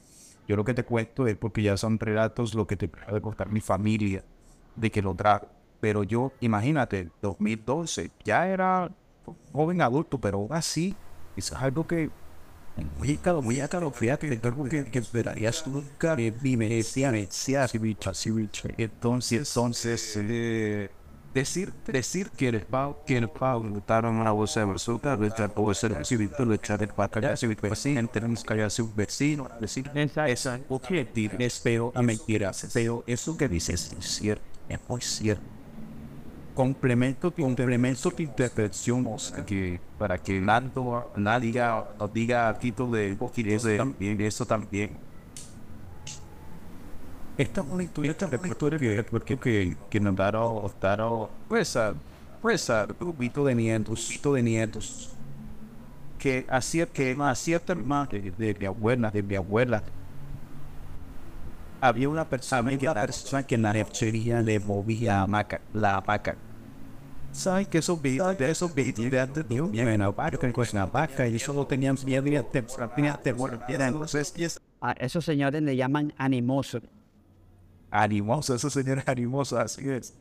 Yo 0.48 0.56
lo 0.56 0.64
que 0.64 0.74
te 0.74 0.86
cuento 0.86 1.28
es 1.28 1.36
porque 1.36 1.62
ya 1.62 1.76
son 1.76 2.00
relatos 2.00 2.54
lo 2.54 2.68
que 2.68 2.78
te 2.78 2.88
puede 2.88 3.20
contar 3.20 3.52
mi 3.52 3.60
familia 3.60 4.24
de 4.78 4.92
que 4.92 5.02
lo 5.02 5.14
trajo. 5.14 5.48
Pero 5.82 6.04
yo, 6.04 6.32
imagínate, 6.40 7.10
2012, 7.22 8.12
ya 8.24 8.48
era 8.48 8.90
joven 9.52 9.82
adulto, 9.82 10.22
pero 10.22 10.38
aún 10.38 10.54
así 10.54 10.96
es 11.36 11.52
algo 11.52 11.86
que 11.86 12.10
muy 13.00 13.18
caro, 13.18 13.42
muy 13.42 13.58
caro, 13.58 13.92
fíjate, 13.92 14.34
es 14.34 14.44
algo 14.44 14.66
que, 14.66 14.86
que 14.86 15.00
esperarías 15.00 15.66
nunca 15.68 16.18
y 16.20 16.58
me 16.58 16.68
decía, 16.68 17.12
me 17.12 17.26
decía, 17.26 17.66
entonces, 18.78 19.50
entonces, 19.50 20.18
eh, 20.18 20.90
decir, 21.34 21.74
decir 21.88 22.30
que 22.32 22.50
el 22.50 22.62
pavo, 22.62 23.02
que 23.06 23.18
el 23.18 23.30
una 24.10 24.32
bolsa 24.32 24.60
de 24.60 24.66
bazooka, 24.66 25.16
le 25.16 25.28
echar 26.56 26.82
el 26.82 26.90
vecino, 27.56 28.10
tenemos 28.10 28.44
que 28.44 28.54
hallar 28.54 28.72
su 28.72 28.94
vecino, 28.94 29.50
decir, 29.60 29.90
esa 29.96 30.28
es 30.28 30.46
algo 30.46 30.82
que 30.82 31.08
es 31.40 31.62
pero 31.64 31.94
a 31.96 32.02
mentiras, 32.02 32.68
pero 32.74 33.06
eso 33.08 33.38
que 33.38 33.48
dices 33.48 33.96
es 33.98 34.06
cierto, 34.06 34.44
es 34.68 34.80
muy 34.90 35.02
cierto 35.02 35.55
complemento, 36.56 37.32
complemento 37.32 38.10
de 38.10 38.24
intervención 38.24 39.06
que 39.46 39.80
para 40.00 40.18
que 40.18 40.40
Nando, 40.40 41.12
nadie 41.18 41.48
diga, 41.48 41.90
nos 42.00 42.14
diga 42.14 42.50
a 42.50 42.58
título 42.58 42.94
de 42.94 43.18
eso 43.54 43.70
también, 43.78 44.22
eso 44.22 44.46
también. 44.46 44.98
Esta 47.38 47.62
es 47.62 47.68
una 47.68 47.84
historia, 47.84 48.12
esta 48.12 48.30
que, 48.30 49.04
porque 49.04 49.38
que, 49.38 49.78
que 49.90 50.00
nos 50.00 50.16
daron, 50.16 50.72
daron, 50.80 51.28
pues, 51.50 51.78
pues, 52.42 52.70
un 52.70 52.96
grupito 52.98 53.44
de 53.44 53.54
nietos, 53.54 54.10
un 54.24 54.34
de 54.34 54.42
nietos, 54.42 55.10
que 56.18 56.46
hacía 56.50 56.86
que 56.86 57.16
hacía 57.20 57.62
más 57.86 58.10
de, 58.10 58.32
de 58.32 58.56
mi 58.58 58.66
abuela, 58.66 59.12
de 59.12 59.22
mi 59.22 59.36
abuela, 59.36 59.84
había 61.82 62.10
una 62.10 62.26
persona, 62.28 62.78
que, 62.78 62.88
una 62.90 63.02
persona 63.02 63.44
que 63.44 63.56
en 63.56 63.62
la 63.64 63.74
refinería 63.74 64.42
le 64.42 64.60
movía 64.60 65.22
hamaca, 65.22 65.60
la 65.74 65.98
hamaca. 65.98 66.38
¿Saben 67.36 67.66
que 67.66 67.80
esos 67.80 68.02
videos 68.02 68.38
de 68.38 68.50
esos 68.50 68.74
videos 68.74 69.12
de 69.12 69.20
antes 69.20 69.48
de 69.48 69.58
en 69.58 70.00
la 70.00 70.10
vaca, 70.10 70.52
con 70.54 70.66
la 70.72 70.86
vaca 70.86 71.28
y 71.28 71.38
solo 71.38 71.68
tenían 71.68 71.98
miedo 72.06 72.26
y 72.28 72.42
tenían 72.96 73.22
temor? 73.22 73.60
Entonces, 73.68 74.62
A 74.80 74.94
esos 74.94 75.26
señores 75.26 75.62
le 75.62 75.76
llaman 75.76 76.14
animosos. 76.18 76.84
animoso, 77.92 78.56
esos 78.56 78.72
señores 78.72 79.04
animosos, 79.08 79.60
así 79.60 79.90
es. 79.90 80.14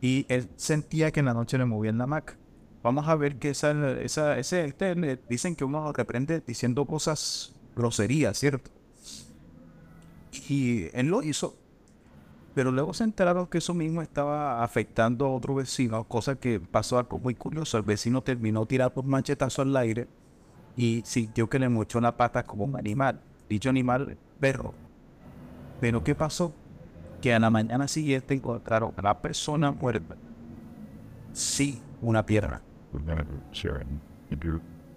Y 0.00 0.26
él 0.28 0.48
sentía 0.56 1.10
que 1.10 1.20
en 1.20 1.26
la 1.26 1.34
noche 1.34 1.58
le 1.58 1.64
movían 1.64 1.98
la 1.98 2.04
hamaca. 2.04 2.36
Vamos 2.84 3.08
a 3.08 3.16
ver 3.16 3.36
que 3.36 3.50
esa, 3.50 3.72
esa, 4.00 4.38
ese, 4.38 4.64
este, 4.66 5.18
dicen 5.28 5.56
que 5.56 5.64
uno 5.64 5.92
reprende 5.92 6.40
diciendo 6.40 6.84
cosas 6.84 7.52
groserías, 7.74 8.38
¿cierto? 8.38 8.70
Y 10.48 10.86
él 10.96 11.06
lo 11.08 11.22
hizo. 11.22 11.56
Pero 12.54 12.70
luego 12.70 12.94
se 12.94 13.04
enteraron 13.04 13.48
que 13.48 13.58
eso 13.58 13.74
mismo 13.74 14.00
estaba 14.00 14.62
afectando 14.62 15.26
a 15.26 15.30
otro 15.30 15.56
vecino, 15.56 16.04
cosa 16.04 16.36
que 16.36 16.60
pasó 16.60 16.98
algo 16.98 17.18
muy 17.18 17.34
curioso. 17.34 17.78
El 17.78 17.82
vecino 17.82 18.22
terminó 18.22 18.64
tirando 18.64 19.00
un 19.00 19.08
machetazo 19.08 19.62
al 19.62 19.76
aire 19.76 20.06
y 20.76 21.02
sintió 21.04 21.48
que 21.48 21.58
le 21.58 21.68
mochó 21.68 22.00
la 22.00 22.16
pata 22.16 22.44
como 22.44 22.64
un 22.64 22.76
animal. 22.76 23.20
Dicho 23.48 23.70
animal, 23.70 24.16
perro. 24.38 24.72
Pero 25.80 26.04
¿qué 26.04 26.14
pasó? 26.14 26.52
Que 27.20 27.34
a 27.34 27.40
la 27.40 27.50
mañana 27.50 27.88
siguiente 27.88 28.34
encontraron 28.34 28.92
a 28.96 29.02
la 29.02 29.20
persona 29.20 29.72
muerta. 29.72 30.16
Sí, 31.32 31.82
una 32.00 32.24
pierna. 32.24 32.62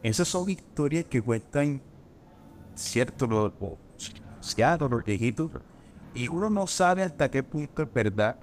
Esas 0.03 0.27
son 0.27 0.47
historias 0.49 1.05
que 1.05 1.21
cuentan 1.23 1.81
cierto 2.75 3.25
los 3.25 5.03
viejitos. 5.03 5.51
Y 6.17 6.29
uno 6.29 6.49
no 6.49 6.65
sabe 6.65 7.03
hasta 7.03 7.29
qué 7.29 7.43
punto 7.43 7.83
es 7.83 7.93
verdad. 7.93 8.39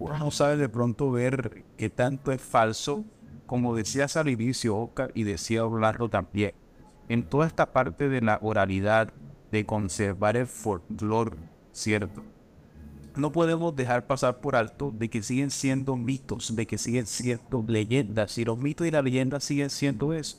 Uno 0.00 0.18
no 0.18 0.32
sabe 0.32 0.56
de 0.56 0.68
pronto 0.68 1.08
ver 1.12 1.64
qué 1.76 1.88
tanto 1.88 2.32
es 2.32 2.42
falso. 2.42 3.04
Como 3.46 3.76
decías 3.76 4.16
al 4.16 4.28
inicio, 4.28 4.76
Oscar, 4.76 5.12
y 5.14 5.22
decía 5.22 5.64
Orlando 5.64 6.08
también. 6.08 6.52
En 7.08 7.22
toda 7.22 7.46
esta 7.46 7.72
parte 7.72 8.08
de 8.08 8.20
la 8.20 8.40
oralidad, 8.42 9.12
de 9.52 9.64
conservar 9.64 10.36
el 10.36 10.48
folclore, 10.48 11.36
¿cierto? 11.70 12.24
No 13.14 13.30
podemos 13.30 13.76
dejar 13.76 14.08
pasar 14.08 14.40
por 14.40 14.56
alto 14.56 14.90
de 14.90 15.08
que 15.08 15.22
siguen 15.22 15.52
siendo 15.52 15.94
mitos, 15.94 16.56
de 16.56 16.66
que 16.66 16.76
siguen 16.76 17.06
siendo 17.06 17.64
leyendas. 17.68 18.36
Y 18.36 18.44
los 18.44 18.58
mitos 18.58 18.84
y 18.84 18.90
las 18.90 19.04
leyendas 19.04 19.44
siguen 19.44 19.70
siendo 19.70 20.12
eso. 20.12 20.38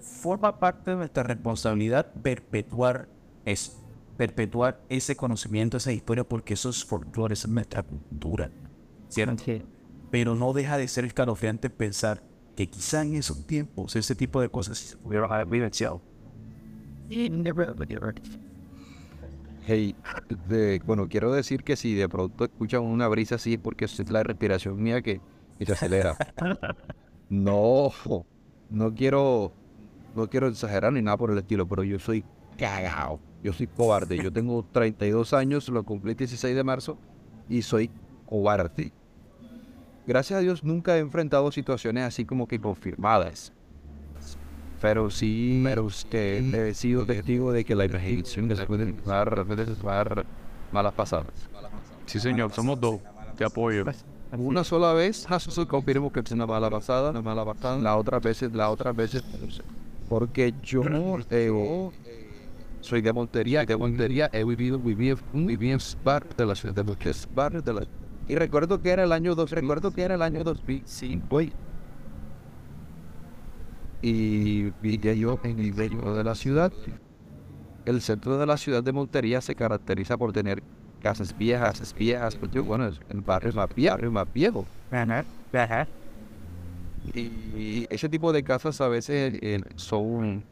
Forma 0.00 0.58
parte 0.58 0.92
de 0.92 0.96
nuestra 0.96 1.24
responsabilidad 1.24 2.10
perpetuar 2.22 3.06
eso 3.44 3.87
perpetuar 4.18 4.84
ese 4.90 5.16
conocimiento, 5.16 5.78
esa 5.78 5.92
historia, 5.92 6.24
porque 6.24 6.54
eso 6.54 6.70
es 6.70 6.84
folclore, 6.84 7.34
esa 7.34 7.48
es 7.48 7.54
nuestra 7.54 7.84
cultura, 7.84 8.52
¿cierto? 9.08 9.44
Sí. 9.44 9.62
Pero 10.10 10.36
no 10.36 10.52
deja 10.54 10.78
de 10.78 10.88
ser 10.88 11.06
escalofriante 11.06 11.70
pensar 11.70 12.24
que 12.56 12.68
quizá 12.70 13.02
en 13.02 13.16
esos 13.16 13.46
tiempos 13.46 13.96
ese 13.96 14.16
tipo 14.16 14.42
de 14.42 14.50
cosas 14.50 14.78
se 14.78 14.98
pudieron 14.98 15.32
haber 15.32 15.46
vivenciado. 15.48 16.02
Hey, 19.66 19.96
de- 20.48 20.80
bueno, 20.84 21.08
quiero 21.08 21.32
decir 21.32 21.62
que 21.64 21.76
si 21.76 21.94
de 21.94 22.08
pronto 22.08 22.44
escuchan 22.44 22.82
una 22.82 23.08
brisa 23.08 23.36
así 23.36 23.54
es 23.54 23.60
porque 23.60 23.84
es 23.86 24.10
la 24.10 24.22
respiración 24.22 24.82
mía 24.82 25.02
que, 25.02 25.22
que 25.58 25.66
se 25.66 25.72
acelera. 25.72 26.16
No, 27.30 27.92
no 28.70 28.94
quiero, 28.94 29.58
no 30.14 30.28
quiero 30.30 30.48
exagerar 30.48 30.92
ni 30.92 31.02
nada 31.02 31.18
por 31.18 31.30
el 31.30 31.38
estilo, 31.38 31.68
pero 31.68 31.84
yo 31.84 31.98
soy 31.98 32.24
cagao. 32.56 33.20
Yo 33.42 33.52
soy 33.52 33.66
cobarde. 33.66 34.16
Yo 34.16 34.32
tengo 34.32 34.64
32 34.72 35.32
años, 35.32 35.68
lo 35.68 35.82
cumplí 35.84 36.12
el 36.12 36.16
16 36.16 36.54
de 36.54 36.64
marzo 36.64 36.98
y 37.48 37.62
soy 37.62 37.90
cobarde. 38.26 38.92
Gracias 40.06 40.38
a 40.38 40.40
Dios 40.40 40.64
nunca 40.64 40.96
he 40.96 41.00
enfrentado 41.00 41.52
situaciones 41.52 42.04
así 42.04 42.24
como 42.24 42.48
que 42.48 42.58
confirmadas. 42.58 43.52
Pero 44.80 45.10
sí, 45.10 45.60
pero 45.64 45.84
usted 45.84 46.54
he 46.54 46.72
sido 46.72 47.04
testigo 47.04 47.52
de 47.52 47.64
que 47.64 47.74
la 47.74 47.84
imaginación 47.84 48.54
se 48.56 48.64
puede 48.64 48.94
dar, 49.04 50.24
malas 50.72 50.94
pasadas. 50.94 51.26
Sí, 52.06 52.20
señor, 52.20 52.52
somos 52.52 52.80
dos. 52.80 53.00
Te 53.36 53.44
apoyo. 53.44 53.84
Una 54.32 54.62
sola 54.62 54.92
vez, 54.92 55.26
confirmo 55.68 56.12
que 56.12 56.20
es 56.20 56.30
una 56.32 56.46
mala 56.46 56.70
pasada, 56.70 57.10
una 57.10 57.22
mala 57.22 57.44
pasada. 57.44 57.78
La 57.78 57.96
otra 57.96 58.18
veces, 58.18 58.52
la 58.52 58.70
otra 58.70 58.92
veces, 58.92 59.24
porque 60.08 60.54
yo 60.62 60.82
eh, 61.30 61.50
soy 62.80 63.00
de 63.02 63.12
Montería, 63.12 63.64
de 63.64 63.76
Montería, 63.76 64.30
he 64.32 64.44
vivido, 64.44 64.78
viví, 64.78 65.14
viví 65.32 65.70
en 65.70 65.78
bar 66.04 66.26
de 66.36 66.46
la 66.46 66.54
ciudad 66.54 66.74
de 66.74 66.84
Montes, 66.84 67.28
de 67.64 67.72
la 67.72 67.82
y 68.28 68.34
recuerdo 68.36 68.80
que 68.82 68.90
era 68.90 69.04
el 69.04 69.12
año 69.12 69.34
dos, 69.34 69.50
recuerdo 69.50 69.90
que 69.90 70.02
era 70.02 70.14
el 70.14 70.22
año 70.22 70.44
2005 70.44 71.40
y- 71.40 71.52
y 74.02 74.70
vivía 74.82 75.14
yo 75.14 75.40
en 75.42 75.58
el 75.58 75.74
medio 75.74 76.14
de 76.14 76.22
la 76.24 76.34
ciudad. 76.34 76.72
El 77.84 78.00
centro 78.02 78.38
de 78.38 78.46
la 78.46 78.56
ciudad 78.56 78.82
de 78.82 78.92
Montería 78.92 79.40
se 79.40 79.54
caracteriza 79.54 80.16
por 80.18 80.32
tener 80.32 80.62
casas 81.02 81.36
viejas, 81.36 81.94
viejas, 81.98 82.38
yo, 82.52 82.64
bueno, 82.64 82.86
es 82.88 83.00
el 83.08 83.22
barrio 83.22 83.52
más 83.54 83.74
viejo, 83.74 84.10
más 84.10 84.26
viejo. 84.32 84.66
Y 87.14 87.86
ese 87.88 88.08
tipo 88.08 88.32
de 88.32 88.42
casas 88.42 88.80
a 88.82 88.88
veces 88.88 89.38
eh, 89.40 89.62
son 89.76 90.44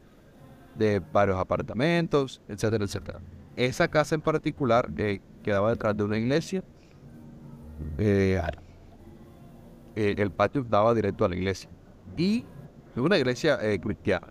de 0.77 1.01
varios 1.11 1.37
apartamentos, 1.37 2.41
etcétera, 2.47 2.85
etcétera. 2.85 3.19
Esa 3.55 3.87
casa 3.87 4.15
en 4.15 4.21
particular 4.21 4.89
eh, 4.97 5.19
quedaba 5.43 5.69
detrás 5.71 5.95
de 5.97 6.03
una 6.03 6.17
iglesia. 6.17 6.63
Eh, 7.97 8.39
eh, 9.95 10.15
el 10.17 10.31
patio 10.31 10.63
daba 10.63 10.93
directo 10.93 11.25
a 11.25 11.29
la 11.29 11.35
iglesia. 11.35 11.69
Y 12.15 12.45
una 12.95 13.17
iglesia 13.17 13.57
eh, 13.61 13.79
cristiana. 13.79 14.27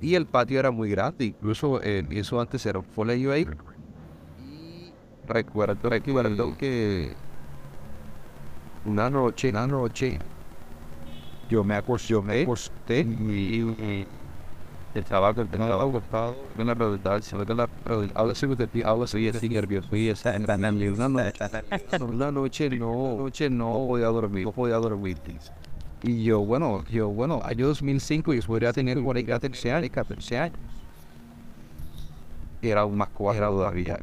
Y 0.00 0.14
el 0.14 0.26
patio 0.26 0.58
era 0.58 0.70
muy 0.70 0.90
grande, 0.90 1.26
incluso 1.26 1.80
eso 1.80 2.40
antes 2.40 2.64
era 2.66 2.78
un 2.78 2.84
colegio 2.94 3.32
ahí. 3.32 3.46
Y 4.42 4.92
recuerdo, 5.26 5.88
recuerdo 5.88 6.56
que 6.58 7.12
una 8.84 9.08
noche, 9.08 9.50
una 9.50 9.66
noche, 9.66 10.18
yo 11.48 11.64
me 11.64 11.74
acosté, 11.76 12.08
yo 12.08 12.22
me 12.22 12.42
acosté 12.42 13.00
y, 13.00 13.60
y 13.62 14.06
estaba 14.94 15.30
estaba 15.30 15.82
acostado 15.82 16.36
en 16.56 16.66
la 16.66 16.74
redundancia, 16.74 17.36
en 17.36 17.56
la 17.56 17.66
redundancia, 17.84 18.12
ahora 18.14 18.34
sí 18.34 18.46
me 18.46 18.56
sentí, 18.56 18.82
ahora 18.82 19.06
sí 19.06 19.26
estoy 19.26 19.48
nervioso 19.48 19.96
y 19.96 20.08
está 20.08 20.36
en 20.36 20.44
una 22.02 22.30
noche, 22.30 22.70
no, 22.70 23.16
noche 23.16 23.50
no 23.50 23.86
podía 23.88 24.06
dormir, 24.06 24.44
no 24.44 24.52
podía 24.52 24.76
dormir. 24.76 25.18
Y 26.02 26.22
yo, 26.22 26.40
bueno, 26.40 26.84
yo, 26.90 27.08
bueno, 27.08 27.40
año 27.44 27.66
2005 27.66 28.34
yo 28.34 28.42
podría 28.42 28.72
tener 28.72 29.02
40, 29.02 29.32
14 29.32 29.72
años, 29.72 29.90
14 29.90 30.38
años. 30.38 30.58
Era 32.62 32.82
aún 32.82 32.96
más 32.96 33.08
cuadrado 33.08 33.56
todavía. 33.56 33.98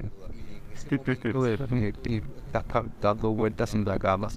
Y 2.06 2.22
estaba 2.48 2.86
dando 3.02 3.30
vueltas 3.32 3.74
en 3.76 3.86
la 3.86 3.98
cama, 3.98 4.28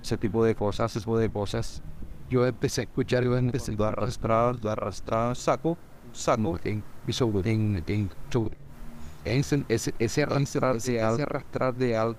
ese 0.00 0.16
tipo 0.16 0.44
de 0.44 0.54
cosas, 0.54 0.90
ese 0.92 1.00
tipo 1.00 1.18
de 1.18 1.28
cosas. 1.28 1.82
Yo 2.32 2.46
empecé 2.46 2.80
a 2.80 2.84
escuchar, 2.84 3.24
yo 3.24 3.36
empecé 3.36 3.76
a 3.78 3.88
arrastrar, 3.88 4.56
a 4.64 4.72
arrastrar, 4.72 5.36
saco, 5.36 5.76
saco, 6.12 6.58
en 6.64 6.82
en, 7.44 7.82
en, 7.86 8.10
ese, 9.68 9.94
ese, 9.98 10.22
arrastrar 10.22 10.80
de 10.80 10.96
ese 10.96 11.02
arrastrar 11.02 11.74
de 11.74 11.94
algo, 11.94 12.16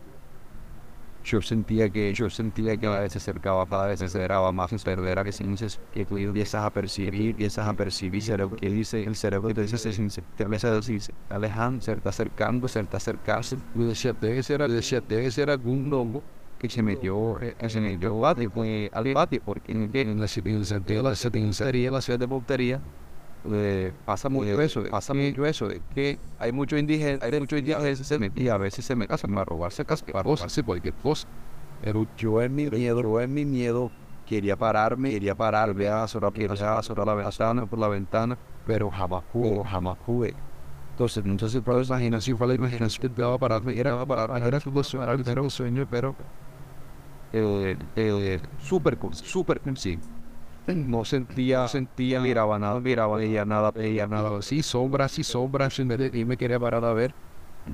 yo 1.23 1.41
sentía 1.41 1.89
que, 1.89 2.13
yo 2.13 2.29
sentía 2.29 2.77
que 2.77 2.85
a 2.85 2.99
veces 2.99 3.23
se 3.23 3.31
acercaba, 3.31 3.65
cada 3.65 3.87
vez 3.87 3.97
se 3.97 4.05
aceleraba 4.05 4.51
más, 4.51 4.69
pero 4.83 5.07
era 5.07 5.23
que 5.23 5.31
se 5.31 5.45
que 5.91 6.05
tú 6.05 6.19
empiezas 6.19 6.63
a 6.63 6.69
percibir, 6.69 7.31
empiezas 7.31 7.67
a 7.67 7.73
percibir, 7.73 8.21
cerebro, 8.21 8.55
que 8.55 8.69
dice 8.69 9.03
el 9.03 9.15
cerebro, 9.15 9.51
te 9.51 9.63
dice, 9.63 10.11
te 10.37 10.43
empieza 10.43 10.67
a 10.67 10.75
decir, 10.75 11.01
se 11.01 11.11
está 11.11 11.37
alejando, 11.37 11.81
se 11.81 11.91
está 11.93 12.09
acercando, 12.09 12.67
se 12.67 12.81
está 12.81 12.97
acercando, 12.97 13.57
debe 15.09 15.31
ser 15.31 15.49
algún 15.49 15.89
lobo 15.89 16.21
que 16.63 16.69
se 16.69 16.81
metió, 16.81 17.39
eh, 17.41 17.55
se 17.67 17.81
metió 17.81 18.13
al 18.15 18.21
bate, 18.21 18.49
fue 18.49 18.89
al 18.93 19.13
bate, 19.13 19.41
porque 19.41 19.73
en, 19.73 19.91
la 19.91 20.27
de 20.27 21.03
la 21.03 21.09
la 21.91 22.01
ciudad 22.01 22.19
de 22.19 22.27
Montería, 22.27 22.79
eh, 23.51 23.91
pasa 24.05 24.29
mucho 24.29 24.61
eso, 24.61 24.81
pasa 24.89 25.13
mucho 25.13 25.45
eso, 25.45 25.67
de 25.67 25.81
que 25.93 26.17
hay 26.39 26.53
muchos 26.53 26.79
indígenas, 26.79 27.21
hay 27.21 27.37
muchos 27.37 27.59
indígenas, 27.59 27.83
a 27.83 27.89
veces 27.89 28.07
se 28.07 28.17
metían, 28.17 28.55
a 28.55 28.57
veces 28.57 28.85
se 28.85 28.95
me 28.95 29.07
casan 29.07 29.37
a 29.37 29.43
robarse 29.43 29.83
casas, 29.83 30.07
a 30.13 30.23
robarse 30.23 30.63
cualquier 30.63 30.93
cosa. 30.93 31.27
Pero 31.83 32.07
yo 32.17 32.41
en 32.41 32.55
mi 32.55 32.69
miedo, 32.69 33.01
yo 33.01 33.19
en 33.19 33.33
mi 33.33 33.43
miedo, 33.43 33.91
quería 34.25 34.55
pararme, 34.55 35.09
quería 35.09 35.35
pararme 35.35 35.87
a 35.89 36.03
asorar, 36.03 36.31
quería 36.31 36.77
asorar 36.77 37.05
la 37.05 37.13
ventana 37.15 37.65
por 37.65 37.77
la 37.77 37.89
ventana, 37.89 38.37
pero 38.65 38.89
jamás 38.89 39.23
pude, 39.33 39.61
jamás 39.65 39.97
pude. 39.97 40.33
Entonces, 40.91 41.25
entonces, 41.25 41.61
pero 41.65 41.81
esa 41.81 41.95
imaginación 41.95 42.37
fue 42.37 42.47
la 42.47 42.53
imaginación 42.53 43.13
que 43.13 43.23
a 43.23 43.37
pararme, 43.37 43.77
era 43.77 44.05
para 44.05 44.27
parar, 44.27 44.47
era 44.47 44.61
un 44.63 44.83
sueño, 44.83 45.03
era 45.25 45.41
un 45.41 45.49
sueño, 45.49 45.87
pero 45.89 46.15
eh, 47.33 47.77
eh, 47.95 48.41
súper, 48.57 48.99
súper 49.11 49.61
consciente. 49.61 50.07
No 50.67 51.03
sentía, 51.05 51.67
sentía, 51.67 52.21
miraba 52.21 52.57
nada, 52.59 52.79
miraba, 52.79 53.17
veía 53.17 53.45
nada, 53.45 53.71
veía 53.71 54.07
nada. 54.07 54.41
Sí, 54.41 54.63
sombras, 54.63 55.11
sí, 55.13 55.23
sombras, 55.23 55.77
y 55.79 55.85
me, 55.85 55.95
y 56.13 56.25
me 56.25 56.37
quería 56.37 56.59
parar 56.59 56.85
a 56.85 56.93
ver. 56.93 57.15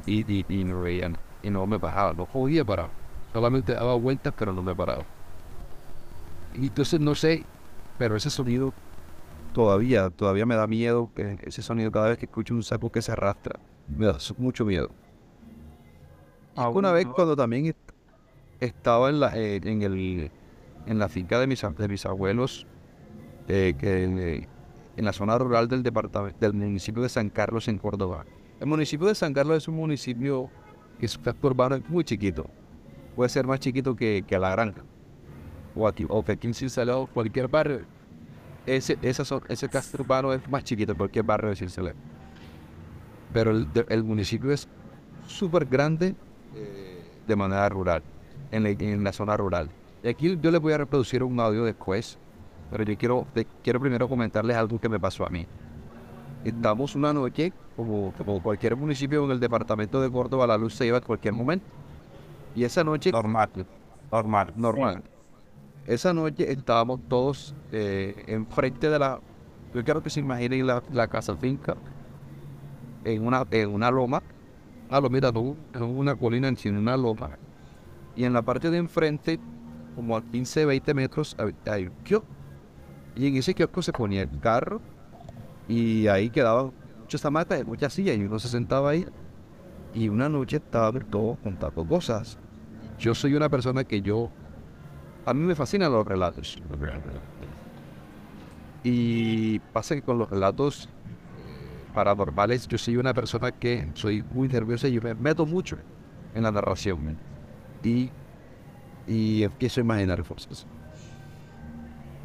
y, 0.05 0.21
y, 0.31 0.45
y 0.49 0.65
no 0.65 0.81
veían, 0.81 1.17
y 1.41 1.49
no 1.51 1.67
me 1.67 1.79
paraba, 1.79 2.13
no 2.13 2.27
podía 2.27 2.65
parar. 2.65 2.95
Solamente 3.33 3.73
daba 3.73 3.95
vueltas, 3.95 4.33
pero 4.37 4.53
no 4.53 4.63
me 4.63 4.75
paraba. 4.75 5.07
Y 6.51 6.67
entonces 6.67 6.99
no 6.99 7.15
sé, 7.15 7.49
pero 7.97 8.15
ese 8.15 8.29
sonido 8.29 8.75
todavía, 9.51 10.09
todavía 10.11 10.45
me 10.45 10.55
da 10.55 10.67
miedo, 10.67 11.13
ese 11.41 11.61
sonido 11.63 11.91
cada 11.91 12.09
vez 12.09 12.17
que 12.19 12.25
escucho 12.27 12.55
un 12.55 12.63
sapo 12.63 12.91
que 12.91 13.01
se 13.01 13.11
arrastra, 13.13 13.61
me 13.87 14.07
da 14.07 14.17
mucho 14.37 14.65
miedo. 14.65 14.95
Una 16.71 16.91
vez 16.91 17.07
cuando 17.07 17.35
también 17.35 17.75
estaba 18.59 19.09
en 19.09 19.19
la, 19.19 19.37
eh, 19.37 19.61
en 19.63 19.81
el, 19.81 20.31
en 20.85 20.99
la 20.99 21.09
finca 21.09 21.39
de 21.39 21.47
mis, 21.47 21.61
de 21.61 21.87
mis 21.87 22.05
abuelos, 22.05 22.67
eh, 23.47 23.75
que 23.77 24.03
eh, 24.03 24.47
en 24.97 25.05
la 25.05 25.13
zona 25.13 25.37
rural 25.37 25.67
del 25.67 25.83
departamento, 25.83 26.37
del 26.39 26.53
municipio 26.53 27.01
de 27.01 27.09
San 27.09 27.29
Carlos 27.29 27.67
en 27.67 27.77
Córdoba. 27.77 28.25
El 28.59 28.67
municipio 28.67 29.07
de 29.07 29.15
San 29.15 29.33
Carlos 29.33 29.57
es 29.57 29.67
un 29.67 29.75
municipio 29.75 30.49
que 30.99 31.07
su 31.07 31.21
casco 31.21 31.47
urbano 31.47 31.75
es 31.75 31.89
muy 31.89 32.03
chiquito. 32.03 32.49
Puede 33.15 33.29
ser 33.29 33.47
más 33.47 33.59
chiquito 33.59 33.95
que, 33.95 34.23
que 34.27 34.37
la 34.37 34.51
granja. 34.51 34.83
O 35.75 35.87
aquí, 35.87 36.05
o 36.09 36.23
en 36.27 36.53
Cincelejo, 36.53 37.07
cualquier 37.07 37.47
barrio. 37.47 37.81
Ese, 38.65 38.97
esa 39.01 39.23
ese 39.47 39.69
casco 39.69 40.01
urbano 40.01 40.33
es 40.33 40.47
más 40.49 40.63
chiquito 40.63 40.93
que 40.93 40.97
cualquier 40.97 41.23
barrio 41.25 41.49
de 41.49 41.55
Cincelejo. 41.55 41.97
Pero 43.31 43.51
el, 43.51 43.67
el 43.87 44.03
municipio 44.03 44.51
es 44.51 44.67
súper 45.25 45.65
grande 45.65 46.15
de 47.29 47.35
manera 47.35 47.69
rural, 47.69 48.01
en 48.51 48.63
la, 48.63 48.69
en 48.69 49.03
la 49.03 49.11
zona 49.13 49.37
rural. 49.37 49.69
Y 50.03 50.07
aquí 50.07 50.37
yo 50.41 50.51
les 50.51 50.61
voy 50.61 50.73
a 50.73 50.77
reproducir 50.77 51.23
un 51.23 51.39
audio 51.39 51.63
después, 51.65 52.17
pero 52.71 52.83
yo 52.83 52.97
quiero, 52.97 53.27
te- 53.33 53.47
quiero 53.63 53.79
primero 53.79 54.07
comentarles 54.07 54.55
algo 54.55 54.79
que 54.79 54.89
me 54.89 54.99
pasó 54.99 55.25
a 55.25 55.29
mí. 55.29 55.45
Estamos 56.43 56.95
una 56.95 57.11
noche, 57.11 57.51
como, 57.75 58.13
como 58.17 58.41
cualquier 58.41 58.75
municipio 58.75 59.25
en 59.25 59.31
el 59.31 59.39
departamento 59.39 60.01
de 60.01 60.09
Córdoba, 60.09 60.47
la 60.47 60.57
luz 60.57 60.73
se 60.73 60.85
iba 60.85 60.97
en 60.97 61.03
cualquier 61.03 61.33
momento. 61.33 61.65
Y 62.55 62.63
esa 62.63 62.83
noche, 62.83 63.11
Normal. 63.11 63.49
Normal. 64.11 64.53
normal. 64.55 65.03
Esa 65.85 66.13
noche 66.13 66.51
estábamos 66.51 67.01
todos 67.07 67.53
eh, 67.71 68.23
enfrente 68.27 68.89
de 68.89 68.99
la. 68.99 69.19
Yo 69.73 69.83
quiero 69.83 70.01
que 70.01 70.09
se 70.09 70.19
imaginen 70.19 70.65
la, 70.65 70.81
la 70.91 71.07
casa 71.07 71.35
finca 71.35 71.75
en 73.03 73.25
una, 73.25 73.45
en 73.51 73.69
una 73.73 73.91
loma. 73.91 74.21
Lo 74.89 75.09
mira, 75.09 75.31
no, 75.31 75.55
en 75.73 75.83
una 75.83 76.15
colina 76.15 76.47
encima 76.47 76.79
una 76.79 76.97
loma. 76.97 77.37
Y 78.19 78.25
en 78.25 78.33
la 78.33 78.41
parte 78.41 78.69
de 78.69 78.77
enfrente, 78.77 79.39
como 79.95 80.17
a 80.17 80.21
15, 80.21 80.65
20 80.65 80.93
metros, 80.93 81.37
hay- 81.65 81.85
un 81.85 81.93
kiosco. 82.03 82.27
Y 83.15 83.27
en 83.27 83.37
ese 83.37 83.53
kiosco 83.55 83.81
se 83.81 83.93
ponía 83.93 84.23
el 84.23 84.39
carro 84.41 84.81
y 85.69 86.05
ahí 86.07 86.29
quedaban 86.29 86.73
muchas 86.99 87.23
hamacas 87.23 87.61
y 87.61 87.63
muchas 87.63 87.93
sillas 87.93 88.17
y 88.17 88.23
uno 88.25 88.37
se 88.37 88.49
sentaba 88.49 88.89
ahí. 88.89 89.05
Y 89.93 90.09
una 90.09 90.27
noche 90.27 90.57
estaban 90.57 90.99
todos 91.09 91.37
contando 91.39 91.85
cosas. 91.87 92.37
Yo 92.99 93.15
soy 93.15 93.35
una 93.35 93.47
persona 93.47 93.85
que 93.85 94.01
yo 94.01 94.29
a 95.25 95.33
mí 95.33 95.45
me 95.45 95.55
fascinan 95.55 95.89
los 95.93 96.05
relatos. 96.05 96.61
Y 98.83 99.59
pasa 99.71 99.95
que 99.95 100.01
con 100.01 100.17
los 100.17 100.29
relatos 100.29 100.89
eh, 100.89 101.93
paranormales, 101.93 102.67
yo 102.67 102.77
soy 102.77 102.97
una 102.97 103.13
persona 103.13 103.53
que 103.53 103.87
soy 103.93 104.25
muy 104.33 104.49
nerviosa 104.49 104.89
y 104.89 104.91
yo 104.95 105.01
me 105.01 105.13
meto 105.15 105.45
mucho 105.45 105.77
en 106.35 106.43
la 106.43 106.51
narración. 106.51 107.28
Y, 107.83 108.09
y 109.07 109.43
empiezo 109.43 109.79
a 109.79 109.83
imaginar 109.83 110.23
cosas. 110.23 110.67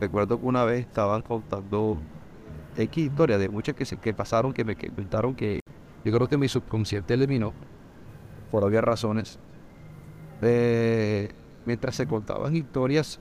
Recuerdo 0.00 0.40
que 0.40 0.46
una 0.46 0.64
vez 0.64 0.80
estaban 0.80 1.22
contando 1.22 1.98
X 2.76 3.05
historias 3.05 3.38
de 3.38 3.48
muchas 3.48 3.74
que, 3.74 3.84
se, 3.84 3.96
que 3.96 4.12
pasaron, 4.12 4.52
que 4.52 4.64
me 4.64 4.76
que 4.76 4.88
contaron 4.88 5.34
que 5.34 5.61
yo 6.05 6.12
creo 6.12 6.28
que 6.28 6.36
mi 6.36 6.48
subconsciente 6.48 7.14
eliminó, 7.14 7.52
por 8.50 8.64
obvias 8.64 8.84
razones. 8.84 9.38
Mientras 11.64 11.94
se 11.94 12.07
contaban 12.07 12.55
historias, 12.55 13.18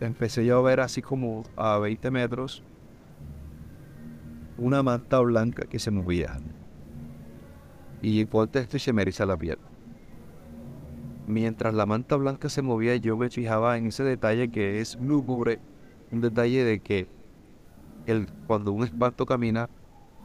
empecé 0.00 0.46
yo 0.46 0.58
a 0.58 0.62
ver 0.62 0.80
así 0.80 1.02
como 1.02 1.44
a 1.56 1.78
20 1.78 2.10
metros 2.10 2.62
una 4.56 4.82
manta 4.82 5.18
blanca 5.18 5.66
que 5.66 5.78
se 5.78 5.90
movía. 5.90 6.38
Y 8.00 8.24
ponte 8.24 8.60
esto 8.60 8.78
se 8.78 8.92
me 8.92 9.04
la 9.04 9.36
piel. 9.36 9.58
Mientras 11.26 11.74
la 11.74 11.86
manta 11.86 12.16
blanca 12.16 12.48
se 12.50 12.62
movía, 12.62 12.96
yo 12.96 13.16
me 13.16 13.30
fijaba 13.30 13.78
en 13.78 13.86
ese 13.86 14.04
detalle 14.04 14.50
que 14.50 14.80
es 14.80 14.96
lúgubre, 15.00 15.62
un 16.10 16.20
detalle 16.20 16.64
de 16.64 16.80
que 16.80 17.08
el, 18.06 18.28
cuando 18.46 18.72
un 18.72 18.84
espanto 18.84 19.26
camina, 19.26 19.70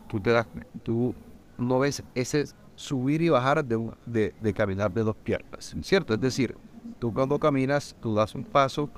tú 0.08 0.22
te 0.22 0.32
das, 0.32 0.48
tú 0.84 1.16
no 1.58 1.80
ves 1.80 2.04
ese 2.16 2.46
subir 2.76 3.22
y 3.22 3.30
bajar 3.30 3.66
de, 3.66 3.76
un- 3.78 3.96
de, 4.06 4.36
de 4.40 4.54
caminar 4.54 4.92
de 4.94 5.04
dos 5.04 5.16
piernas, 5.24 5.76
¿cierto? 5.84 6.14
Es 6.14 6.20
decir, 6.22 6.56
tú 7.00 7.14
cuando 7.14 7.40
caminas, 7.40 7.96
tú 8.02 8.16
das 8.16 8.36
un 8.36 8.46
paso, 8.46 8.92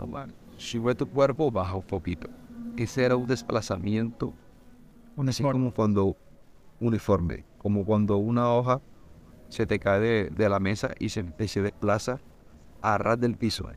sube 0.55 0.95
tu 0.95 1.07
cuerpo, 1.09 1.51
baja 1.51 1.75
un 1.75 1.83
poquito. 1.83 2.29
Ese 2.75 3.03
era 3.05 3.15
un 3.17 3.27
desplazamiento, 3.27 4.39
así 5.27 5.43
como 5.43 5.73
cuando 5.73 6.17
uniforme, 6.79 7.45
como 7.57 7.85
cuando 7.85 8.17
una 8.17 8.53
hoja 8.53 8.81
se 9.51 9.67
te 9.67 9.79
cae 9.79 10.01
de, 10.01 10.31
de 10.31 10.49
la 10.49 10.59
mesa 10.61 10.91
y 10.99 11.09
se, 11.11 11.25
se 11.47 11.63
desplaza 11.63 12.23
a 12.81 12.97
ras 12.99 13.19
del 13.21 13.37
piso. 13.37 13.69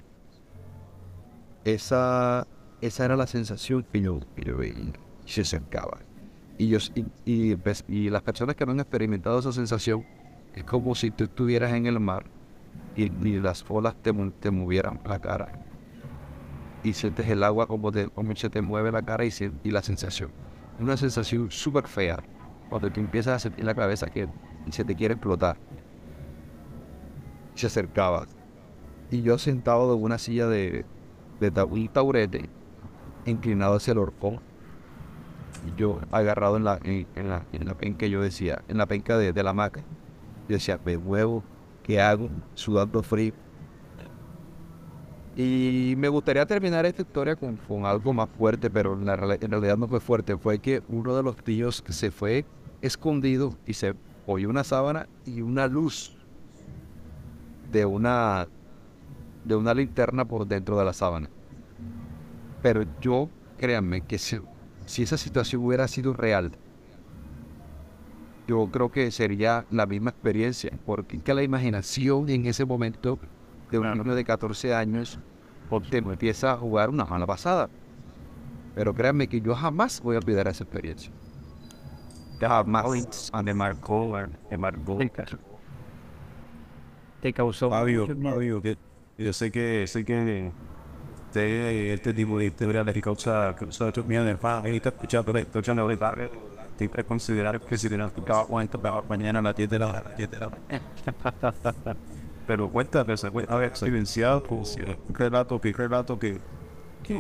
Esa, 1.65 2.49
esa 2.81 3.05
era 3.05 3.17
la 3.17 3.27
sensación 3.27 3.85
que 3.85 4.01
yo, 4.03 4.21
yo 4.37 4.57
veía 4.57 4.93
y 5.27 5.31
se 5.31 5.43
acercaba. 5.43 6.07
Y, 6.59 6.69
yo, 6.69 6.79
y, 7.25 7.57
y, 7.89 8.11
las 8.11 8.23
personas 8.23 8.57
que 8.57 8.67
no 8.67 8.73
han 8.73 8.81
experimentado 8.81 9.39
esa 9.41 9.53
sensación, 9.53 10.07
es 10.55 10.65
como 10.65 10.95
si 10.95 11.13
tú 11.13 11.25
estuvieras 11.25 11.73
en 11.75 11.87
el 11.87 12.01
mar 12.01 12.33
y, 12.97 13.05
y 13.29 13.41
las 13.41 13.65
olas 13.69 13.97
te, 14.03 14.13
te 14.41 14.53
movieran 14.53 15.01
la 15.05 15.21
cara. 15.21 15.59
Y 16.83 16.93
sientes 16.95 17.29
el 17.29 17.43
agua 17.43 17.67
como, 17.67 17.91
te, 17.93 18.09
como 18.11 18.35
se 18.37 18.51
te 18.51 18.63
mueve 18.63 18.93
la 18.93 19.03
cara 19.05 19.25
y, 19.25 19.31
se- 19.31 19.53
y 19.63 19.71
la 19.71 19.83
sensación. 19.83 20.35
Una 20.79 20.97
sensación 20.97 21.51
súper 21.51 21.89
fea. 21.89 22.27
Cuando 22.69 22.93
tú 22.93 23.01
empiezas 23.01 23.37
a 23.37 23.39
sentir 23.39 23.65
la 23.65 23.75
cabeza 23.75 24.11
que 24.11 24.29
se 24.73 24.85
te 24.85 24.95
quiere 24.95 25.15
explotar. 25.15 25.57
Se 27.55 27.67
acercaba. 27.67 28.27
Y 29.11 29.23
yo 29.23 29.39
sentado 29.39 29.95
en 29.95 30.03
una 30.03 30.19
silla 30.19 30.49
de, 30.49 30.85
de 31.41 31.63
un 31.63 31.89
taburete, 31.89 32.49
inclinado 33.27 33.77
hacia 33.77 33.93
el 33.93 33.99
horcón, 33.99 34.41
y 35.67 35.79
yo 35.79 36.01
agarrado 36.11 36.57
en 36.57 36.65
la, 36.65 36.79
en, 36.83 37.07
en 37.15 37.29
la, 37.29 37.47
en 37.53 37.67
la 37.67 37.75
penca, 37.75 38.07
yo 38.07 38.21
decía, 38.21 38.63
en 38.69 38.79
la 38.79 38.87
penca 38.87 39.17
de, 39.17 39.33
de 39.33 39.43
la 39.43 39.51
hamaca, 39.51 39.83
yo 40.49 40.55
decía, 40.57 40.81
me 40.85 40.99
muevo, 40.99 41.43
¿qué 41.83 42.01
hago? 42.01 42.29
Sudando 42.55 43.03
frío. 43.03 43.33
Y 45.37 45.95
me 45.97 46.09
gustaría 46.09 46.47
terminar 46.47 46.87
esta 46.87 47.03
historia 47.03 47.35
con, 47.35 47.57
con 47.57 47.87
algo 47.87 48.13
más 48.13 48.29
fuerte, 48.31 48.71
pero 48.71 48.95
en, 48.95 49.09
en 49.09 49.51
realidad 49.51 49.77
no 49.77 49.89
fue 49.89 50.01
fuerte. 50.01 50.37
Fue 50.37 50.59
que 50.61 50.83
uno 50.89 51.17
de 51.17 51.23
los 51.23 51.37
tíos 51.37 51.83
se 51.89 52.11
fue 52.11 52.45
escondido 52.83 53.57
y 53.67 53.75
se 53.75 53.95
oyó 54.27 54.49
una 54.49 54.65
sábana 54.65 55.09
y 55.25 55.41
una 55.41 55.67
luz 55.67 56.17
de 57.71 57.85
una, 57.85 58.47
de 59.45 59.57
una 59.57 59.75
linterna 59.75 60.25
por 60.25 60.47
dentro 60.47 60.79
de 60.79 60.85
la 60.85 60.93
sábana. 60.93 61.29
Pero 62.63 62.85
yo, 63.01 63.29
créanme, 63.59 64.01
que 64.01 64.19
si, 64.19 64.39
si 64.87 65.03
esa 65.03 65.17
situación 65.17 65.65
hubiera 65.65 65.89
sido 65.89 66.15
real, 66.15 66.53
yo 68.47 68.69
creo 68.71 68.91
que 68.91 69.11
sería 69.11 69.65
la 69.71 69.87
misma 69.87 70.11
experiencia, 70.11 70.71
porque 70.85 71.19
que 71.21 71.35
la 71.35 71.43
imaginación 71.43 72.29
en 72.29 72.47
ese 72.47 72.65
momento 72.65 73.19
de 73.71 73.79
un 73.79 73.93
niño 73.93 74.15
de 74.15 74.25
14 74.25 74.75
años 74.75 75.19
te 75.91 75.99
empieza 75.99 76.53
a 76.53 76.57
jugar 76.57 76.91
una 76.91 77.05
mala 77.05 77.27
pasada. 77.27 77.69
Pero 78.75 78.95
créanme 78.95 79.29
que 79.29 79.41
yo 79.41 79.55
jamás 79.55 80.01
voy 80.01 80.17
a 80.17 80.19
olvidar 80.19 80.49
esa 80.49 80.65
experiencia. 80.65 81.11
Jamás. 82.49 83.31
Me 83.43 83.55
marcó, 83.55 84.19
me 84.51 84.57
marcó. 84.59 84.99
Te 87.21 87.33
causó. 87.33 87.71
Fabio. 87.71 88.07
Fabio, 88.07 88.61
que 88.63 88.77
yo 89.17 89.33
sé 89.33 89.51
que, 89.51 89.87
sé 89.87 90.05
que 90.05 90.51
este, 91.29 91.95
este 91.95 92.13
tipo 92.15 92.39
de 92.39 92.47
historia 92.47 92.85
le 92.85 93.01
causa, 93.01 93.55
causa 93.57 93.91
miedo. 94.07 94.29
En 94.29 94.39
fan, 94.39 94.65
escuchando, 94.91 95.37
escuchando 95.39 95.83
ahorita, 95.83 96.15
siempre 96.77 97.05
considerar 97.05 97.61
que 97.61 97.79
si 97.79 97.89
tienes 97.89 98.13
que 98.13 98.21
mejor 98.79 99.05
mañana 99.09 99.39
a 99.39 99.43
las 99.43 99.57
10 99.57 99.71
de 99.71 99.79
la, 99.79 99.91
a 99.91 100.03
las 100.03 100.17
10 100.17 100.31
de 100.31 100.39
la 100.39 100.51
Pero 102.47 102.69
cuéntame, 102.69 103.17
se 103.17 103.31
fue, 103.31 103.47
a 103.49 103.57
ver, 103.57 103.73
vivenciado, 103.83 104.43
pues, 104.43 104.77
relato, 105.09 105.61
que 105.61 105.73
relato 105.73 106.19
que, 106.19 106.39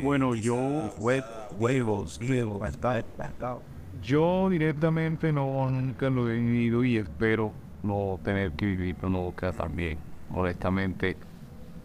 Bueno, 0.03 0.35
yo, 0.35 0.55
hue- 0.99 1.25
huevos, 1.59 2.20
huevos, 2.20 2.68
está, 2.68 2.99
está. 2.99 3.59
Yo 4.05 4.48
directamente 4.50 5.32
no 5.32 5.70
nunca 5.70 6.11
lo 6.11 6.30
he 6.30 6.34
vivido 6.34 6.84
y 6.84 6.98
espero 6.98 7.52
no 7.82 8.20
tener 8.22 8.52
que 8.52 8.66
vivirlo 8.66 9.09
nunca 9.09 9.52
también. 9.52 9.98
Honestamente, 10.30 11.16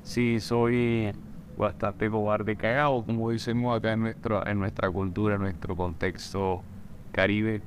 sí 0.03 0.39
soy 0.39 1.11
bastante 1.57 2.09
cobarde 2.09 2.55
cagado, 2.55 3.03
como 3.05 3.31
decimos 3.31 3.77
acá 3.77 3.93
en 3.93 4.01
nuestra, 4.01 4.43
en 4.51 4.59
nuestra 4.59 4.89
cultura, 4.89 5.35
en 5.35 5.41
nuestro 5.41 5.75
contexto 5.75 6.61
caribe. 7.11 7.61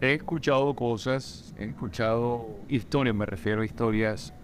he 0.00 0.14
escuchado 0.14 0.74
cosas, 0.74 1.54
he 1.58 1.64
escuchado 1.64 2.46
historias, 2.68 3.14
me 3.14 3.26
refiero 3.26 3.62
a 3.62 3.64
historias 3.64 4.34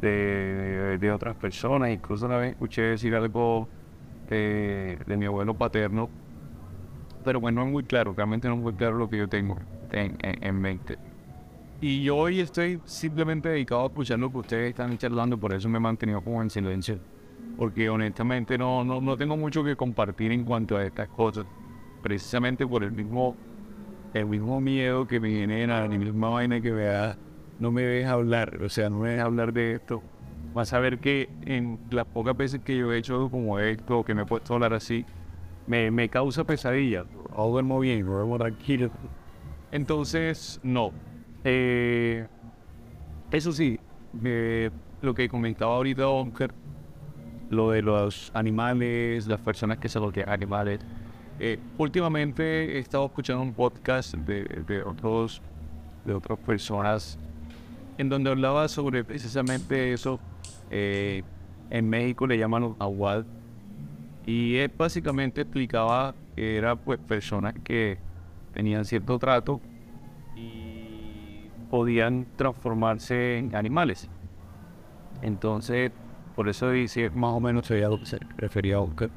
de, 0.00 0.98
de 0.98 1.12
otras 1.12 1.36
personas. 1.36 1.90
Incluso 1.90 2.26
una 2.26 2.38
vez 2.38 2.52
escuché 2.52 2.82
decir 2.82 3.14
algo 3.14 3.68
de, 4.28 4.98
de 5.06 5.16
mi 5.16 5.26
abuelo 5.26 5.54
paterno, 5.54 6.08
pero 7.24 7.40
bueno, 7.40 7.60
no 7.60 7.66
es 7.66 7.72
muy 7.72 7.84
claro, 7.84 8.14
realmente 8.16 8.48
no 8.48 8.54
es 8.54 8.60
muy 8.60 8.74
claro 8.74 8.96
lo 8.98 9.08
que 9.08 9.18
yo 9.18 9.28
tengo 9.28 9.56
en, 9.92 10.16
en, 10.22 10.44
en 10.44 10.60
mente. 10.60 10.98
Y 11.80 12.02
yo 12.02 12.16
hoy 12.16 12.40
estoy 12.40 12.80
simplemente 12.84 13.48
dedicado 13.48 13.82
a 13.82 13.86
escuchar 13.86 14.18
lo 14.18 14.30
que 14.30 14.38
ustedes 14.38 14.70
están 14.70 14.96
charlando, 14.96 15.36
por 15.36 15.52
eso 15.52 15.68
me 15.68 15.78
he 15.78 15.80
mantenido 15.80 16.22
como 16.22 16.40
en 16.40 16.48
silencio. 16.48 16.98
Porque 17.58 17.88
honestamente 17.88 18.56
no, 18.56 18.84
no, 18.84 19.00
no 19.00 19.16
tengo 19.16 19.36
mucho 19.36 19.62
que 19.62 19.76
compartir 19.76 20.32
en 20.32 20.44
cuanto 20.44 20.76
a 20.76 20.84
estas 20.84 21.08
cosas. 21.08 21.46
Precisamente 22.02 22.66
por 22.66 22.84
el 22.84 22.92
mismo, 22.92 23.36
el 24.12 24.26
mismo 24.26 24.60
miedo 24.60 25.06
que 25.06 25.20
me 25.20 25.30
genera, 25.30 25.86
la 25.86 25.88
misma 25.88 26.30
vaina 26.30 26.60
que 26.60 26.72
me 26.72 26.84
da, 26.84 27.16
no 27.58 27.70
me 27.70 27.82
deja 27.82 28.12
hablar. 28.12 28.62
O 28.62 28.68
sea, 28.68 28.88
no 28.88 29.00
me 29.00 29.10
deja 29.10 29.24
hablar 29.24 29.52
de 29.52 29.74
esto. 29.74 30.02
Vas 30.54 30.72
a 30.72 30.78
ver 30.78 30.98
que 30.98 31.28
en 31.44 31.78
las 31.90 32.06
pocas 32.06 32.36
veces 32.36 32.60
que 32.60 32.76
yo 32.76 32.92
he 32.92 32.98
hecho 32.98 33.28
como 33.30 33.58
esto, 33.58 34.04
que 34.04 34.14
me 34.14 34.22
he 34.22 34.26
puesto 34.26 34.52
a 34.52 34.56
hablar 34.56 34.74
así, 34.74 35.04
me, 35.66 35.90
me 35.90 36.08
causa 36.08 36.44
pesadilla. 36.44 37.04
O 37.34 37.50
duermo 37.50 37.80
bien, 37.80 38.04
duermo 38.04 38.38
tranquilo. 38.38 38.90
Entonces, 39.72 40.60
no. 40.62 40.92
Eh, 41.44 42.26
eso 43.30 43.52
sí, 43.52 43.78
eh, 44.24 44.70
lo 45.02 45.14
que 45.14 45.28
comentaba 45.28 45.74
ahorita 45.74 46.08
Oscar, 46.08 46.54
lo 47.50 47.70
de 47.70 47.82
los 47.82 48.30
animales, 48.34 49.26
las 49.26 49.40
personas 49.40 49.78
que 49.78 49.88
se 49.88 49.98
lo 49.98 50.12
que 50.12 50.22
animales. 50.22 50.80
Eh, 51.40 51.58
últimamente 51.78 52.76
he 52.76 52.78
estado 52.78 53.06
escuchando 53.06 53.42
un 53.42 53.52
podcast 53.52 54.14
de, 54.14 54.44
de, 54.44 54.82
otros, 54.82 55.42
de 56.04 56.14
otras 56.14 56.38
personas 56.38 57.18
en 57.98 58.08
donde 58.08 58.30
hablaba 58.30 58.68
sobre 58.68 59.04
precisamente 59.04 59.92
eso. 59.92 60.20
Eh, 60.70 61.22
en 61.70 61.88
México 61.88 62.26
le 62.26 62.38
llaman 62.38 62.76
aguad 62.78 63.24
y 64.26 64.56
él 64.56 64.72
básicamente 64.76 65.42
explicaba 65.42 66.14
que 66.34 66.56
era 66.56 66.76
pues 66.76 66.98
personas 66.98 67.54
que 67.62 67.98
tenían 68.52 68.84
cierto 68.84 69.18
trato 69.18 69.60
y 70.36 71.48
podían 71.70 72.26
transformarse 72.36 73.38
en 73.38 73.54
animales. 73.54 74.08
Entonces, 75.22 75.92
por 76.34 76.48
eso 76.48 76.70
dice 76.70 77.10
más 77.10 77.32
o 77.32 77.40
menos 77.40 77.66
se 77.66 78.18
refería 78.36 78.76
a 78.76 78.80
Oscar. 78.80 79.10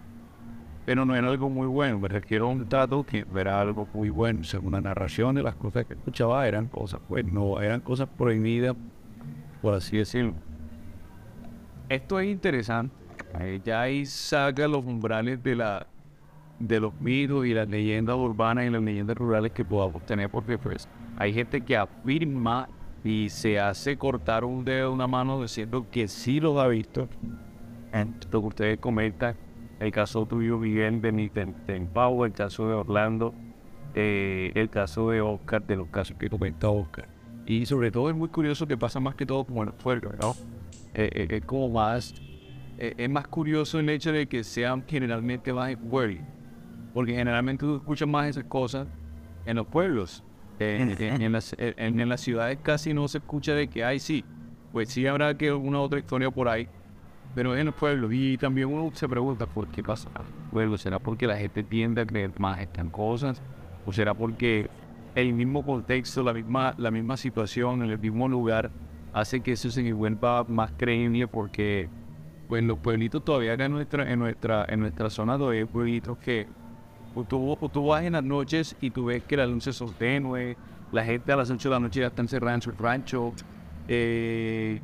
Pero 0.85 1.03
no 1.05 1.15
era 1.15 1.27
algo 1.27 1.49
muy 1.49 1.67
bueno, 1.67 1.99
me 1.99 2.07
refiero 2.07 2.47
a 2.47 2.49
un 2.49 2.67
trato 2.67 3.05
que 3.05 3.25
era 3.35 3.59
algo 3.59 3.87
muy 3.93 4.09
bueno. 4.09 4.43
Según 4.43 4.71
la 4.71 4.81
narración 4.81 5.35
de 5.35 5.43
las 5.43 5.55
cosas 5.55 5.85
que 5.85 5.95
escuchaba, 5.95 6.47
eran 6.47 6.67
cosas, 6.67 7.01
pues 7.07 7.25
no, 7.25 7.59
eran 7.61 7.81
cosas 7.81 8.07
prohibidas, 8.17 8.75
por 9.61 9.73
así 9.73 9.97
decirlo. 9.97 10.33
Esto 11.89 12.19
es 12.19 12.29
interesante. 12.29 13.06
Ya 13.63 13.81
ahí 13.81 14.05
saca 14.05 14.67
los 14.67 14.83
umbrales 14.85 15.41
de 15.43 15.55
la 15.55 15.87
de 16.59 16.79
los 16.79 16.99
mitos 16.99 17.45
y 17.45 17.53
las 17.53 17.67
leyendas 17.67 18.15
urbanas 18.15 18.65
y 18.65 18.69
las 18.69 18.81
leyendas 18.81 19.17
rurales 19.17 19.51
que 19.51 19.63
podamos 19.63 20.05
tener, 20.05 20.29
porque 20.29 20.57
pues 20.57 20.87
hay 21.17 21.33
gente 21.33 21.61
que 21.61 21.77
afirma 21.77 22.67
y 23.03 23.29
se 23.29 23.59
hace 23.59 23.97
cortar 23.97 24.43
un 24.43 24.65
dedo 24.65 24.89
de 24.89 24.93
una 24.95 25.07
mano 25.07 25.41
diciendo 25.41 25.85
que 25.89 26.07
sí 26.07 26.39
lo 26.39 26.59
ha 26.59 26.67
visto. 26.67 27.07
Lo 28.31 28.41
que 28.41 28.47
ustedes 28.47 28.79
comentan, 28.79 29.35
el 29.79 29.91
caso 29.91 30.25
tuyo, 30.25 30.57
Miguel, 30.57 31.01
de, 31.01 31.11
de, 31.11 31.81
Pau, 31.93 32.25
el 32.25 32.33
caso 32.33 32.67
de 32.67 32.73
Orlando, 32.75 33.33
eh, 33.95 34.51
el 34.55 34.69
caso 34.69 35.09
de 35.09 35.21
Oscar, 35.21 35.65
de 35.65 35.77
los 35.77 35.87
casos 35.87 36.17
que 36.17 36.29
comenta 36.29 36.69
Oscar. 36.69 37.07
Y 37.45 37.65
sobre 37.65 37.91
todo 37.91 38.09
es 38.09 38.15
muy 38.15 38.29
curioso 38.29 38.67
que 38.67 38.77
pasa 38.77 38.99
más 38.99 39.15
que 39.15 39.25
todo 39.25 39.45
como 39.45 39.63
en 39.63 39.69
el 39.69 39.75
pueblo, 39.75 40.11
¿no? 40.19 40.35
Eh, 40.93 41.09
eh, 41.13 41.27
es 41.29 41.45
como 41.45 41.69
más, 41.69 42.13
es 42.77 43.09
más 43.09 43.27
curioso 43.27 43.79
el 43.79 43.89
hecho 43.89 44.11
de 44.11 44.27
que 44.27 44.43
sean 44.43 44.83
generalmente 44.87 45.51
más 45.53 45.71
en 45.71 46.25
porque 46.93 47.13
generalmente 47.13 47.65
tú 47.65 47.75
escuchas 47.75 48.07
más 48.07 48.27
esas 48.27 48.45
cosas 48.45 48.87
en 49.45 49.57
los 49.57 49.67
pueblos. 49.67 50.23
en, 50.59 51.31
las, 51.31 51.55
en, 51.57 52.09
las, 52.09 52.21
ciudades 52.21 52.57
casi 52.63 52.91
no 52.91 53.07
se 53.07 53.19
escucha 53.19 53.53
de 53.53 53.67
que, 53.67 53.83
ay, 53.83 53.99
sí, 53.99 54.25
pues 54.71 54.89
sí 54.89 55.05
habrá 55.05 55.37
que 55.37 55.51
una 55.51 55.79
otra 55.79 55.99
historia 55.99 56.31
por 56.31 56.47
ahí, 56.49 56.67
pero 57.35 57.55
en 57.55 57.67
los 57.67 57.75
pueblos. 57.75 58.11
Y 58.13 58.37
también 58.37 58.67
uno 58.67 58.89
se 58.93 59.07
pregunta, 59.07 59.45
¿por 59.45 59.67
qué 59.67 59.83
pasa? 59.83 60.09
Bueno, 60.51 60.77
¿será 60.77 60.99
porque 60.99 61.27
la 61.27 61.37
gente 61.37 61.63
tiende 61.63 62.01
a 62.01 62.05
creer 62.05 62.31
más 62.39 62.59
estas 62.59 62.87
cosas? 62.89 63.41
¿O 63.85 63.93
será 63.93 64.13
porque 64.13 64.69
el 65.15 65.33
mismo 65.33 65.63
contexto, 65.63 66.23
la 66.23 66.33
misma, 66.33 66.73
la 66.77 66.89
misma 66.89 67.15
situación, 67.17 67.83
en 67.83 67.91
el 67.91 67.99
mismo 67.99 68.27
lugar, 68.27 68.71
hace 69.13 69.41
que 69.41 69.51
eso 69.51 69.69
se 69.69 69.93
vuelva 69.93 70.43
más 70.45 70.71
creíble? 70.77 71.27
Porque, 71.27 71.89
pues, 72.47 72.63
los 72.63 72.79
pueblitos 72.79 73.23
todavía 73.23 73.53
en 73.53 73.71
nuestra, 73.71 74.11
en 74.11 74.19
nuestra, 74.19 74.65
en 74.67 74.79
nuestra 74.79 75.09
zona 75.09 75.37
todavía 75.37 75.61
hay 75.61 75.65
pueblitos 75.65 76.17
que 76.17 76.47
Tú, 77.25 77.57
tú, 77.71 77.87
vas 77.87 78.03
en 78.03 78.13
las 78.13 78.23
noches 78.23 78.75
y 78.79 78.91
tú 78.91 79.05
ves 79.05 79.23
que 79.23 79.37
las 79.37 79.49
luces 79.49 79.75
son 79.75 79.91
tenues, 79.93 80.55
la 80.91 81.03
gente 81.03 81.31
a 81.31 81.35
las 81.35 81.49
8 81.49 81.69
de 81.69 81.73
la 81.73 81.79
noche 81.79 81.99
ya 82.01 82.07
está 82.07 82.21
encerrada 82.21 82.55
en 82.55 82.61
su 82.61 82.71
rancho. 82.71 83.33
Eh, 83.87 84.79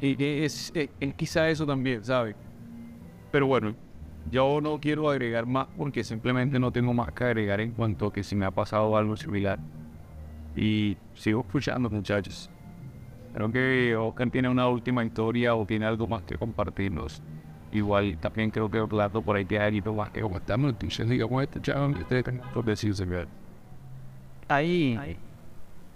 y 0.00 0.24
es, 0.24 0.72
es, 0.74 1.14
quizá 1.14 1.48
eso 1.48 1.66
también, 1.66 2.04
¿sabes? 2.04 2.34
Pero 3.30 3.46
bueno, 3.46 3.74
yo 4.30 4.60
no 4.60 4.80
quiero 4.80 5.08
agregar 5.08 5.46
más 5.46 5.68
porque 5.76 6.02
simplemente 6.02 6.58
no 6.58 6.72
tengo 6.72 6.92
más 6.92 7.12
que 7.12 7.24
agregar 7.24 7.60
en 7.60 7.72
cuanto 7.72 8.06
a 8.06 8.12
que 8.12 8.22
si 8.24 8.34
me 8.34 8.44
ha 8.44 8.50
pasado 8.50 8.96
algo 8.96 9.16
similar. 9.16 9.58
Y 10.56 10.96
sigo 11.14 11.40
escuchando, 11.40 11.88
muchachos. 11.88 12.50
Creo 13.38 13.52
que 13.52 13.94
Oscar 13.94 14.30
tiene 14.30 14.48
una 14.48 14.66
última 14.66 15.04
historia 15.04 15.54
o 15.54 15.64
tiene 15.64 15.86
algo 15.86 16.08
más 16.08 16.24
que 16.24 16.36
compartirnos. 16.36 17.22
Igual 17.70 18.18
también 18.18 18.50
creo 18.50 18.68
que 18.68 18.84
plato 18.88 19.22
por 19.22 19.36
ahí 19.36 19.46
ha 19.56 19.70
ido 19.70 19.94
más 19.94 20.10
que 20.10 20.18
estamos 20.20 20.76
diciendo 20.76 21.12
digamos 21.12 21.44
este 21.44 21.60
chaval 21.60 21.94
que 21.94 22.02
ustedes 22.02 22.24
tengan 22.24 22.50
por 22.50 22.64
decirse 22.64 23.06
Ahí, 24.48 25.16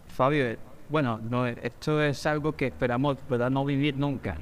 Fabio, 0.06 0.56
bueno, 0.88 1.18
no, 1.18 1.44
esto 1.44 2.00
es 2.00 2.24
algo 2.26 2.52
que 2.52 2.66
esperamos 2.66 3.16
¿verdad? 3.28 3.50
no 3.50 3.64
vivir 3.64 3.96
nunca. 3.96 4.36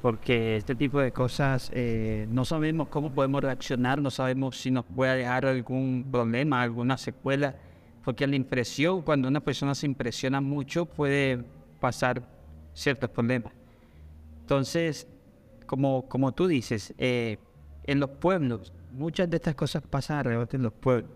Porque 0.00 0.56
este 0.56 0.76
tipo 0.76 1.00
de 1.00 1.10
cosas 1.10 1.72
eh, 1.74 2.28
no 2.30 2.44
sabemos 2.44 2.86
cómo 2.86 3.10
podemos 3.10 3.42
reaccionar, 3.42 4.00
no 4.00 4.12
sabemos 4.12 4.58
si 4.58 4.70
nos 4.70 4.84
puede 4.84 5.16
dejar 5.16 5.46
algún 5.46 6.06
problema, 6.08 6.62
alguna 6.62 6.96
secuela. 6.96 7.56
Porque 8.04 8.28
la 8.28 8.36
impresión, 8.36 9.02
cuando 9.02 9.26
una 9.26 9.40
persona 9.40 9.74
se 9.74 9.86
impresiona 9.86 10.40
mucho, 10.40 10.86
puede 10.86 11.44
pasar 11.82 12.22
ciertos 12.74 13.10
problemas. 13.10 13.52
Entonces, 14.40 15.08
como, 15.66 16.08
como 16.08 16.30
tú 16.30 16.46
dices, 16.46 16.94
eh, 16.96 17.38
en 17.82 17.98
los 17.98 18.10
pueblos, 18.10 18.72
muchas 18.92 19.28
de 19.28 19.38
estas 19.38 19.56
cosas 19.56 19.82
pasan 19.82 20.18
alrededor 20.18 20.48
de 20.48 20.58
los 20.58 20.72
pueblos. 20.72 21.10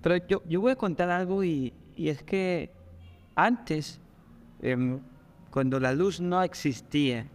Pero 0.00 0.16
yo, 0.28 0.42
yo 0.46 0.60
voy 0.60 0.70
a 0.70 0.76
contar 0.76 1.10
algo 1.10 1.42
y, 1.42 1.74
es 1.96 2.22
que 2.22 2.70
antes, 3.34 4.00
em, 4.62 5.00
cuando 5.50 5.80
la 5.80 5.92
luz 5.92 6.20
no 6.20 6.40
existía, 6.44 7.26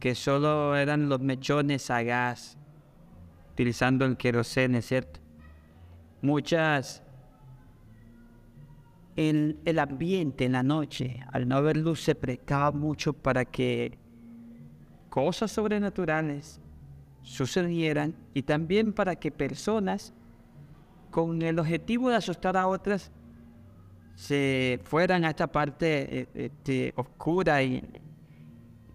que 0.00 0.14
solo 0.14 0.74
eran 0.74 1.10
los 1.10 1.20
mechones 1.20 1.90
a 1.90 2.02
gas, 2.02 2.56
utilizando 3.52 4.06
el 4.06 4.16
querosene, 4.16 4.80
¿cierto? 4.80 5.20
Muchas... 6.22 7.02
El, 9.18 9.58
el 9.64 9.80
ambiente 9.80 10.44
en 10.44 10.52
la 10.52 10.62
noche, 10.62 11.18
al 11.32 11.48
no 11.48 11.56
haber 11.56 11.76
luz, 11.76 12.00
se 12.04 12.14
prestaba 12.14 12.70
mucho 12.70 13.12
para 13.12 13.44
que 13.44 13.98
cosas 15.10 15.50
sobrenaturales 15.50 16.60
sucedieran 17.22 18.14
y 18.32 18.42
también 18.42 18.92
para 18.92 19.16
que 19.16 19.32
personas 19.32 20.14
con 21.10 21.42
el 21.42 21.58
objetivo 21.58 22.10
de 22.10 22.14
asustar 22.14 22.56
a 22.56 22.68
otras 22.68 23.10
se 24.14 24.78
fueran 24.84 25.24
a 25.24 25.30
esta 25.30 25.48
parte 25.48 26.20
eh, 26.20 26.28
este, 26.34 26.92
oscura 26.94 27.60
y, 27.60 27.82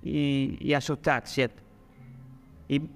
y, 0.01 0.73
asustar, 0.73 1.27
¿cierto? 1.27 1.61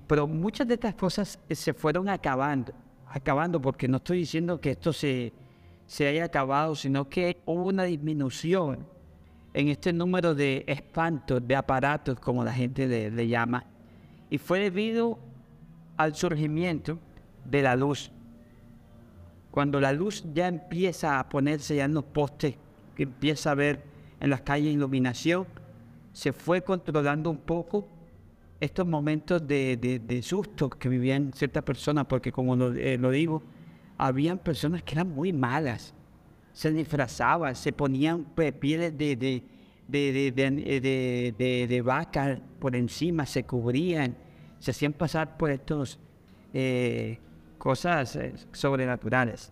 Pero 0.08 0.28
muchas 0.28 0.66
de 0.66 0.76
estas 0.76 0.96
cosas 0.96 1.38
se 1.50 1.74
fueron 1.74 2.08
acabando, 2.08 2.72
acabando, 3.06 3.60
porque 3.60 3.90
no 3.90 3.98
estoy 3.98 4.20
diciendo 4.20 4.62
que 4.62 4.72
esto 4.72 4.94
se, 4.94 5.34
se 5.88 6.06
haya 6.06 6.26
acabado, 6.26 6.76
sino 6.76 7.10
que 7.10 7.38
hubo 7.46 7.64
una 7.64 7.86
disminución 7.86 8.86
en 9.54 9.70
este 9.70 9.94
número 9.94 10.36
de 10.36 10.66
espantos, 10.68 11.42
de 11.48 11.56
aparatos, 11.56 12.20
como 12.20 12.44
la 12.44 12.54
gente 12.54 13.10
le, 13.10 13.28
llama, 13.28 13.66
y 14.30 14.38
fue 14.38 14.60
debido 14.60 15.18
al 15.96 16.14
surgimiento 16.14 17.00
de 17.46 17.62
la 17.64 17.76
luz. 17.76 18.12
Cuando 19.50 19.80
la 19.80 19.94
luz 19.94 20.24
ya 20.34 20.48
empieza 20.48 21.20
a 21.20 21.30
ponerse 21.30 21.78
ya 21.78 21.86
en 21.86 21.94
los 21.94 22.04
postes, 22.04 22.56
que 22.94 23.04
empieza 23.04 23.52
a 23.52 23.56
ver 23.56 23.84
en 24.20 24.30
las 24.30 24.42
calles 24.42 24.74
iluminación, 24.74 25.48
se 26.12 26.34
fue 26.34 26.62
controlando 26.62 27.30
un 27.30 27.38
poco 27.38 27.88
estos 28.60 28.86
momentos 28.86 29.48
de, 29.48 29.78
de, 29.78 30.22
susto 30.22 30.70
que 30.70 30.90
vivían 30.90 31.32
ciertas 31.34 31.64
personas, 31.64 32.06
porque 32.06 32.32
como 32.32 32.56
lo, 32.56 32.74
eh, 32.74 32.98
lo 32.98 33.10
digo, 33.12 33.42
habían 33.98 34.38
personas 34.38 34.84
que 34.84 34.94
eran 34.96 35.10
muy 35.10 35.34
malas, 35.34 35.94
se 36.54 36.72
disfrazaban, 36.72 37.56
se 37.56 37.72
ponían 37.72 38.26
pieles 38.60 38.98
de, 38.98 39.16
de, 39.16 39.44
de, 39.88 41.34
de, 41.38 41.68
de- 41.68 41.82
vaca 41.82 42.40
por 42.60 42.76
encima, 42.76 43.26
se 43.26 43.44
cubrían, 43.44 44.16
se 44.60 44.72
hacían 44.72 44.94
pasar 44.94 45.38
por 45.38 45.52
estos 45.52 46.00
eh, 46.54 47.20
cosas 47.58 48.16
eh, 48.16 48.34
sobrenaturales. 48.52 49.52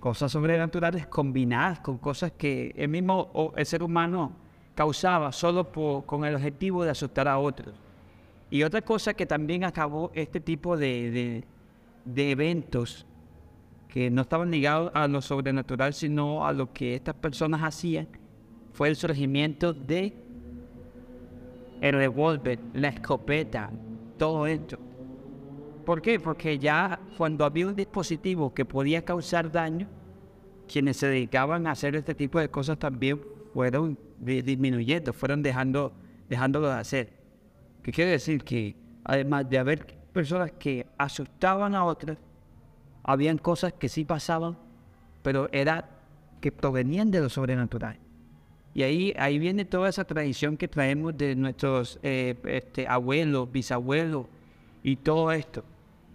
Cosas 0.00 0.30
sobrenaturales 0.30 1.06
combinadas 1.06 1.80
con 1.80 1.98
cosas 1.98 2.30
que 2.32 2.72
el 2.76 2.88
mismo 2.88 3.52
el 3.56 3.66
ser 3.66 3.82
humano 3.82 4.32
causaba 4.74 5.32
solo 5.32 5.72
con 6.06 6.24
el 6.24 6.36
objetivo 6.36 6.84
de 6.84 6.90
asustar 6.90 7.26
a 7.26 7.38
otros. 7.38 7.74
Y 8.50 8.62
otra 8.62 8.80
cosa 8.82 9.12
que 9.14 9.26
también 9.26 9.64
acabó 9.64 10.12
este 10.14 10.38
tipo 10.40 10.76
de, 10.76 11.10
de- 11.10 11.44
de 12.04 12.30
eventos 12.30 13.06
que 13.88 14.10
no 14.10 14.22
estaban 14.22 14.50
ligados 14.50 14.90
a 14.94 15.08
lo 15.08 15.20
sobrenatural, 15.22 15.94
sino 15.94 16.46
a 16.46 16.52
lo 16.52 16.72
que 16.72 16.94
estas 16.94 17.14
personas 17.14 17.62
hacían, 17.62 18.06
fue 18.72 18.88
el 18.88 18.96
surgimiento 18.96 19.72
de 19.72 20.14
el 21.80 21.92
revólver, 21.94 22.58
la 22.74 22.88
escopeta, 22.88 23.70
todo 24.18 24.46
esto. 24.46 24.78
¿Por 25.84 26.02
qué? 26.02 26.20
Porque 26.20 26.58
ya 26.58 27.00
cuando 27.16 27.44
había 27.44 27.66
un 27.66 27.74
dispositivo 27.74 28.52
que 28.52 28.64
podía 28.64 29.04
causar 29.04 29.50
daño, 29.50 29.88
quienes 30.70 30.98
se 30.98 31.06
dedicaban 31.06 31.66
a 31.66 31.70
hacer 31.70 31.96
este 31.96 32.14
tipo 32.14 32.38
de 32.38 32.50
cosas 32.50 32.78
también 32.78 33.20
fueron 33.54 33.98
di- 34.18 34.42
disminuyendo, 34.42 35.12
fueron 35.14 35.42
dejando, 35.42 35.92
dejándolo 36.28 36.68
de 36.68 36.74
hacer. 36.74 37.12
¿Qué 37.82 37.90
quiere 37.90 38.10
decir? 38.10 38.44
Que 38.44 38.76
además 39.04 39.48
de 39.48 39.58
haber 39.58 39.86
personas 40.12 40.52
que 40.52 40.86
asustaban 40.98 41.74
a 41.74 41.84
otras, 41.84 42.18
habían 43.08 43.38
cosas 43.38 43.72
que 43.72 43.88
sí 43.88 44.04
pasaban, 44.04 44.58
pero 45.22 45.48
era 45.50 45.88
que 46.42 46.52
provenían 46.52 47.10
de 47.10 47.20
lo 47.20 47.30
sobrenatural. 47.30 47.96
Y 48.74 48.82
ahí, 48.82 49.14
ahí 49.18 49.38
viene 49.38 49.64
toda 49.64 49.88
esa 49.88 50.04
tradición 50.04 50.58
que 50.58 50.68
traemos 50.68 51.16
de 51.16 51.34
nuestros 51.34 51.98
eh, 52.02 52.36
este, 52.44 52.86
abuelos, 52.86 53.50
bisabuelos 53.50 54.26
y 54.82 54.96
todo 54.96 55.32
esto. 55.32 55.64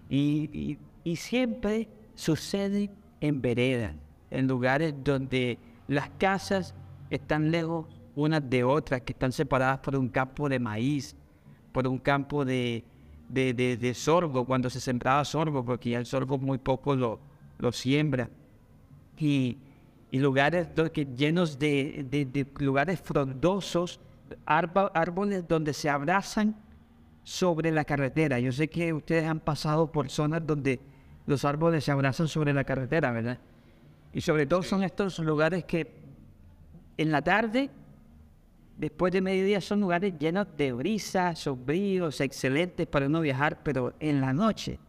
Y, 0.08 0.50
y- 0.54 0.78
y 1.04 1.16
siempre 1.16 1.88
sucede 2.14 2.92
en 3.22 3.42
veredas, 3.42 3.96
en 4.30 4.48
lugares 4.48 4.94
donde 5.04 5.58
las 5.88 6.10
casas 6.20 6.76
están 7.10 7.50
lejos 7.50 7.88
unas 8.16 8.48
de 8.48 8.64
otras, 8.64 9.02
que 9.02 9.14
están 9.14 9.32
separadas 9.32 9.80
por 9.80 9.96
un 9.96 10.10
campo 10.10 10.48
de 10.48 10.60
maíz, 10.60 11.16
por 11.72 11.88
un 11.88 11.98
campo 11.98 12.46
de, 12.46 12.84
de, 13.30 13.54
de- 13.54 13.78
de 13.78 13.94
sorgo, 13.94 14.46
cuando 14.46 14.70
se 14.70 14.80
sembraba 14.80 15.24
sorgo, 15.26 15.64
porque 15.66 15.92
ya 15.92 16.00
el 16.00 16.06
sorgo 16.06 16.38
muy 16.38 16.58
poco 16.58 16.96
lo, 16.96 17.20
lo 17.58 17.72
siembra. 17.72 18.30
Y, 19.18 19.58
y 20.12 20.20
lugares 20.20 20.68
que- 20.92 21.06
llenos 21.06 21.58
de, 21.60 22.06
de- 22.10 22.48
lugares 22.60 23.00
frondosos, 23.02 24.00
árboles 24.46 25.48
donde 25.48 25.74
se 25.74 25.90
abrazan 25.90 26.56
sobre 27.24 27.72
la 27.72 27.86
carretera. 27.86 28.40
Yo 28.40 28.52
sé 28.52 28.68
que 28.70 28.94
ustedes 28.94 29.26
han 29.26 29.40
pasado 29.40 29.92
por 29.92 30.10
zonas 30.10 30.46
donde 30.46 30.80
los 31.26 31.46
árboles 31.46 31.84
se 31.84 31.92
abrazan 31.92 32.28
sobre 32.28 32.54
la 32.54 32.64
carretera, 32.64 33.12
¿verdad? 33.12 33.40
Y 34.14 34.22
sobre 34.22 34.46
todo 34.46 34.62
son 34.62 34.84
estos 34.84 35.20
lugares 35.20 35.64
que 35.64 35.92
en 36.98 37.12
la 37.12 37.22
tarde, 37.22 37.70
después 38.78 39.14
de 39.14 39.22
mediodía, 39.22 39.62
son 39.62 39.82
lugares 39.82 40.14
llenos 40.18 40.48
de 40.58 40.74
brisa, 40.74 41.36
sombríos, 41.36 42.22
excelentes 42.22 42.88
para 42.88 43.08
uno 43.08 43.22
viajar, 43.22 43.62
pero 43.64 43.94
en 44.00 44.22
la 44.22 44.34
noche 44.34 44.80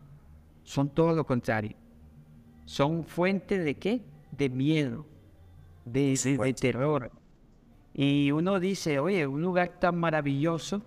son 0.62 0.88
todo 0.88 1.14
lo 1.14 1.24
contrario. 1.24 1.76
Son 2.64 3.04
fuente 3.04 3.58
de 3.58 3.74
qué? 3.74 4.02
De 4.32 4.48
miedo, 4.48 5.06
de, 5.84 6.16
Sí, 6.16 6.36
de 6.36 6.54
terror. 6.54 7.12
Y 7.92 8.32
uno 8.32 8.58
dice, 8.58 8.98
oye, 8.98 9.26
un 9.26 9.42
lugar 9.42 9.78
tan 9.78 9.98
maravilloso, 9.98 10.82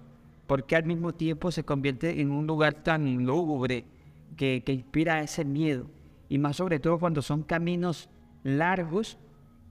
¿por 0.48 0.66
qué 0.66 0.76
al 0.76 0.86
mismo 0.86 1.14
tiempo 1.14 1.52
se 1.52 1.64
convierte 1.64 2.20
en 2.20 2.32
un 2.32 2.48
lugar 2.48 2.84
tan 2.84 3.26
lúgubre 3.26 3.86
que, 4.36 4.64
que 4.66 4.74
inspira 4.74 5.22
ese 5.22 5.46
miedo? 5.46 5.88
Y 6.28 6.40
más 6.40 6.58
sobre 6.58 6.80
todo 6.80 7.00
cuando 7.00 7.22
son 7.22 7.44
caminos 7.44 8.10
largos, 8.44 9.18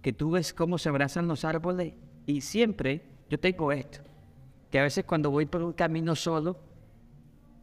que 0.01 0.13
tú 0.13 0.31
ves 0.31 0.55
cómo 0.55 0.79
se 0.79 0.89
abrazan 0.89 1.29
los 1.29 1.45
árboles. 1.45 1.95
Y 2.27 2.41
siempre 2.41 3.03
yo 3.29 3.39
tengo 3.39 3.73
esto, 3.73 4.01
que 4.71 4.79
a 4.79 4.83
veces 4.83 5.05
cuando 5.05 5.31
voy 5.31 5.47
por 5.47 5.63
un 5.63 5.73
camino 5.73 6.15
solo, 6.15 6.57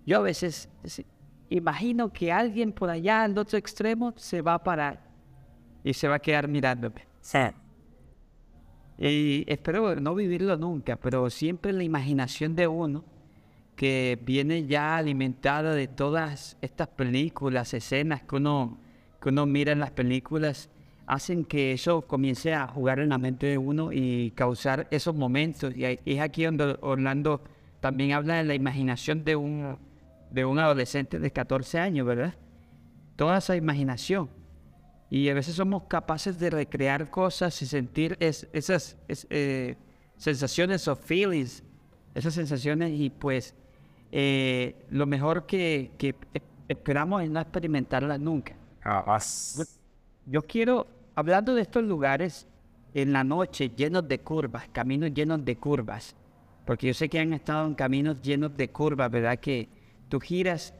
yo 0.05 0.17
a 0.17 0.21
veces 0.21 0.69
sí, 0.83 1.05
imagino 1.49 2.11
que 2.11 2.31
alguien 2.31 2.71
por 2.71 2.89
allá 2.89 3.23
al 3.23 3.37
otro 3.37 3.57
extremo 3.57 4.13
se 4.17 4.41
va 4.41 4.55
a 4.55 4.63
parar 4.63 5.01
y 5.83 5.93
se 5.93 6.07
va 6.07 6.15
a 6.15 6.19
quedar 6.19 6.47
mirándome. 6.47 7.07
Y 8.97 9.43
espero 9.47 9.95
no 9.95 10.15
vivirlo 10.15 10.55
nunca, 10.57 10.95
pero 10.95 11.29
siempre 11.29 11.73
la 11.73 11.83
imaginación 11.83 12.55
de 12.55 12.67
uno, 12.67 13.03
que 13.75 14.19
viene 14.23 14.65
ya 14.65 14.97
alimentada 14.97 15.73
de 15.73 15.87
todas 15.87 16.57
estas 16.61 16.87
películas, 16.89 17.73
escenas 17.73 18.21
que 18.21 18.35
uno, 18.35 18.77
que 19.19 19.29
uno 19.29 19.45
mira 19.45 19.71
en 19.71 19.79
las 19.79 19.91
películas, 19.91 20.69
hacen 21.05 21.43
que 21.45 21.73
eso 21.73 22.01
comience 22.03 22.53
a 22.53 22.67
jugar 22.67 22.99
en 22.99 23.09
la 23.09 23.17
mente 23.17 23.47
de 23.47 23.57
uno 23.57 23.91
y 23.91 24.31
causar 24.31 24.87
esos 24.91 25.15
momentos. 25.15 25.75
Y 25.75 25.83
es 26.05 26.19
aquí 26.21 26.45
donde 26.45 26.77
Orlando 26.81 27.41
también 27.79 28.13
habla 28.13 28.35
de 28.35 28.43
la 28.45 28.55
imaginación 28.55 29.23
de 29.23 29.35
un, 29.35 29.77
de 30.31 30.45
un 30.45 30.59
adolescente 30.59 31.19
de 31.19 31.31
14 31.31 31.79
años, 31.79 32.05
¿verdad? 32.07 32.33
Toda 33.15 33.37
esa 33.39 33.55
imaginación. 33.55 34.29
Y 35.09 35.29
a 35.29 35.33
veces 35.33 35.55
somos 35.55 35.83
capaces 35.83 36.39
de 36.39 36.49
recrear 36.49 37.09
cosas 37.09 37.61
y 37.61 37.65
sentir 37.67 38.17
es- 38.19 38.47
esas 38.53 38.97
es- 39.07 39.27
eh, 39.29 39.75
sensaciones 40.17 40.87
o 40.87 40.95
feelings, 40.95 41.63
esas 42.15 42.33
sensaciones 42.33 42.91
y 42.99 43.09
pues 43.09 43.53
eh, 44.11 44.75
lo 44.89 45.05
mejor 45.05 45.45
que, 45.45 45.91
que 45.97 46.15
esperamos 46.67 47.21
es 47.23 47.29
no 47.29 47.39
experimentarlas 47.39 48.19
nunca. 48.19 48.55
Jamás. 48.79 49.79
Yo 50.25 50.41
quiero, 50.43 50.87
hablando 51.15 51.53
de 51.53 51.61
estos 51.61 51.83
lugares 51.83 52.47
en 52.93 53.11
la 53.11 53.23
noche 53.23 53.71
llenos 53.75 54.07
de 54.07 54.19
curvas, 54.19 54.67
caminos 54.71 55.13
llenos 55.13 55.43
de 55.43 55.57
curvas, 55.57 56.15
porque 56.65 56.87
yo 56.87 56.93
sé 56.93 57.09
que 57.09 57.19
han 57.19 57.33
estado 57.33 57.67
en 57.67 57.75
caminos 57.75 58.21
llenos 58.21 58.55
de 58.55 58.69
curvas, 58.69 59.11
¿verdad? 59.11 59.39
Que 59.39 59.67
tú 60.09 60.19
giras 60.19 60.73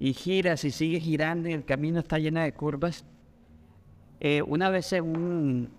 y 0.00 0.12
giras 0.12 0.64
y 0.64 0.70
sigues 0.70 1.02
girando 1.02 1.48
y 1.48 1.52
el 1.52 1.64
camino 1.64 2.00
está 2.00 2.18
lleno 2.18 2.40
de 2.40 2.52
curvas. 2.52 3.04
Eh, 4.20 4.42
una 4.42 4.70
vez 4.70 4.92
en 4.92 5.04
un, 5.04 5.70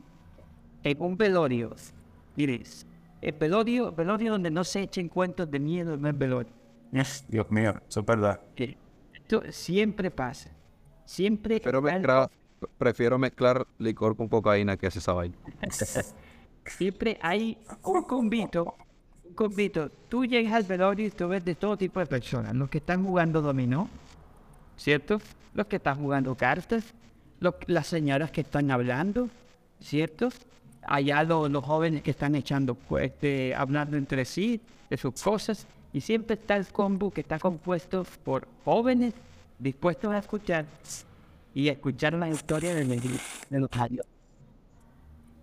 en 0.83 1.01
un 1.01 1.17
velorio, 1.17 1.75
diréis, 2.37 2.85
el 3.21 3.33
velorio, 3.33 3.91
velorio 3.91 4.31
donde 4.31 4.49
no 4.49 4.63
se 4.63 4.83
echen 4.83 5.09
cuentos 5.09 5.51
de 5.51 5.59
miedo, 5.59 5.97
no 5.97 6.07
es 6.07 6.17
velorio. 6.17 6.53
Dios 7.27 7.51
mío, 7.51 7.75
eso 7.87 7.99
es 7.99 8.05
verdad. 8.05 8.39
que 8.55 8.77
Esto 9.13 9.43
siempre 9.49 10.09
pasa. 10.09 10.51
Siempre 11.05 11.59
Pero 11.59 11.81
prefiero 12.77 13.17
mezclar 13.17 13.65
licor 13.77 14.15
con 14.15 14.27
cocaína 14.27 14.77
que 14.77 14.87
hace 14.87 14.99
esa 14.99 15.13
vaina. 15.13 15.35
Siempre 16.65 17.17
hay 17.21 17.57
un 17.83 18.03
convito, 18.03 18.75
un 19.27 19.33
convito. 19.33 19.89
Tú 20.07 20.25
llegas 20.25 20.53
al 20.53 20.63
velorio 20.63 21.07
y 21.07 21.11
tú 21.11 21.27
ves 21.27 21.43
de 21.43 21.55
todo 21.55 21.77
tipo 21.77 21.99
de 21.99 22.05
personas. 22.05 22.53
Los 22.55 22.69
que 22.69 22.77
están 22.79 23.03
jugando 23.05 23.41
dominó, 23.41 23.89
¿cierto? 24.77 25.19
Los 25.53 25.65
que 25.67 25.77
están 25.77 25.97
jugando 25.97 26.35
cartas, 26.35 26.83
las 27.67 27.87
señoras 27.87 28.31
que 28.31 28.41
están 28.41 28.69
hablando, 28.71 29.29
¿cierto? 29.79 30.29
Allá 30.83 31.23
lo- 31.23 31.49
los 31.49 31.63
jóvenes 31.63 32.03
que 32.03 32.11
están 32.11 32.35
echando, 32.35 32.77
este, 33.01 33.55
hablando 33.55 33.97
entre 33.97 34.25
sí 34.25 34.61
de 34.89 34.97
sus 34.97 35.19
cosas. 35.21 35.65
Y 35.91 36.01
siempre 36.01 36.35
está 36.35 36.55
el 36.55 36.67
combo 36.67 37.09
que 37.09 37.21
está 37.21 37.39
compuesto 37.39 38.05
por 38.23 38.47
jóvenes 38.63 39.13
dispuestos 39.57 40.13
a 40.13 40.19
escuchar 40.19 40.65
y 41.59 41.67
escuchar 41.67 42.13
la 42.13 42.29
historia 42.29 42.73
de, 42.73 42.85
los- 42.85 43.01
de 43.49 43.59
los 43.59 43.69
años. 43.73 44.05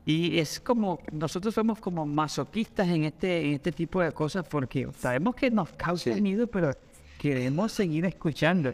Y 0.07 0.39
es 0.39 0.61
como, 0.61 0.99
nosotros 1.13 1.53
somos 1.55 1.79
como 1.79 2.07
masoquistas 2.07 2.89
en 2.89 3.05
este, 3.05 3.45
en 3.47 3.53
este 3.55 3.71
tipo 3.73 4.01
de 4.01 4.13
cosas 4.13 4.47
porque 4.49 4.89
sabemos 4.99 5.35
que 5.35 5.51
nos 5.51 5.71
causa 5.73 6.15
Sí. 6.15 6.21
miedo, 6.23 6.47
pero 6.47 6.71
queremos 7.19 7.73
seguir 7.73 8.07
escuchando. 8.07 8.73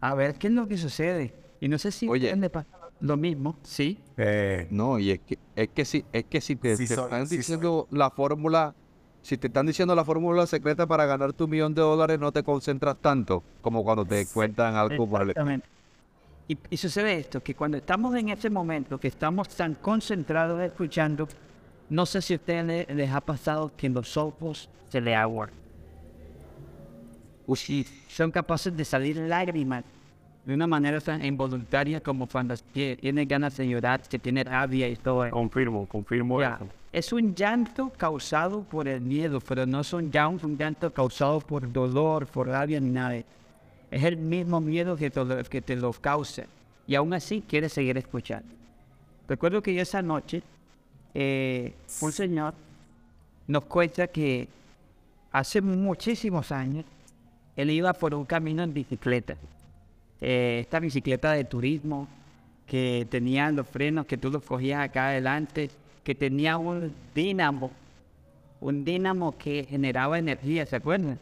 A 0.00 0.14
ver 0.14 0.34
qué 0.34 0.48
es 0.48 0.52
lo 0.52 0.66
que 0.68 0.76
sucede. 0.76 1.32
Y 1.60 1.68
no 1.68 1.78
sé 1.78 1.90
si 1.92 2.08
Oye. 2.08 2.34
le 2.36 2.50
pasa 2.50 2.68
lo 3.00 3.16
mismo, 3.16 3.56
¿sí? 3.62 3.98
Eh, 4.16 4.66
No, 4.70 4.98
y 4.98 5.12
es 5.12 5.20
que, 5.20 5.38
es 5.56 5.68
que 5.68 5.84
si, 5.86 6.04
es 6.12 6.24
que 6.24 6.40
si 6.40 6.56
te, 6.56 6.76
Sí 6.76 6.86
te 6.86 6.96
soy, 6.96 7.04
están 7.04 7.26
sí 7.28 7.36
diciendo 7.38 7.86
la 7.90 8.10
fórmula, 8.10 8.74
si 9.22 9.38
te 9.38 9.46
están 9.46 9.64
diciendo 9.66 9.94
la 9.94 10.04
fórmula 10.04 10.46
secreta 10.46 10.86
para 10.86 11.06
ganar 11.06 11.32
tu 11.32 11.46
millón 11.48 11.72
de 11.72 11.82
dólares, 11.82 12.18
no 12.18 12.30
te 12.32 12.42
concentras 12.42 12.96
tanto 13.00 13.42
como 13.62 13.84
cuando 13.84 14.04
te 14.04 14.26
cuentan 14.26 14.74
algo 14.74 15.04
Exactamente. 15.04 15.68
Y, 16.48 16.58
y 16.70 16.76
sucede 16.76 17.16
esto, 17.18 17.42
que 17.42 17.54
cuando 17.54 17.76
estamos 17.78 18.14
en 18.14 18.28
ese 18.28 18.50
momento, 18.50 18.98
que 18.98 19.08
estamos 19.08 19.48
tan 19.48 19.74
concentrados 19.74 20.60
escuchando, 20.60 21.28
no 21.88 22.04
sé 22.04 22.20
si 22.20 22.34
a 22.34 22.36
ustedes 22.36 22.64
le- 22.88 22.94
les 22.94 23.10
ha 23.10 23.20
pasado 23.20 23.70
que 23.76 23.88
los 23.88 24.16
ojos 24.16 24.68
se 24.88 25.00
le 25.00 25.14
aguan. 25.14 25.50
Y 27.68 27.84
son 28.08 28.30
capaces 28.30 28.74
de 28.76 28.84
salir 28.84 29.16
lágrimas 29.18 29.84
de 30.44 30.54
una 30.54 30.66
manera 30.66 31.00
tan 31.00 31.24
involuntaria 31.24 32.00
como 32.00 32.26
cuando 32.26 32.54
tie- 32.74 32.98
tiene 32.98 33.24
ganas 33.24 33.56
de 33.56 33.68
llorar, 33.68 34.02
que 34.08 34.18
tiene 34.18 34.42
rabia 34.42 34.88
y 34.88 34.96
todo 34.96 35.24
eso. 35.24 35.34
Confirmo, 35.34 35.86
confirmo 35.86 36.40
eso. 36.42 36.66
Es 36.92 37.12
un 37.12 37.34
llanto 37.34 37.90
causado 37.96 38.62
por 38.62 38.86
el 38.88 39.00
miedo, 39.00 39.40
pero 39.40 39.64
no 39.66 39.80
es 39.80 39.92
un 39.92 40.10
llanto, 40.10 40.46
un 40.46 40.56
llanto 40.58 40.92
causado 40.92 41.40
por 41.40 41.70
dolor, 41.72 42.26
por 42.26 42.48
rabia 42.48 42.80
ni 42.80 42.90
nada. 42.90 43.22
Es 43.92 44.02
el 44.04 44.16
mismo 44.16 44.58
miedo 44.58 44.96
que 44.96 45.10
te 45.10 45.22
lo, 45.22 45.44
que 45.44 45.60
te 45.60 45.76
lo 45.76 45.92
causa. 45.92 46.44
Y 46.86 46.94
aún 46.94 47.12
así 47.12 47.44
quieres 47.46 47.74
seguir 47.74 47.98
escuchando. 47.98 48.48
Recuerdo 49.28 49.62
que 49.62 49.78
esa 49.78 50.00
noche 50.00 50.42
eh, 51.14 51.74
un 52.00 52.10
señor 52.10 52.54
nos 53.46 53.64
cuenta 53.64 54.06
que 54.06 54.48
hace 55.30 55.60
muchísimos 55.60 56.50
años 56.50 56.86
él 57.54 57.70
iba 57.70 57.92
por 57.92 58.14
un 58.14 58.24
camino 58.24 58.62
en 58.62 58.72
bicicleta. 58.72 59.36
Eh, 60.22 60.60
esta 60.62 60.80
bicicleta 60.80 61.32
de 61.32 61.44
turismo 61.44 62.08
que 62.66 63.06
tenía 63.10 63.50
los 63.50 63.68
frenos 63.68 64.06
que 64.06 64.16
tú 64.16 64.30
los 64.30 64.42
cogías 64.42 64.80
acá 64.80 65.08
adelante, 65.08 65.68
que 66.02 66.14
tenía 66.14 66.56
un 66.56 66.94
dínamo, 67.14 67.70
un 68.58 68.86
dínamo 68.86 69.36
que 69.36 69.66
generaba 69.68 70.18
energía, 70.18 70.64
¿se 70.64 70.76
acuerdan? 70.76 71.18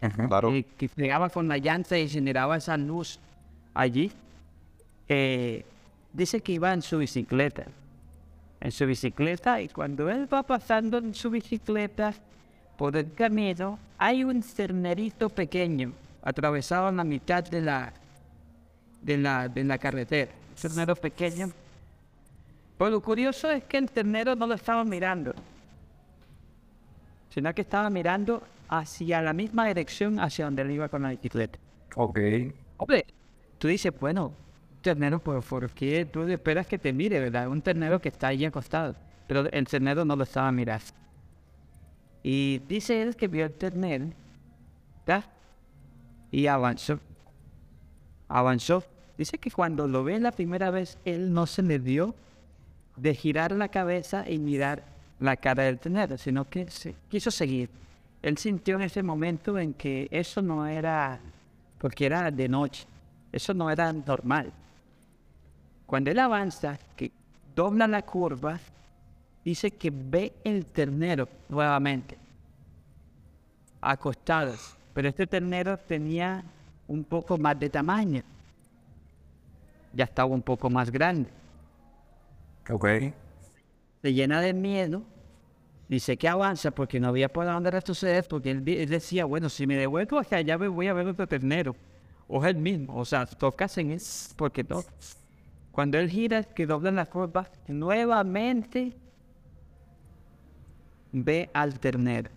Claro. 0.00 0.52
Eh, 0.54 0.64
que 0.78 0.88
pegaba 0.88 1.28
con 1.28 1.46
la 1.46 1.58
llanta 1.58 1.98
y 1.98 2.08
generaba 2.08 2.56
esa 2.56 2.76
luz 2.76 3.18
allí. 3.74 4.10
Eh, 5.08 5.64
dice 6.12 6.40
que 6.40 6.52
iba 6.52 6.72
en 6.72 6.82
su 6.82 6.98
bicicleta. 6.98 7.66
En 8.60 8.72
su 8.72 8.86
bicicleta, 8.86 9.60
y 9.60 9.68
cuando 9.68 10.10
él 10.10 10.28
va 10.32 10.42
pasando 10.42 10.98
en 10.98 11.14
su 11.14 11.30
bicicleta 11.30 12.12
por 12.76 12.96
el 12.96 13.12
camino, 13.14 13.78
hay 13.98 14.22
un 14.24 14.42
ternerito 14.42 15.28
pequeño 15.28 15.92
atravesado 16.22 16.90
en 16.90 16.96
la 16.96 17.04
mitad 17.04 17.42
de 17.42 17.62
la, 17.62 17.92
de 19.00 19.16
la, 19.16 19.48
de 19.48 19.64
la 19.64 19.78
carretera. 19.78 20.30
Un 20.50 20.54
ternero 20.56 20.94
pequeño. 20.96 21.50
Pero 22.76 22.90
lo 22.90 23.00
curioso 23.00 23.50
es 23.50 23.64
que 23.64 23.78
el 23.78 23.90
ternero 23.90 24.34
no 24.34 24.46
lo 24.46 24.54
estaba 24.54 24.84
mirando, 24.84 25.34
sino 27.28 27.52
que 27.54 27.62
estaba 27.62 27.90
mirando 27.90 28.42
hacia 28.70 29.20
la 29.20 29.32
misma 29.32 29.66
dirección 29.66 30.20
hacia 30.20 30.44
donde 30.44 30.62
él 30.62 30.70
iba 30.70 30.88
con 30.88 31.02
la 31.02 31.10
bicicleta. 31.10 31.58
Ok. 31.96 32.18
Hombre, 32.76 33.04
tú 33.58 33.66
dices, 33.66 33.92
bueno, 33.98 34.32
ternero, 34.80 35.18
¿por, 35.18 35.42
por 35.42 35.70
qué 35.70 36.06
tú 36.06 36.22
esperas 36.22 36.68
que 36.68 36.78
te 36.78 36.92
mire, 36.92 37.18
verdad? 37.18 37.48
Un 37.48 37.60
ternero 37.60 38.00
que 38.00 38.08
está 38.08 38.28
ahí 38.28 38.44
acostado. 38.44 38.94
Pero 39.26 39.50
el 39.50 39.66
ternero 39.66 40.04
no 40.04 40.14
lo 40.14 40.22
estaba 40.22 40.50
mirando. 40.52 40.86
Y 42.22 42.60
dice 42.68 43.02
él 43.02 43.16
que 43.16 43.26
vio 43.26 43.46
el 43.46 43.52
ternero, 43.52 44.06
¿verdad? 45.04 45.24
Y 46.30 46.46
avanzó. 46.46 47.00
Avanzó. 48.28 48.84
Dice 49.18 49.36
que 49.38 49.50
cuando 49.50 49.88
lo 49.88 50.04
ve 50.04 50.20
la 50.20 50.30
primera 50.30 50.70
vez, 50.70 50.96
él 51.04 51.32
no 51.32 51.46
se 51.46 51.62
le 51.62 51.80
dio 51.80 52.14
de 52.96 53.14
girar 53.14 53.50
la 53.52 53.68
cabeza 53.68 54.30
y 54.30 54.38
mirar 54.38 54.84
la 55.18 55.36
cara 55.36 55.64
del 55.64 55.78
ternero, 55.78 56.16
sino 56.18 56.48
que 56.48 56.70
se 56.70 56.94
quiso 57.08 57.32
seguir. 57.32 57.68
Él 58.22 58.36
sintió 58.36 58.76
en 58.76 58.82
ese 58.82 59.02
momento 59.02 59.58
en 59.58 59.72
que 59.74 60.08
eso 60.10 60.42
no 60.42 60.66
era, 60.66 61.18
porque 61.78 62.06
era 62.06 62.30
de 62.30 62.48
noche, 62.48 62.86
eso 63.32 63.54
no 63.54 63.70
era 63.70 63.92
normal. 63.92 64.52
Cuando 65.86 66.10
él 66.10 66.18
avanza, 66.18 66.78
que 66.96 67.10
dobla 67.54 67.86
la 67.86 68.02
curva, 68.02 68.58
dice 69.44 69.70
que 69.70 69.90
ve 69.90 70.32
el 70.44 70.66
ternero 70.66 71.28
nuevamente, 71.48 72.18
acostado. 73.80 74.54
Pero 74.92 75.08
este 75.08 75.26
ternero 75.26 75.78
tenía 75.78 76.44
un 76.86 77.04
poco 77.04 77.38
más 77.38 77.58
de 77.58 77.70
tamaño, 77.70 78.22
ya 79.92 80.04
estaba 80.04 80.32
un 80.32 80.42
poco 80.42 80.68
más 80.68 80.90
grande. 80.90 81.30
Ok. 82.68 82.86
se 84.02 84.12
llena 84.12 84.40
de 84.40 84.52
miedo, 84.52 85.02
dice 85.90 86.16
que 86.16 86.28
avanza 86.28 86.70
porque 86.70 87.00
no 87.00 87.08
había 87.08 87.28
por 87.28 87.44
dónde 87.44 87.68
retroceder, 87.68 88.26
porque 88.28 88.52
él, 88.52 88.64
decía, 88.64 89.24
bueno, 89.24 89.48
si 89.48 89.66
me 89.66 89.76
devuelvo 89.76 90.20
hacia 90.20 90.38
allá 90.38 90.56
me 90.56 90.68
voy 90.68 90.86
a 90.86 90.92
ver 90.92 91.08
otro 91.08 91.26
ternero, 91.26 91.74
o 92.28 92.44
es 92.44 92.50
el 92.54 92.62
mismo, 92.62 92.96
o 92.96 93.04
sea, 93.04 93.26
tocas 93.26 93.76
en 93.76 93.90
él, 93.90 94.00
porque 94.36 94.62
no. 94.62 94.84
Cuando 95.72 95.98
él 95.98 96.08
gira, 96.08 96.44
que 96.44 96.64
dobla 96.64 96.92
la 96.92 97.06
curva, 97.06 97.50
nuevamente 97.66 98.96
ve 101.10 101.50
al 101.52 101.80
ternero, 101.80 102.30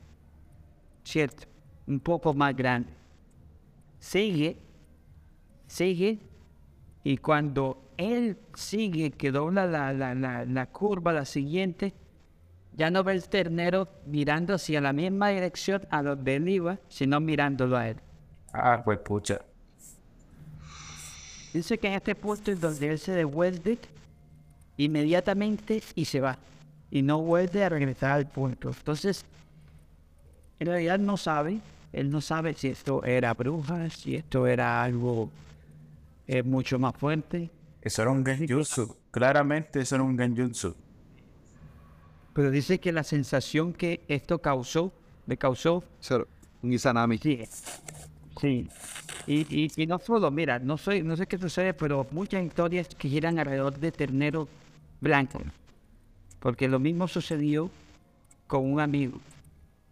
¿cierto? 1.04 1.44
Un 1.86 2.00
poco 2.00 2.34
más 2.34 2.56
grande. 2.56 2.90
Sigue, 4.00 4.58
sigue, 5.68 6.18
y 7.04 7.18
cuando 7.18 7.88
él 7.98 8.40
sigue, 8.56 9.12
que 9.12 9.32
dobla 9.32 9.68
la, 9.68 9.94
la, 9.94 10.16
la, 10.16 10.44
la 10.44 10.66
curva, 10.66 11.14
la 11.14 11.26
siguiente, 11.26 11.94
ya 12.76 12.90
no 12.90 13.04
ve 13.04 13.14
el 13.14 13.28
ternero 13.28 13.88
mirando 14.06 14.56
hacia 14.56 14.82
la 14.82 14.94
misma 14.94 15.30
dirección 15.30 15.88
a 15.90 16.02
donde 16.02 16.36
él 16.36 16.50
iba, 16.50 16.80
sino 16.90 17.20
mirándolo 17.20 17.78
a 17.78 17.90
él. 17.90 17.98
Ah, 18.52 18.82
pues 18.84 19.00
pucha. 19.00 19.42
Dice 21.54 21.78
que 21.78 21.88
en 21.88 21.94
este 21.94 22.16
punto 22.16 22.52
es 22.52 22.60
donde 22.60 22.90
él 22.90 23.00
se 23.00 23.12
devuelve 23.12 23.78
inmediatamente 24.78 25.84
y 25.94 26.06
se 26.06 26.20
va. 26.20 26.38
Y 26.90 27.02
no 27.04 27.22
vuelve 27.22 27.64
a 27.64 27.70
regresar 27.70 28.12
al 28.12 28.28
punto. 28.28 28.70
Entonces, 28.70 29.24
en 30.60 30.68
realidad 30.68 31.00
no 31.00 31.18
sabe. 31.18 31.60
Él 31.92 32.10
no 32.10 32.22
sabe 32.22 32.54
si 32.56 32.70
esto 32.70 33.04
era 33.04 33.34
bruja, 33.36 33.88
si 33.92 34.16
esto 34.16 34.48
era 34.48 34.84
algo 34.84 35.30
eh, 36.26 36.42
mucho 36.42 36.80
más 36.80 36.96
fuerte. 36.96 37.52
Eso 37.82 38.02
era 38.02 38.12
un 38.12 38.26
genjutsu. 38.26 38.96
Claramente 39.12 39.82
eso 39.82 39.96
era 39.96 40.04
un 40.04 40.18
genjutsu. 40.18 40.76
Pero 42.34 42.50
dice 42.52 42.80
que 42.80 42.92
la 42.92 43.04
sensación 43.04 43.74
que 43.74 44.02
esto 44.08 44.40
causó, 44.40 44.92
le 45.28 45.38
causó, 45.38 45.84
Ser 46.00 46.28
un 46.62 46.74
Izanami. 46.74 47.18
sí. 47.18 47.44
Sí. 48.42 48.68
Y, 49.28 49.42
y, 49.50 49.72
y 49.76 49.86
no 49.86 50.00
solo, 50.00 50.32
mira, 50.32 50.58
no, 50.60 50.78
soy, 50.78 51.04
no 51.04 51.16
sé 51.16 51.28
qué 51.28 51.38
sucede, 51.38 51.74
pero 51.74 52.08
muchas 52.12 52.44
historias 52.44 52.90
que 52.90 53.08
giran 53.08 53.38
alrededor 53.38 53.78
de 53.78 53.92
ternero 53.92 54.48
blanco. 55.00 55.40
Porque 56.40 56.68
lo 56.68 56.80
mismo 56.80 57.08
sucedió 57.08 57.70
con 58.48 58.66
un 58.70 58.80
amigo. 58.80 59.20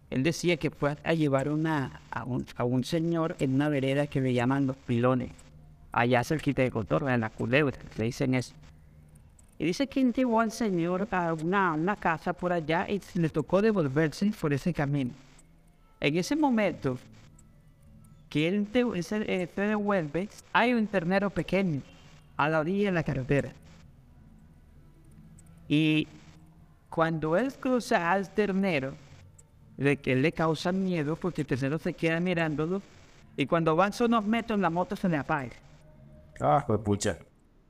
Él 0.10 0.24
decía 0.24 0.58
que 0.58 0.72
fue 0.72 0.98
a 1.04 1.14
llevar 1.14 1.50
una, 1.50 2.02
a, 2.10 2.26
un, 2.26 2.46
a 2.58 2.64
un 2.66 2.84
señor 2.84 3.36
en 3.40 3.54
una 3.54 3.70
vereda 3.70 4.08
que 4.08 4.20
le 4.20 4.34
llaman 4.34 4.68
los 4.68 4.76
pilones. 4.76 5.30
Allá 5.94 6.24
cerquita 6.24 6.62
de 6.64 6.72
Cotorra, 6.72 7.14
en 7.14 7.22
la 7.22 7.30
culebra, 7.30 7.78
le 7.98 8.06
dicen 8.06 8.34
eso. 8.34 8.54
Y 9.62 9.66
dice 9.66 9.86
que 9.86 10.04
llevó 10.12 10.40
al 10.42 10.52
señor 10.52 11.08
a 11.12 11.36
una, 11.36 11.74
una 11.74 11.96
casa 11.96 12.34
por 12.34 12.52
allá 12.52 12.88
y 12.90 13.00
le 13.14 13.30
tocó 13.30 13.62
devolverse 13.62 14.32
por 14.42 14.52
ese 14.54 14.74
camino. 14.74 15.12
En 16.00 16.18
ese 16.18 16.36
momento 16.36 16.98
que 18.28 18.48
él 18.48 18.66
te- 18.72 18.84
eh, 18.96 19.04
se 19.04 19.62
devuelve, 19.62 20.30
hay 20.52 20.74
un 20.74 20.88
ternero 20.88 21.30
pequeño 21.30 21.84
a 22.38 22.50
la 22.50 22.62
orilla 22.62 22.88
de 22.88 22.92
la 22.92 23.04
carretera. 23.04 23.52
Y 25.68 26.08
cuando 26.90 27.38
él 27.38 27.54
cruza 27.54 28.12
al 28.12 28.34
ternero, 28.34 28.96
de 29.78 29.98
que 29.98 30.16
le 30.16 30.32
causa 30.32 30.72
miedo 30.72 31.16
porque 31.16 31.42
el 31.42 31.48
ternero 31.48 31.78
se 31.78 31.94
queda 31.94 32.20
mirándolo, 32.20 32.82
y 33.38 33.46
cuando 33.46 33.70
avanza 33.70 34.06
unos 34.06 34.26
metros 34.26 34.60
la 34.60 34.72
moto 34.72 34.96
se 34.96 35.08
le 35.08 35.18
apaga. 35.18 35.52
Ah, 36.40 36.64
pues 36.66 36.80
pucha. 36.80 37.20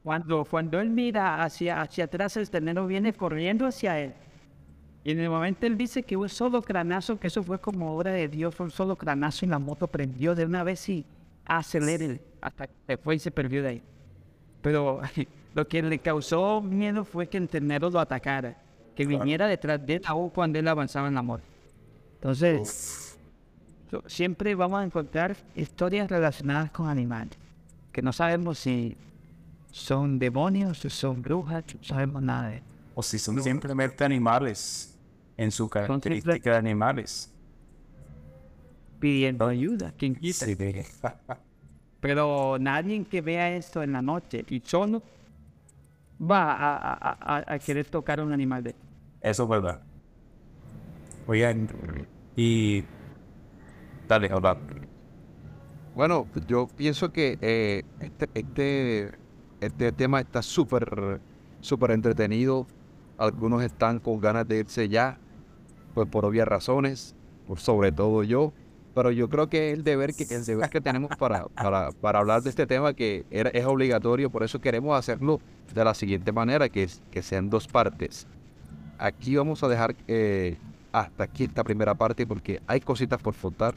Cuando, 0.03 0.43
cuando 0.45 0.79
él 0.79 0.89
mira 0.89 1.43
hacia, 1.43 1.81
hacia 1.81 2.05
atrás, 2.05 2.35
el 2.37 2.49
ternero 2.49 2.87
viene 2.87 3.13
corriendo 3.13 3.67
hacia 3.67 3.99
él. 3.99 4.13
Y 5.03 5.11
en 5.11 5.19
el 5.19 5.29
momento 5.29 5.65
él 5.65 5.77
dice 5.77 6.03
que 6.03 6.15
un 6.17 6.29
solo 6.29 6.61
cranazo, 6.61 7.19
que 7.19 7.27
eso 7.27 7.43
fue 7.43 7.59
como 7.59 7.95
obra 7.95 8.11
de 8.11 8.27
Dios, 8.27 8.53
fue 8.55 8.65
un 8.65 8.71
solo 8.71 8.95
cranazo 8.95 9.45
y 9.45 9.49
la 9.49 9.59
moto 9.59 9.87
prendió 9.87 10.33
de 10.35 10.45
una 10.45 10.63
vez 10.63 10.87
y 10.89 11.05
aceleró 11.45 12.19
hasta 12.39 12.67
que 12.67 12.73
se 12.87 12.97
fue 12.97 13.15
y 13.15 13.19
se 13.19 13.31
perdió 13.31 13.61
de 13.63 13.67
ahí. 13.69 13.81
Pero 14.61 15.01
lo 15.55 15.67
que 15.67 15.81
le 15.81 15.99
causó 15.99 16.61
miedo 16.61 17.03
fue 17.03 17.27
que 17.27 17.37
el 17.37 17.47
ternero 17.49 17.89
lo 17.89 17.99
atacara, 17.99 18.57
que 18.95 19.05
viniera 19.05 19.47
detrás 19.47 19.83
de 19.85 19.95
él 19.95 20.01
aún 20.05 20.29
cuando 20.29 20.57
él 20.59 20.67
avanzaba 20.67 21.07
en 21.07 21.15
la 21.15 21.21
moto. 21.23 21.43
Entonces, 22.15 23.17
so- 23.89 24.03
siempre 24.07 24.53
vamos 24.55 24.79
a 24.79 24.83
encontrar 24.83 25.35
historias 25.55 26.09
relacionadas 26.09 26.69
con 26.71 26.87
animales, 26.87 27.37
que 27.91 28.01
no 28.03 28.13
sabemos 28.13 28.59
si 28.59 28.95
son 29.71 30.19
demonios, 30.19 30.83
o 30.85 30.89
son 30.89 31.21
brujas, 31.21 31.63
no 31.73 31.83
sabemos 31.83 32.21
nada 32.21 32.49
de 32.49 32.57
eso. 32.57 32.65
O 32.95 33.01
si 33.01 33.17
son 33.17 33.41
simplemente 33.41 34.03
animales. 34.03 34.87
En 35.37 35.49
su 35.49 35.67
característica 35.69 36.51
de 36.51 36.57
animales. 36.57 37.33
Pidiendo 38.99 39.47
ayuda, 39.47 39.91
quien 39.97 40.13
quita. 40.15 40.45
Sí, 40.45 40.55
Pero 41.99 42.57
nadie 42.59 43.03
que 43.05 43.21
vea 43.21 43.55
esto 43.55 43.81
en 43.81 43.93
la 43.93 44.01
noche 44.01 44.45
y 44.49 44.61
solo 44.63 45.01
va 46.21 46.51
a, 46.53 46.93
a- 46.93 47.37
a- 47.37 47.53
a 47.55 47.59
querer 47.59 47.85
tocar 47.87 48.21
un 48.21 48.31
animal 48.33 48.63
de 48.63 48.75
Eso 49.21 49.43
es 49.43 49.49
verdad. 49.49 49.81
Oigan, 51.27 51.67
y. 52.35 52.83
Dale, 54.07 54.29
habla. 54.31 54.57
Bueno, 55.95 56.27
yo 56.47 56.67
pienso 56.67 57.11
que 57.11 57.37
eh, 57.41 57.83
este, 57.99 58.29
este, 58.33 59.11
este 59.61 59.91
tema 59.91 60.19
está 60.19 60.41
súper, 60.41 61.19
súper 61.61 61.91
entretenido. 61.91 62.67
Algunos 63.17 63.63
están 63.63 63.99
con 63.99 64.19
ganas 64.19 64.47
de 64.47 64.59
irse 64.59 64.89
ya, 64.89 65.17
pues 65.93 66.07
por 66.07 66.25
obvias 66.25 66.47
razones, 66.47 67.15
por 67.47 67.59
sobre 67.59 67.91
todo 67.91 68.23
yo. 68.23 68.53
Pero 68.93 69.11
yo 69.11 69.29
creo 69.29 69.47
que 69.49 69.71
el 69.71 69.83
deber 69.85 70.13
que, 70.13 70.23
el 70.23 70.43
deber 70.45 70.69
que 70.69 70.81
tenemos 70.81 71.15
para, 71.15 71.45
para, 71.45 71.91
para 71.91 72.19
hablar 72.19 72.41
de 72.41 72.49
este 72.49 72.67
tema 72.67 72.93
que 72.93 73.25
era- 73.31 73.49
es 73.51 73.65
obligatorio, 73.65 74.29
por 74.29 74.43
eso 74.43 74.59
queremos 74.59 74.97
hacerlo 74.99 75.39
de 75.73 75.85
la 75.85 75.93
siguiente 75.93 76.33
manera, 76.33 76.67
que, 76.67 76.83
es, 76.83 77.01
que 77.09 77.21
sean 77.21 77.49
dos 77.49 77.67
partes. 77.67 78.27
Aquí 78.97 79.35
vamos 79.37 79.63
a 79.63 79.69
dejar 79.69 79.95
eh, 80.07 80.57
hasta 80.91 81.23
aquí 81.23 81.45
esta 81.45 81.63
primera 81.63 81.95
parte 81.95 82.27
porque 82.27 82.61
hay 82.67 82.81
cositas 82.81 83.21
por 83.21 83.33
contar. 83.35 83.75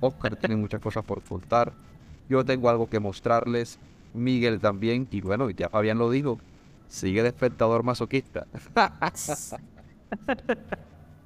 Oscar 0.00 0.36
tiene 0.36 0.56
muchas 0.56 0.80
cosas 0.80 1.04
por 1.04 1.22
contar. 1.22 1.72
Yo 2.28 2.44
tengo 2.44 2.70
algo 2.70 2.88
que 2.88 3.00
mostrarles. 3.00 3.78
Miguel 4.14 4.60
también. 4.60 5.06
Y 5.10 5.20
bueno, 5.20 5.48
ya 5.50 5.68
Fabián 5.68 5.98
lo 5.98 6.10
dijo. 6.10 6.38
Sigue 6.88 7.22
despertador 7.22 7.82
masoquista. 7.82 8.46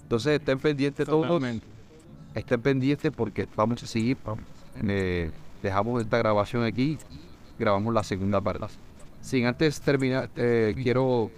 Entonces 0.02 0.38
estén 0.40 0.58
pendientes 0.58 1.06
todos. 1.06 1.42
Estén 2.34 2.60
pendientes 2.60 3.12
porque 3.14 3.46
vamos 3.56 3.82
a 3.82 3.86
seguir. 3.86 4.16
Eh, 4.86 5.30
dejamos 5.62 6.02
esta 6.02 6.18
grabación 6.18 6.64
aquí. 6.64 6.98
Grabamos 7.58 7.92
la 7.94 8.02
segunda 8.02 8.40
parte. 8.40 8.66
Sin 9.20 9.46
antes 9.46 9.80
terminar, 9.80 10.30
eh, 10.36 10.74
quiero 10.82 11.30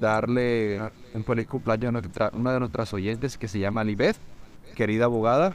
darle 0.00 0.80
un 1.14 1.24
feliz 1.24 1.46
cumpleaños 1.46 1.88
a 1.88 1.92
nuestra- 1.92 2.30
una 2.32 2.52
de 2.52 2.60
nuestras 2.60 2.92
oyentes 2.94 3.36
que 3.36 3.48
se 3.48 3.58
llama 3.58 3.84
Libeth, 3.84 4.16
querida 4.74 5.04
abogada. 5.04 5.54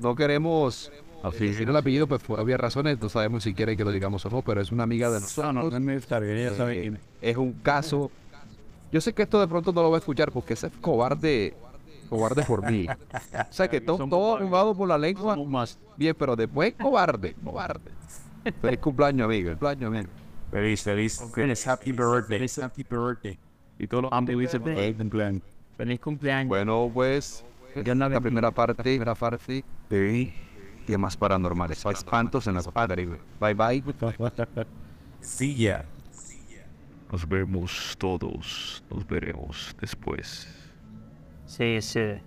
No 0.00 0.14
queremos 0.14 0.92
decir 1.30 1.68
el 1.68 1.76
apellido, 1.76 2.06
pues 2.06 2.22
por 2.22 2.40
obvias 2.40 2.60
razones, 2.60 3.00
no 3.00 3.08
sabemos 3.08 3.42
si 3.44 3.54
quiere 3.54 3.76
que 3.76 3.84
lo 3.84 3.92
digamos 3.92 4.24
o 4.26 4.30
no, 4.30 4.42
pero 4.42 4.60
es 4.60 4.70
una 4.72 4.82
amiga 4.84 5.10
de 5.10 5.20
nosotros. 5.20 5.54
No, 5.54 5.62
no, 5.64 5.70
no 5.70 5.80
me 5.80 5.94
está 5.96 6.18
bien, 6.18 6.36
ya 6.50 6.54
sabe 6.54 6.86
Eh, 6.86 6.92
es. 7.22 7.36
un 7.36 7.52
caso. 7.54 8.10
Yo 8.92 9.00
sé 9.00 9.12
que 9.12 9.22
esto 9.22 9.40
de 9.40 9.48
pronto 9.48 9.72
no 9.72 9.82
lo 9.82 9.90
va 9.90 9.96
a 9.96 10.00
escuchar 10.00 10.30
porque 10.30 10.54
ese 10.54 10.68
es 10.68 10.72
cobarde, 10.80 11.54
cobarde 12.08 12.42
por 12.44 12.70
mí. 12.70 12.86
O 13.50 13.52
sea 13.52 13.68
que 13.68 13.80
todo, 13.80 14.06
todo 14.08 14.36
arrugado 14.36 14.74
por 14.74 14.88
la 14.88 14.98
lengua, 14.98 15.36
bien, 15.96 16.14
pero 16.18 16.36
después 16.36 16.74
cobarde, 16.74 17.34
cobarde. 17.42 17.90
Feliz 18.60 18.78
cumpleaños, 18.78 19.24
amigo. 19.24 19.50
Cumpleaños, 19.50 19.88
amigo. 19.88 20.08
Feliz, 20.50 20.82
feliz. 20.82 21.20
Feliz 21.34 21.66
happy 21.66 21.92
birthday. 21.92 22.38
Feliz 22.38 22.58
happy 22.58 22.84
birthday. 22.88 23.38
Y 23.78 23.86
todos 23.86 24.04
los 24.04 24.12
cumpleaños. 24.96 25.42
Feliz 25.76 26.00
cumpleaños. 26.00 26.48
Bueno, 26.48 26.90
pues, 26.94 27.44
la 27.74 28.20
primera 28.20 28.50
parte, 28.52 28.82
primera 28.82 29.14
parte 29.16 29.64
de 29.90 30.32
temas 30.84 31.16
paranormales. 31.16 31.84
Espantos 31.86 32.46
en 32.46 32.54
la 32.54 32.62
Caribe. 32.86 33.20
Bye, 33.40 33.54
bye. 33.54 33.82
Sí, 35.20 35.54
ya. 35.56 35.84
Nos 37.10 37.28
vemos 37.28 37.94
todos. 37.98 38.82
Nos 38.90 39.06
veremos 39.06 39.74
después. 39.80 40.48
Sí, 41.46 41.80
sí. 41.80 42.20